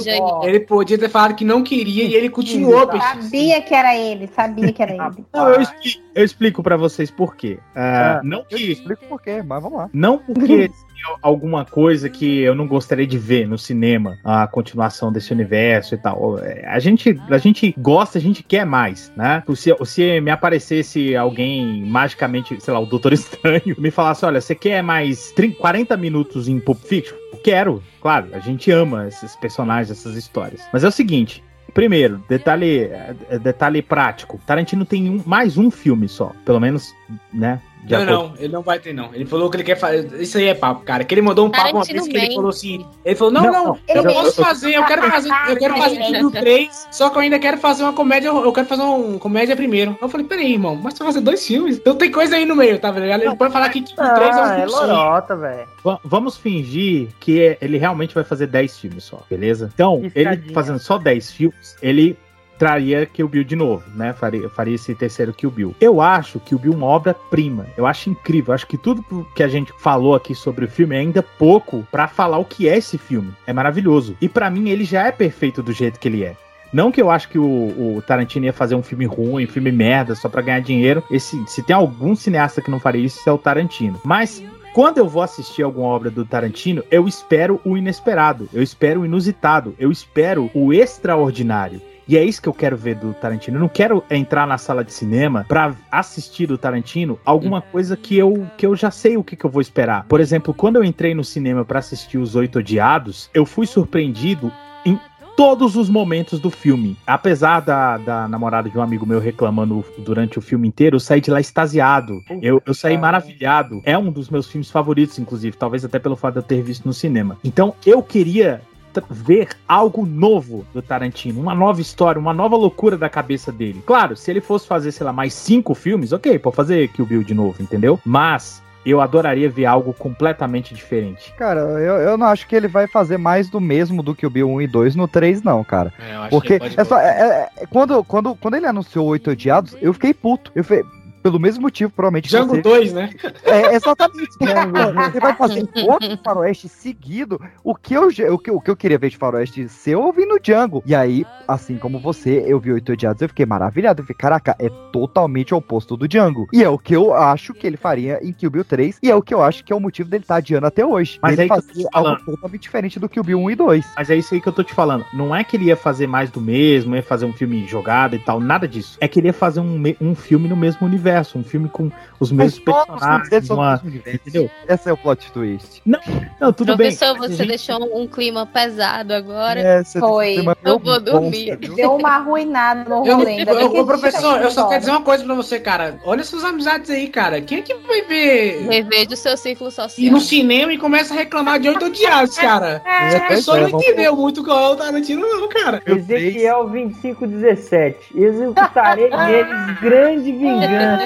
[0.44, 3.06] Ele podia ter falado que não queria e ele continuou, Peixe.
[3.22, 5.24] Sabia que era ele, sabia que era ele.
[5.34, 7.58] Não, eu explico, eu explico pra vocês por quê.
[7.74, 9.90] Ah, Ah, não Eu que explico por quê, mas vamos lá.
[9.92, 10.70] Não porque
[11.22, 15.98] alguma coisa que eu não gostaria de ver no cinema, a continuação desse universo e
[15.98, 16.38] tal.
[16.38, 19.42] É, A gente, a gente gosta, a gente quer mais, né?
[19.54, 24.54] Se, se me aparecesse alguém magicamente, sei lá, o Doutor Estranho, me falasse: olha, você
[24.54, 27.16] quer mais 30, 40 minutos em Pulp Fiction?
[27.44, 30.60] Quero, claro, a gente ama esses personagens, essas histórias.
[30.72, 31.42] Mas é o seguinte.
[31.74, 32.84] Primeiro, detalhe,
[33.30, 34.40] é, detalhe prático.
[34.46, 36.92] Tarantino tem um- mais um filme só, pelo menos,
[37.32, 37.60] né?
[37.88, 39.14] De Não, acordo- não, ele não vai ter, não.
[39.14, 40.20] Ele falou que ele quer fazer.
[40.20, 41.02] Isso aí é papo, cara.
[41.04, 42.34] Que ele mandou um papo uma vez que ele mente.
[42.36, 42.86] falou assim.
[43.04, 45.76] Ele falou: não, Não, não, eu eu- posso eu- fazer, eu quero fazer, eu quero
[45.76, 49.18] fazer Kill 3, só que eu ainda quero fazer uma comédia, eu quero fazer uma
[49.18, 49.96] comédia primeiro.
[50.00, 51.76] Eu falei, peraí, irmão, mas você vai fazer dois filmes?
[51.78, 53.22] Então tem coisa aí no meio, tá ligado?
[53.22, 55.68] Ele pode falar que Kill 3 é um Ah, é lorota, velho.
[55.82, 59.70] Va- Vamos fingir que ele realmente vai fazer 10 filmes só, beleza?
[59.74, 62.16] Então, ele fazendo só 10 filmes, ele
[62.58, 64.12] traria Kill Bill de novo, né?
[64.12, 65.74] Faria, faria esse terceiro Kill Bill.
[65.80, 67.66] Eu acho que o Bill é uma obra-prima.
[67.76, 68.52] Eu acho incrível.
[68.52, 71.86] Eu acho que tudo que a gente falou aqui sobre o filme é ainda pouco
[71.90, 73.32] pra falar o que é esse filme.
[73.46, 74.16] É maravilhoso.
[74.20, 76.36] E pra mim, ele já é perfeito do jeito que ele é.
[76.72, 80.14] Não que eu acho que o, o Tarantino ia fazer um filme ruim, filme merda,
[80.14, 81.02] só pra ganhar dinheiro.
[81.10, 83.98] Esse, se tem algum cineasta que não faria isso, é o Tarantino.
[84.04, 84.42] Mas
[84.74, 89.04] quando eu vou assistir alguma obra do Tarantino, eu espero o inesperado, eu espero o
[89.04, 91.80] inusitado, eu espero o extraordinário.
[92.08, 93.58] E é isso que eu quero ver do Tarantino.
[93.58, 98.16] Eu não quero entrar na sala de cinema pra assistir do Tarantino alguma coisa que
[98.16, 100.06] eu, que eu já sei o que, que eu vou esperar.
[100.08, 104.50] Por exemplo, quando eu entrei no cinema pra assistir Os Oito Odiados, eu fui surpreendido
[104.86, 104.98] em
[105.38, 106.96] todos os momentos do filme.
[107.06, 111.20] Apesar da, da namorada de um amigo meu reclamando durante o filme inteiro, eu saí
[111.20, 112.24] de lá extasiado.
[112.42, 113.80] Eu, eu saí maravilhado.
[113.84, 116.86] É um dos meus filmes favoritos, inclusive, talvez até pelo fato de eu ter visto
[116.86, 117.38] no cinema.
[117.44, 118.62] Então eu queria
[119.10, 123.82] ver algo novo do Tarantino, uma nova história, uma nova loucura da cabeça dele.
[123.86, 127.22] Claro, se ele fosse fazer, sei lá, mais cinco filmes, ok, pode fazer Kill Bill
[127.24, 127.98] de novo, entendeu?
[128.04, 131.32] Mas eu adoraria ver algo completamente diferente.
[131.36, 134.30] Cara, eu, eu não acho que ele vai fazer mais do mesmo do que o
[134.30, 135.92] Bill 1 e 2 no 3, não, cara.
[135.98, 139.30] É, eu acho Porque que é só, é- é- quando, quando, quando ele anunciou Oito
[139.30, 140.50] Odiados, eu fiquei puto.
[140.54, 140.84] Eu falei,
[141.22, 142.28] pelo mesmo motivo, provavelmente.
[142.28, 143.10] Django você- 2, né?
[143.44, 144.28] É, exatamente.
[145.12, 147.40] Você vai fazer outro faroeste seguido.
[147.62, 150.26] O que, eu, o, que, o que eu queria ver de faroeste seu, eu vi
[150.26, 150.82] no Django.
[150.84, 154.00] E aí, assim como você, eu vi Oito Odiados, eu fiquei maravilhado.
[154.00, 156.46] Eu fiquei, caraca, é totalmente o oposto do Django.
[156.52, 158.98] E é o que eu acho que ele faria em Kill Bill 3.
[159.02, 161.18] E é o que eu acho que é o motivo dele estar adiando até hoje.
[161.22, 163.54] Mas ele aí que eu tô fazia algo totalmente diferente do Kill Bill 1 e
[163.54, 163.86] 2.
[163.96, 165.04] Mas é isso aí que eu tô te falando.
[165.12, 168.18] Não é que ele ia fazer mais do mesmo, ia fazer um filme jogado e
[168.18, 168.96] tal, nada disso.
[169.00, 171.07] É que ele ia fazer um, um filme no mesmo universo,
[171.38, 171.90] um filme com
[172.20, 173.50] os mesmos personagens.
[173.50, 173.72] Uma...
[173.72, 174.20] mesmo universo.
[174.26, 174.50] Entendeu?
[174.68, 175.82] Esse é o plot twist.
[175.86, 176.88] Não, tudo bem.
[176.88, 179.60] Professor, mas a você gente- deixou um clima pesado agora.
[179.60, 180.38] É, você Foi.
[180.40, 181.56] uma- Eu vou dormir.
[181.76, 183.44] Deu uma arruinada no rolê.
[183.44, 185.98] bem ô, a professor, eu só quero dizer uma coisa pra você, cara.
[186.04, 187.40] Olha suas amizades aí, cara.
[187.40, 190.12] Quem é que vai ver Reveja o seu ciclo ir social.
[190.12, 192.82] no cinema e começa a reclamar de oito odiados, cara?
[192.84, 195.82] É, Essa pois pessoa é, não vamos- entendeu muito qual é o Tarantino, não, cara.
[195.86, 197.98] Ezequiel 2517.
[198.14, 200.97] Executarei neles grande vingança.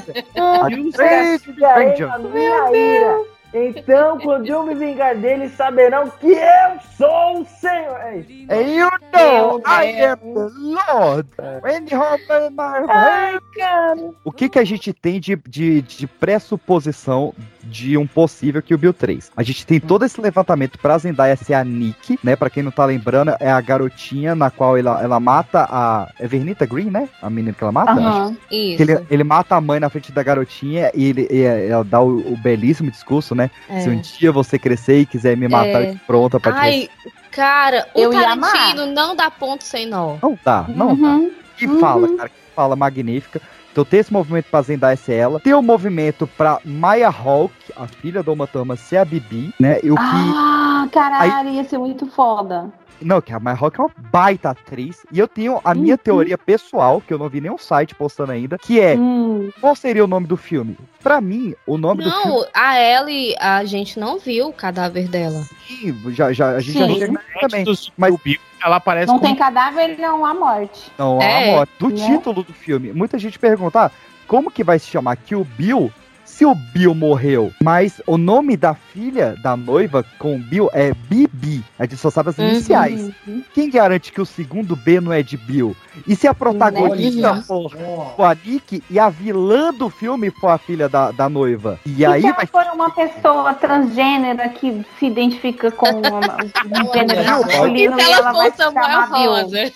[2.30, 3.32] Minha ira.
[3.54, 7.96] Então, quando eu me vingar deles, saberão que eu sou o Senhor.
[8.00, 8.50] É isso.
[8.50, 11.28] And you know I am the Lord.
[11.62, 14.10] When you my Ai, cara.
[14.24, 18.92] O que, que a gente tem de, de, de pressuposição de um possível Kill Bill
[18.92, 19.30] 3.
[19.36, 22.34] A gente tem todo esse levantamento pra Zendaya ser a Nick, né?
[22.36, 26.08] Pra quem não tá lembrando, é a garotinha na qual ela, ela mata a.
[26.18, 27.08] É Vernita Green, né?
[27.20, 27.92] A menina que ela mata?
[27.92, 28.82] Aham, Que isso.
[28.82, 32.32] ele, ele mata a mãe na frente da garotinha e, ele, e ela dá o,
[32.32, 33.50] o belíssimo discurso, né?
[33.68, 33.80] É.
[33.80, 35.90] Se um dia você crescer e quiser me matar, É.
[35.90, 36.88] eu tô pronta pra te Ai,
[37.30, 38.10] cara, o Eu.
[38.10, 40.16] Tarantino não dá ponto sem nó.
[40.22, 41.28] Não dá, não Uhum.
[41.28, 41.34] dá.
[41.56, 43.40] Que fala, cara, que fala magnífica.
[43.72, 45.40] Então tem esse movimento pra Zendaya ser ela.
[45.40, 49.78] Tem o movimento pra Maya Hawke, a filha da Uma Thurman, ser a Bibi, né?
[49.82, 50.02] E o que...
[50.02, 52.70] Ah, caralho, ia ser muito foda.
[53.00, 54.98] Não, que a Maya Hawke é uma baita atriz.
[55.10, 55.98] E eu tenho a minha Uhum.
[56.04, 58.94] teoria pessoal, que eu não vi nenhum site postando ainda, que é...
[58.94, 59.50] Hum.
[59.60, 60.76] Qual seria o nome do filme?
[61.02, 62.26] Pra mim, o nome do filme...
[62.26, 65.42] Não, a Ellie, a gente não viu o cadáver dela.
[65.66, 66.92] Sim, já, já, a gente já Sim.
[66.94, 67.64] chega nele também.
[67.64, 68.14] Do Mas...
[68.22, 70.90] Bill, ela aparece Não como tem cadáver, não há morte.
[70.96, 71.72] Não, É, a morte.
[71.78, 71.96] Do né?
[71.96, 72.92] título do filme.
[72.92, 73.90] Muita gente pergunta, ah,
[74.26, 75.92] como que vai se chamar Kill Bill
[76.32, 77.52] se o Bill morreu?
[77.62, 81.62] Mas o nome da filha da noiva com o Bill é Bibi.
[81.78, 82.48] A gente só sabe as Uhum.
[82.48, 83.10] iniciais.
[83.54, 85.76] Quem garante que o segundo B não é de Bill?
[86.06, 88.14] E se a protagonista Olha for, só.
[88.16, 91.78] for a Nick e a vilã do filme for a filha da, da noiva?
[91.84, 96.36] E E aí se vai ela for uma pessoa transgênera que se identifica com uma-
[96.80, 99.04] um gênero masculino E se ela ela vai for se chamar?
[99.10, 99.72] Rosa?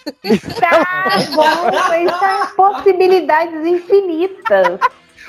[0.59, 0.85] Tá
[1.35, 4.78] bom, isso é possibilidades infinitas.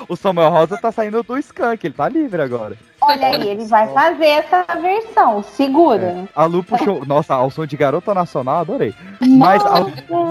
[0.07, 2.77] O Samuel Rosa tá saindo do Skunk, ele tá livre agora.
[3.01, 6.27] Olha aí, ele vai fazer essa versão, segura.
[6.35, 7.03] A Lu puxou.
[7.07, 8.93] Nossa, ao som de garota nacional, adorei.
[9.21, 9.85] Mas a,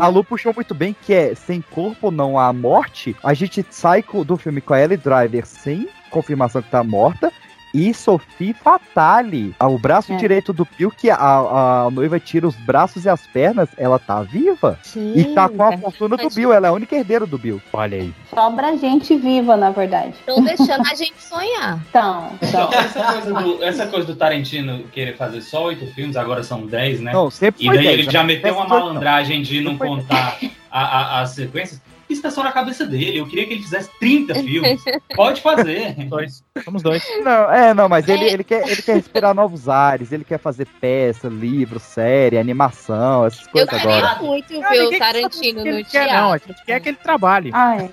[0.05, 3.16] a Lu puxou muito bem que é sem corpo não há morte.
[3.22, 7.32] A gente sai do filme com a Ellie Driver sem confirmação que tá morta.
[7.77, 10.16] E Sophie Fatale, Ah, o braço É.
[10.16, 14.23] direito do Bill, que a, a noiva tira os braços e as pernas, ela tá
[14.23, 14.78] viva.
[14.97, 16.31] E tá com a é fortuna do.
[16.31, 17.61] Bill, ela é a única herdeira do Bill.
[17.74, 18.15] Olha aí.
[18.35, 20.15] Sobra gente viva, na verdade.
[20.19, 21.78] Estão deixando a gente sonhar.
[21.90, 26.43] Então, Então, essa coisa, do, essa coisa do Tarantino querer fazer só oito filmes, agora
[26.43, 27.12] são dez, né?
[27.12, 28.35] Não, sempre E daí 10, ele já né?
[28.35, 30.39] meteu uma malandragem de não contar
[30.70, 31.81] a, a- as sequências.
[32.09, 33.19] Isso tá só na cabeça dele.
[33.19, 34.83] Eu queria que ele fizesse 30 filmes.
[35.15, 35.95] Pode fazer.
[36.07, 36.43] Dois.
[36.65, 37.03] Somos dois.
[37.24, 40.66] Não, é, não, mas ele, ele, quer, ele quer respirar novos ares, ele quer fazer
[40.81, 44.23] peça, livro, série, animação, essas Eu coisas queria agora.
[44.23, 46.49] muito Ah, ver o Tarantino no quer, não, a teatro.
[46.55, 47.51] gente quer que ele trabalhe.
[47.53, 47.91] Ah, é.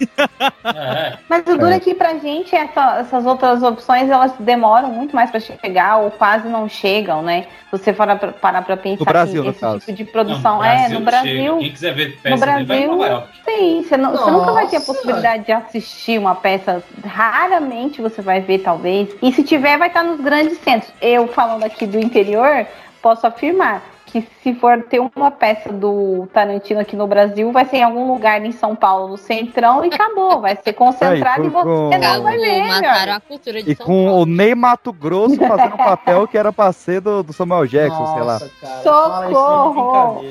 [0.63, 1.17] É.
[1.29, 5.29] Mas o duro é que pra gente essa- essas outras opções elas demoram muito mais
[5.31, 7.47] pra chegar ou quase não chegam, né?
[7.71, 9.79] Você parar pra, parar pra pensar No Brasil, que no esse caso.
[9.79, 10.99] tipo de produção é no chega.
[11.01, 11.57] Brasil.
[11.57, 13.29] Quem quiser ver No peça dele, vai em Nova Brasil, York.
[13.45, 14.93] sim, você, não- você nunca vai ter a Nossa.
[14.93, 16.83] possibilidade de assistir uma peça.
[17.05, 19.09] Raramente você vai ver, talvez.
[19.21, 20.91] E se tiver, vai estar nos grandes centros.
[21.01, 22.65] Eu, falando aqui do interior,
[23.01, 27.77] posso afirmar que se for ter uma peça do Tarantino aqui no Brasil, vai ser
[27.77, 30.39] em algum lugar em São Paulo, no Centrão, e acabou.
[30.39, 32.63] Vai ser concentrado Aí, e você com- não vai ver.
[32.67, 33.13] mataram meu.
[33.15, 34.21] a cultura de E São com Paulo.
[34.21, 38.05] o Ney Mato Grosso fazendo um papel que era pra ser do, do Samuel Jackson,
[38.13, 38.33] sei lá.
[38.33, 40.25] Nossa, cara, Socorro!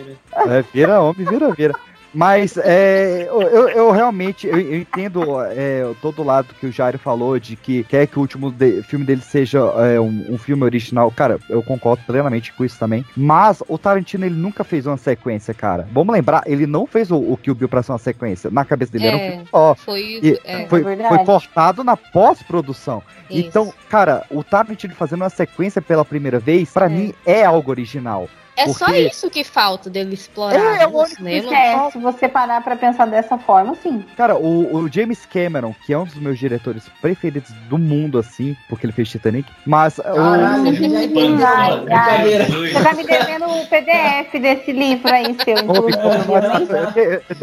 [0.49, 1.75] É, vira homem, vira, vira.
[2.15, 7.39] Mas é, eu, eu- realmente eu, eu entendo é, todo lado que o Jairo falou
[7.39, 11.11] de que quer que o último de- filme dele seja é, um, um filme original.
[11.11, 13.05] Cara, eu concordo plenamente com isso também.
[13.17, 15.89] Mas o Tarantino ele nunca fez uma sequência, cara.
[15.93, 18.51] Vamos lembrar, ele não fez o, o Kill Bill pra ser uma sequência.
[18.51, 19.75] Na cabeça dele era um É, filme só.
[19.75, 23.03] Foi, E é, foi, É foi cortado na pós-produção.
[23.31, 26.89] Então, cara, o Tarantino fazendo uma sequência pela primeira vez, pra É.
[26.91, 28.29] mim, é algo original.
[28.57, 31.55] É só porque- isso que falta dele explorar É, é o cinema.
[31.57, 34.05] É, se você parar pra pensar dessa forma, sim.
[34.17, 38.57] Cara, o, o James Cameron, que é um dos meus diretores preferidos do mundo, assim,
[38.69, 42.69] porque ele fez Titanic, mas Caralho, o...
[42.73, 45.57] Você tá me devendo o PDF desse livro aí, seu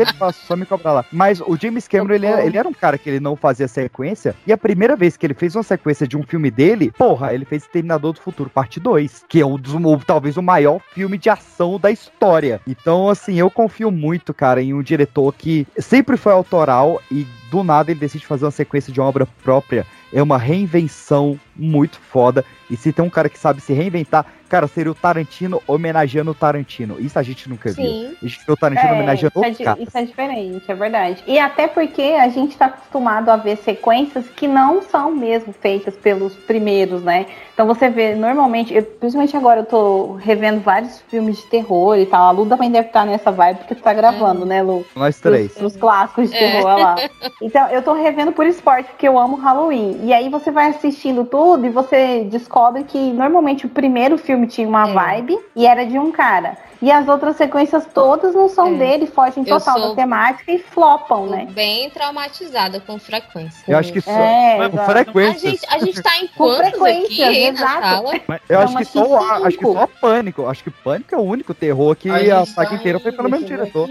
[0.06, 1.06] te faço, só me cobrar lá.
[1.11, 4.36] Mas o James Cameron, ele era, ele era um cara que ele não fazia sequência,
[4.45, 7.45] e a primeira vez que ele fez uma sequência de um filme dele, porra, ele
[7.45, 10.98] fez Terminador do Futuro, parte 2, que é um dos, o- talvez o maior filme
[11.07, 12.61] de ação da história.
[12.67, 17.63] Então, assim, eu confio muito, cara, em um diretor que sempre foi autoral e do
[17.63, 19.85] nada ele decide fazer uma sequência de uma obra própria.
[20.11, 22.44] É uma reinvenção muito foda.
[22.69, 26.36] E se tem um cara que sabe se reinventar, cara, seria o Tarantino homenageando o
[26.36, 26.98] Tarantino.
[26.99, 27.84] Isso a gente nunca viu.
[27.84, 28.15] Sim.
[28.22, 31.23] A gente viu o Tarantino homenageando isso, é, isso é diferente, é verdade.
[31.26, 35.95] E até porque a gente tá acostumado a ver sequências que não são mesmo feitas
[35.95, 37.26] pelos primeiros, né?
[37.56, 42.06] Então você vê, normalmente, eu- principalmente agora eu tô revendo vários filmes de terror e
[42.06, 42.27] tal.
[42.27, 44.86] A Lu também deve estar nessa vibe porque tu tá gravando, né, Lu?
[44.95, 45.56] Nós três.
[45.57, 46.40] Os, os clássicos de É.
[46.40, 46.95] terror, olha lá.
[47.41, 49.99] Então, eu tô revendo por esporte, porque eu amo Halloween.
[50.03, 54.67] E aí você vai assistindo tudo e você descobre que normalmente o primeiro filme tinha
[54.67, 54.93] uma É.
[54.93, 56.57] vibe e era de um cara.
[56.81, 58.77] E as outras sequências todas não são É.
[58.77, 61.45] dele, fogem total da temática e flopam, né?
[61.51, 63.63] Bem traumatizada com frequência.
[63.67, 64.09] Eu acho que só.
[64.11, 64.80] É, com exato.
[64.80, 65.49] A frequência.
[65.51, 67.81] gente, a gente tá em Com quantos frequência, aqui exato.
[67.81, 68.11] sala?
[68.27, 70.45] Mas eu Não, acho que só acho que só Pânico.
[70.47, 73.11] Acho que Pânico é o único terror que A a, gente saga tá inteira foi
[73.11, 73.89] pelo mesmo diretor.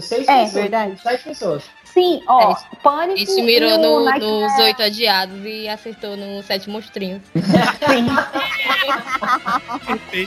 [0.00, 0.52] Seis É, pessoas.
[0.54, 1.00] verdade.
[1.00, 1.62] Sete pessoas.
[1.96, 6.42] Sim, ó, A Pânico gente mirou e no- Nightmare- nos oito adiados e acertou no
[6.42, 7.22] sete monstrinhos.
[10.12, 10.26] Sim.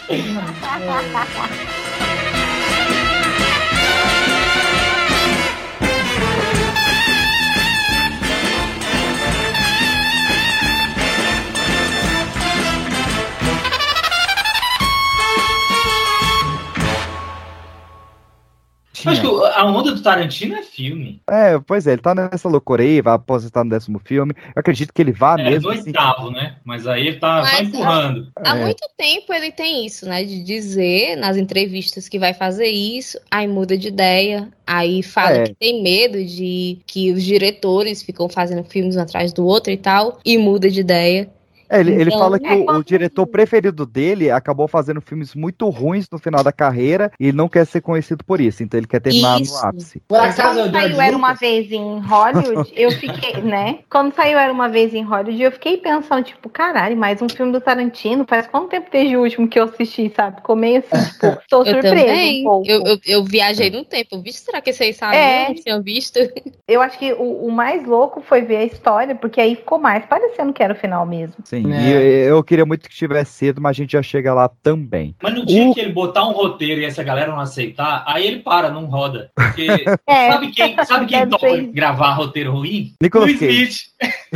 [19.05, 19.27] Eu Acho que
[19.59, 21.21] a onda do Tarantino é filme.
[21.29, 24.33] É, pois é, ele tá nessa loucura aí, vai aposentar no décimo filme.
[24.55, 25.69] Eu acredito que ele vá É, mesmo.
[25.69, 25.87] no assim.
[25.89, 26.55] oitavo, né?
[26.63, 28.31] Mas aí ele tá só Mas, empurrando.
[28.37, 28.61] Há É.
[28.65, 30.23] muito tempo ele tem isso, né?
[30.23, 35.43] De dizer nas entrevistas que vai fazer isso, aí muda de ideia, aí fala É.
[35.43, 39.77] que tem medo de que os diretores ficam fazendo filmes um atrás do outro e
[39.77, 41.29] tal, e muda de ideia.
[41.69, 45.35] É, ele, ele Então, fala que é o, o diretor preferido dele acabou fazendo filmes
[45.35, 48.79] muito ruins no final da carreira e ele não quer ser conhecido por isso, então
[48.79, 49.53] ele quer terminar Isso.
[49.53, 50.01] no ápice.
[50.07, 51.33] Por acaso Quando saiu Era Uma?
[51.33, 53.79] Vez em Hollywood, eu fiquei, né?
[53.89, 57.51] Quando saiu Era Uma Vez em Hollywood, eu fiquei pensando, tipo, caralho, mais um filme
[57.51, 58.25] do Tarantino?
[58.27, 60.37] Faz quanto tempo desde o último que eu assisti, sabe?
[60.37, 62.41] Ficou meio assim, tipo, tô Eu surpresa também.
[62.41, 62.69] um pouco.
[62.69, 64.15] Eu, eu, eu viajei num tempo.
[64.15, 65.21] Eu vi, será que vocês sabiam?
[65.21, 65.47] É.
[65.49, 66.19] Não tinham visto?
[66.67, 70.05] Eu acho que o, o mais louco foi ver a história, porque aí ficou mais
[70.05, 71.35] parecendo que era o final mesmo.
[71.43, 71.81] Sim, É.
[71.81, 75.15] e eu, queria muito que tivesse cedo, mas a gente já chega lá também.
[75.21, 78.25] Mas no dia O- que ele botar um roteiro e essa galera não aceitar, aí
[78.27, 79.31] ele para, não roda.
[79.35, 79.67] Porque
[80.07, 80.31] É.
[80.31, 81.71] sabe quem, sabe quem isso.
[81.73, 82.93] gravar roteiro ruim?
[83.01, 83.45] Nicolas Cage.
[83.61, 83.77] Smith.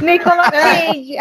[0.03, 1.17] Nicolas Cage!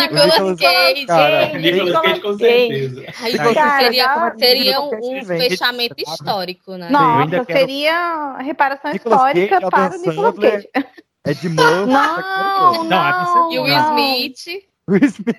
[0.00, 1.06] Nicolas Cage.
[1.06, 3.04] Cara, Nicolas Cage, com certeza.
[3.22, 5.40] Aí Cara, seria, um vem.
[5.48, 6.88] fechamento histórico, né?
[6.90, 10.68] Nossa, quero- seria reparação Nicolas histórica Cage, para o Nicolas Sandler.
[10.72, 10.86] Cage.
[11.24, 11.86] É de mão.
[11.86, 13.76] Não, Não, não, E o Will.
[13.76, 14.62] Smith.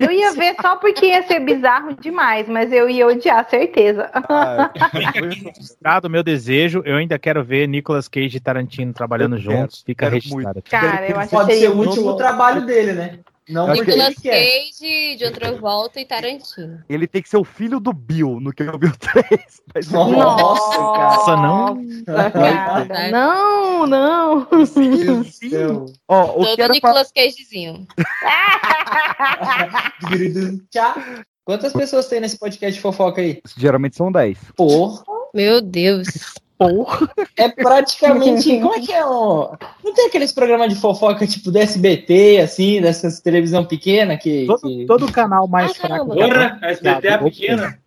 [0.00, 4.10] Eu ia ver só porque ia ser bizarro demais, mas eu ia odiar, certeza.
[4.14, 4.70] Ah,
[5.44, 9.60] Registrado o meu desejo, eu ainda quero ver Nicolas Cage e Tarantino trabalhando Eu quero,
[9.60, 9.82] juntos.
[9.84, 10.58] Fica quero registrado.
[10.58, 10.70] aqui.
[10.70, 13.18] Cara, eu acho que Pode ser o último novo- trabalho dele, né?
[13.48, 14.14] Não Nicolas.
[14.14, 16.82] Cage, John Travolta e Tarantino.
[16.88, 19.62] Ele tem que ser o filho do Bill no que o 3.
[19.74, 21.74] Mas Nossa, Nossa, não.
[21.74, 23.10] Nossa, cara.
[23.10, 24.48] Não, não.
[25.42, 26.74] Então, Ó, o Todo que era pra...
[26.74, 27.86] Nicolas Cagezinho.
[30.70, 30.94] Tchau.
[31.44, 33.42] Quantas pessoas tem nesse podcast de fofoca aí?
[33.56, 34.38] Geralmente são 10.
[34.56, 35.04] Porra.
[35.34, 36.06] Meu Deus.
[36.58, 37.08] Porra.
[37.36, 38.58] É praticamente.
[38.60, 39.04] Como é que é?
[39.04, 39.48] Um...
[39.82, 44.46] Não tem aqueles programas de fofoca tipo do SBT, assim, dessas televisão pequena que.
[44.46, 46.08] Todo, que- todo canal mais Ai, fraco.
[46.08, 46.14] caramba.
[46.14, 47.24] Porra, a SBT é Opa.
[47.24, 47.78] pequena.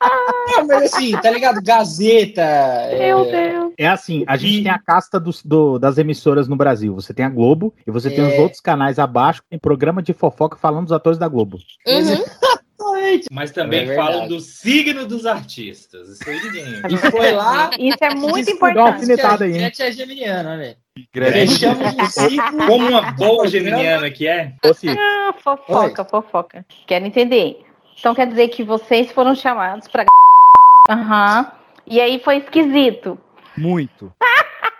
[0.00, 1.60] Ah, mas assim, tá ligado?
[1.62, 2.40] Gazeta.
[2.42, 3.72] é, Meu Deus.
[3.78, 6.94] É assim, a gente E- tem a casta dos- do- das emissoras no Brasil.
[6.94, 8.28] Você tem a Globo e você tem É.
[8.34, 11.58] os outros canais abaixo que tem programa de fofoca falando dos atores da Globo.
[11.86, 12.24] Uhum.
[12.86, 13.26] Exatamente.
[13.30, 16.08] Mas também É falam do signo dos artistas.
[16.08, 16.82] Isso aí ninguém.
[16.90, 17.70] E foi lá.
[17.78, 19.10] Isso é muito importante.
[19.10, 19.52] hein?
[19.52, 20.76] Gretchen é geminiana, velho.
[21.12, 21.32] Grande.
[21.48, 22.66] Fechamos o ciclo.
[22.66, 24.52] Como uma boa geminiana que é.
[24.98, 26.66] Ah, fofoca, fofoca.
[26.86, 27.64] Quero entender.
[27.98, 30.04] Então quer dizer que vocês foram chamados pra.
[30.88, 31.52] Aham.
[31.86, 33.18] E aí foi esquisito.
[33.56, 34.12] Muito.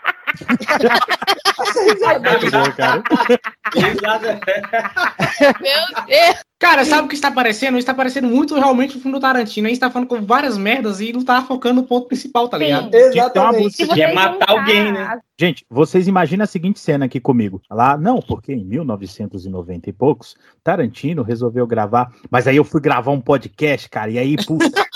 [3.75, 4.41] Risada.
[5.61, 6.47] Meu Deus.
[6.59, 7.77] Cara, sabe o que está parecendo?
[7.77, 9.67] Está parecendo muito realmente o filme do Tarantino.
[9.67, 12.57] A gente tá falando com várias merdas e não tá focando no ponto principal, tá
[12.57, 12.91] ligado?
[12.91, 12.97] Sim.
[12.97, 13.87] Exatamente.
[13.87, 15.21] Que é matar alguém, né?
[15.39, 17.61] Gente, vocês imaginam a seguinte cena aqui comigo.
[17.71, 20.35] Lá, não, porque em 1990 e poucos,
[20.65, 22.11] Tarantino resolveu gravar.
[22.31, 24.87] Mas aí eu fui gravar um podcast, cara, e aí, puta,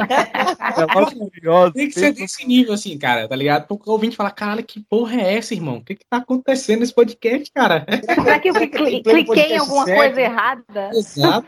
[0.00, 1.72] É maravilhoso.
[1.72, 3.66] Tem que ser desse nível, assim, cara, tá ligado?
[3.66, 5.76] Porque o ouvinte fala, caralho, que porra é essa, irmão?
[5.78, 7.86] O que que tá acontecendo nesse podcast, cara?
[8.14, 8.68] Será que eu cli-
[9.02, 9.98] cliquei em alguma certo.
[9.98, 10.90] coisa errada?
[10.94, 11.46] Exato.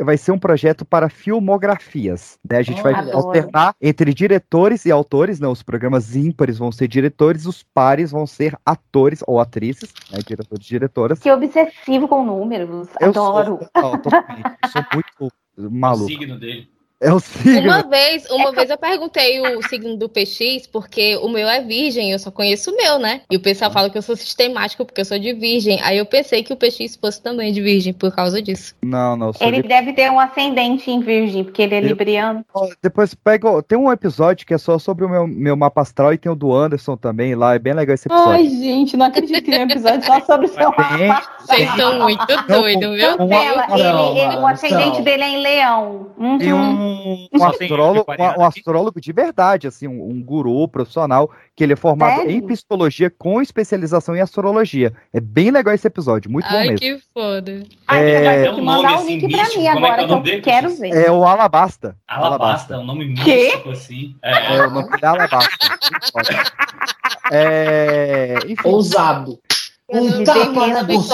[0.00, 2.38] Vai ser um projeto para filmografias.
[2.48, 2.58] Né?
[2.58, 3.16] A gente vai Adoro.
[3.16, 5.40] alternar entre diretores e autores.
[5.40, 5.48] Né?
[5.48, 10.20] Os programas ímpares vão ser diretores, os pares vão ser atores ou atrizes, né?
[10.24, 11.18] diretores e diretoras.
[11.18, 12.88] Que obsessivo com números.
[13.00, 13.46] Eu Adoro.
[13.46, 14.44] sou, total, totalmente.
[14.62, 16.06] Eu sou muito O maluco.
[16.06, 16.68] signo dele.
[17.04, 17.60] É o signo.
[17.60, 22.10] Uma vez, uma vez eu perguntei o signo do PX, porque o meu é virgem,
[22.12, 23.20] eu só conheço o meu, né?
[23.30, 25.78] E o pessoal fala que eu sou sistemático porque eu sou de virgem.
[25.82, 28.74] Aí eu pensei que o PX fosse também de virgem por causa disso.
[28.82, 29.32] Não, não.
[29.34, 32.44] sou Ele de- deve ter um ascendente em virgem, porque ele é Eu- libriano.
[32.82, 33.62] Depois pega.
[33.62, 36.34] Tem um episódio que é só sobre o meu, meu mapa astral e tem o
[36.34, 37.54] do Anderson também lá.
[37.54, 38.32] É bem legal esse episódio.
[38.32, 41.22] Ai, gente, não acredito que tem um episódio só sobre o seu mapa.
[41.40, 43.16] Vocês estão muito doidos, viu?
[43.18, 45.02] Cancela, ele, Não, ele- o ascendente não.
[45.04, 46.06] dele é em leão.
[46.16, 46.38] Uhum.
[46.38, 46.52] Tem
[46.94, 51.72] um, um astrólogo, um, um astrólogo de verdade, assim, um, um guru profissional, que ele
[51.72, 52.30] é formado Sério?
[52.30, 54.92] em psicologia com especialização em astrologia.
[55.12, 56.78] É bem legal esse episódio, muito bom Ai, mesmo.
[56.78, 57.62] que foda.
[57.86, 59.66] Ai, É- vai É ter um que nome, mandar o assim, link pra místico, mim
[59.72, 60.88] como é que é agora que eu quero ver.
[61.06, 61.96] É o Alabasta.
[62.08, 63.44] Alabasta, é um nome Quê?
[63.46, 64.16] místico, assim.
[64.22, 65.48] É, É, o nome é Alabasta.
[67.30, 69.38] É, enfim, Ousado.
[69.90, 70.84] Um tapa na.
[70.86, 71.06] Como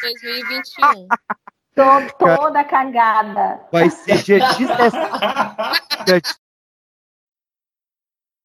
[0.00, 1.08] 2021.
[1.74, 1.84] Tô
[2.18, 3.60] toda cagada.
[3.72, 4.80] vai ser dia 17,
[6.06, 6.20] dia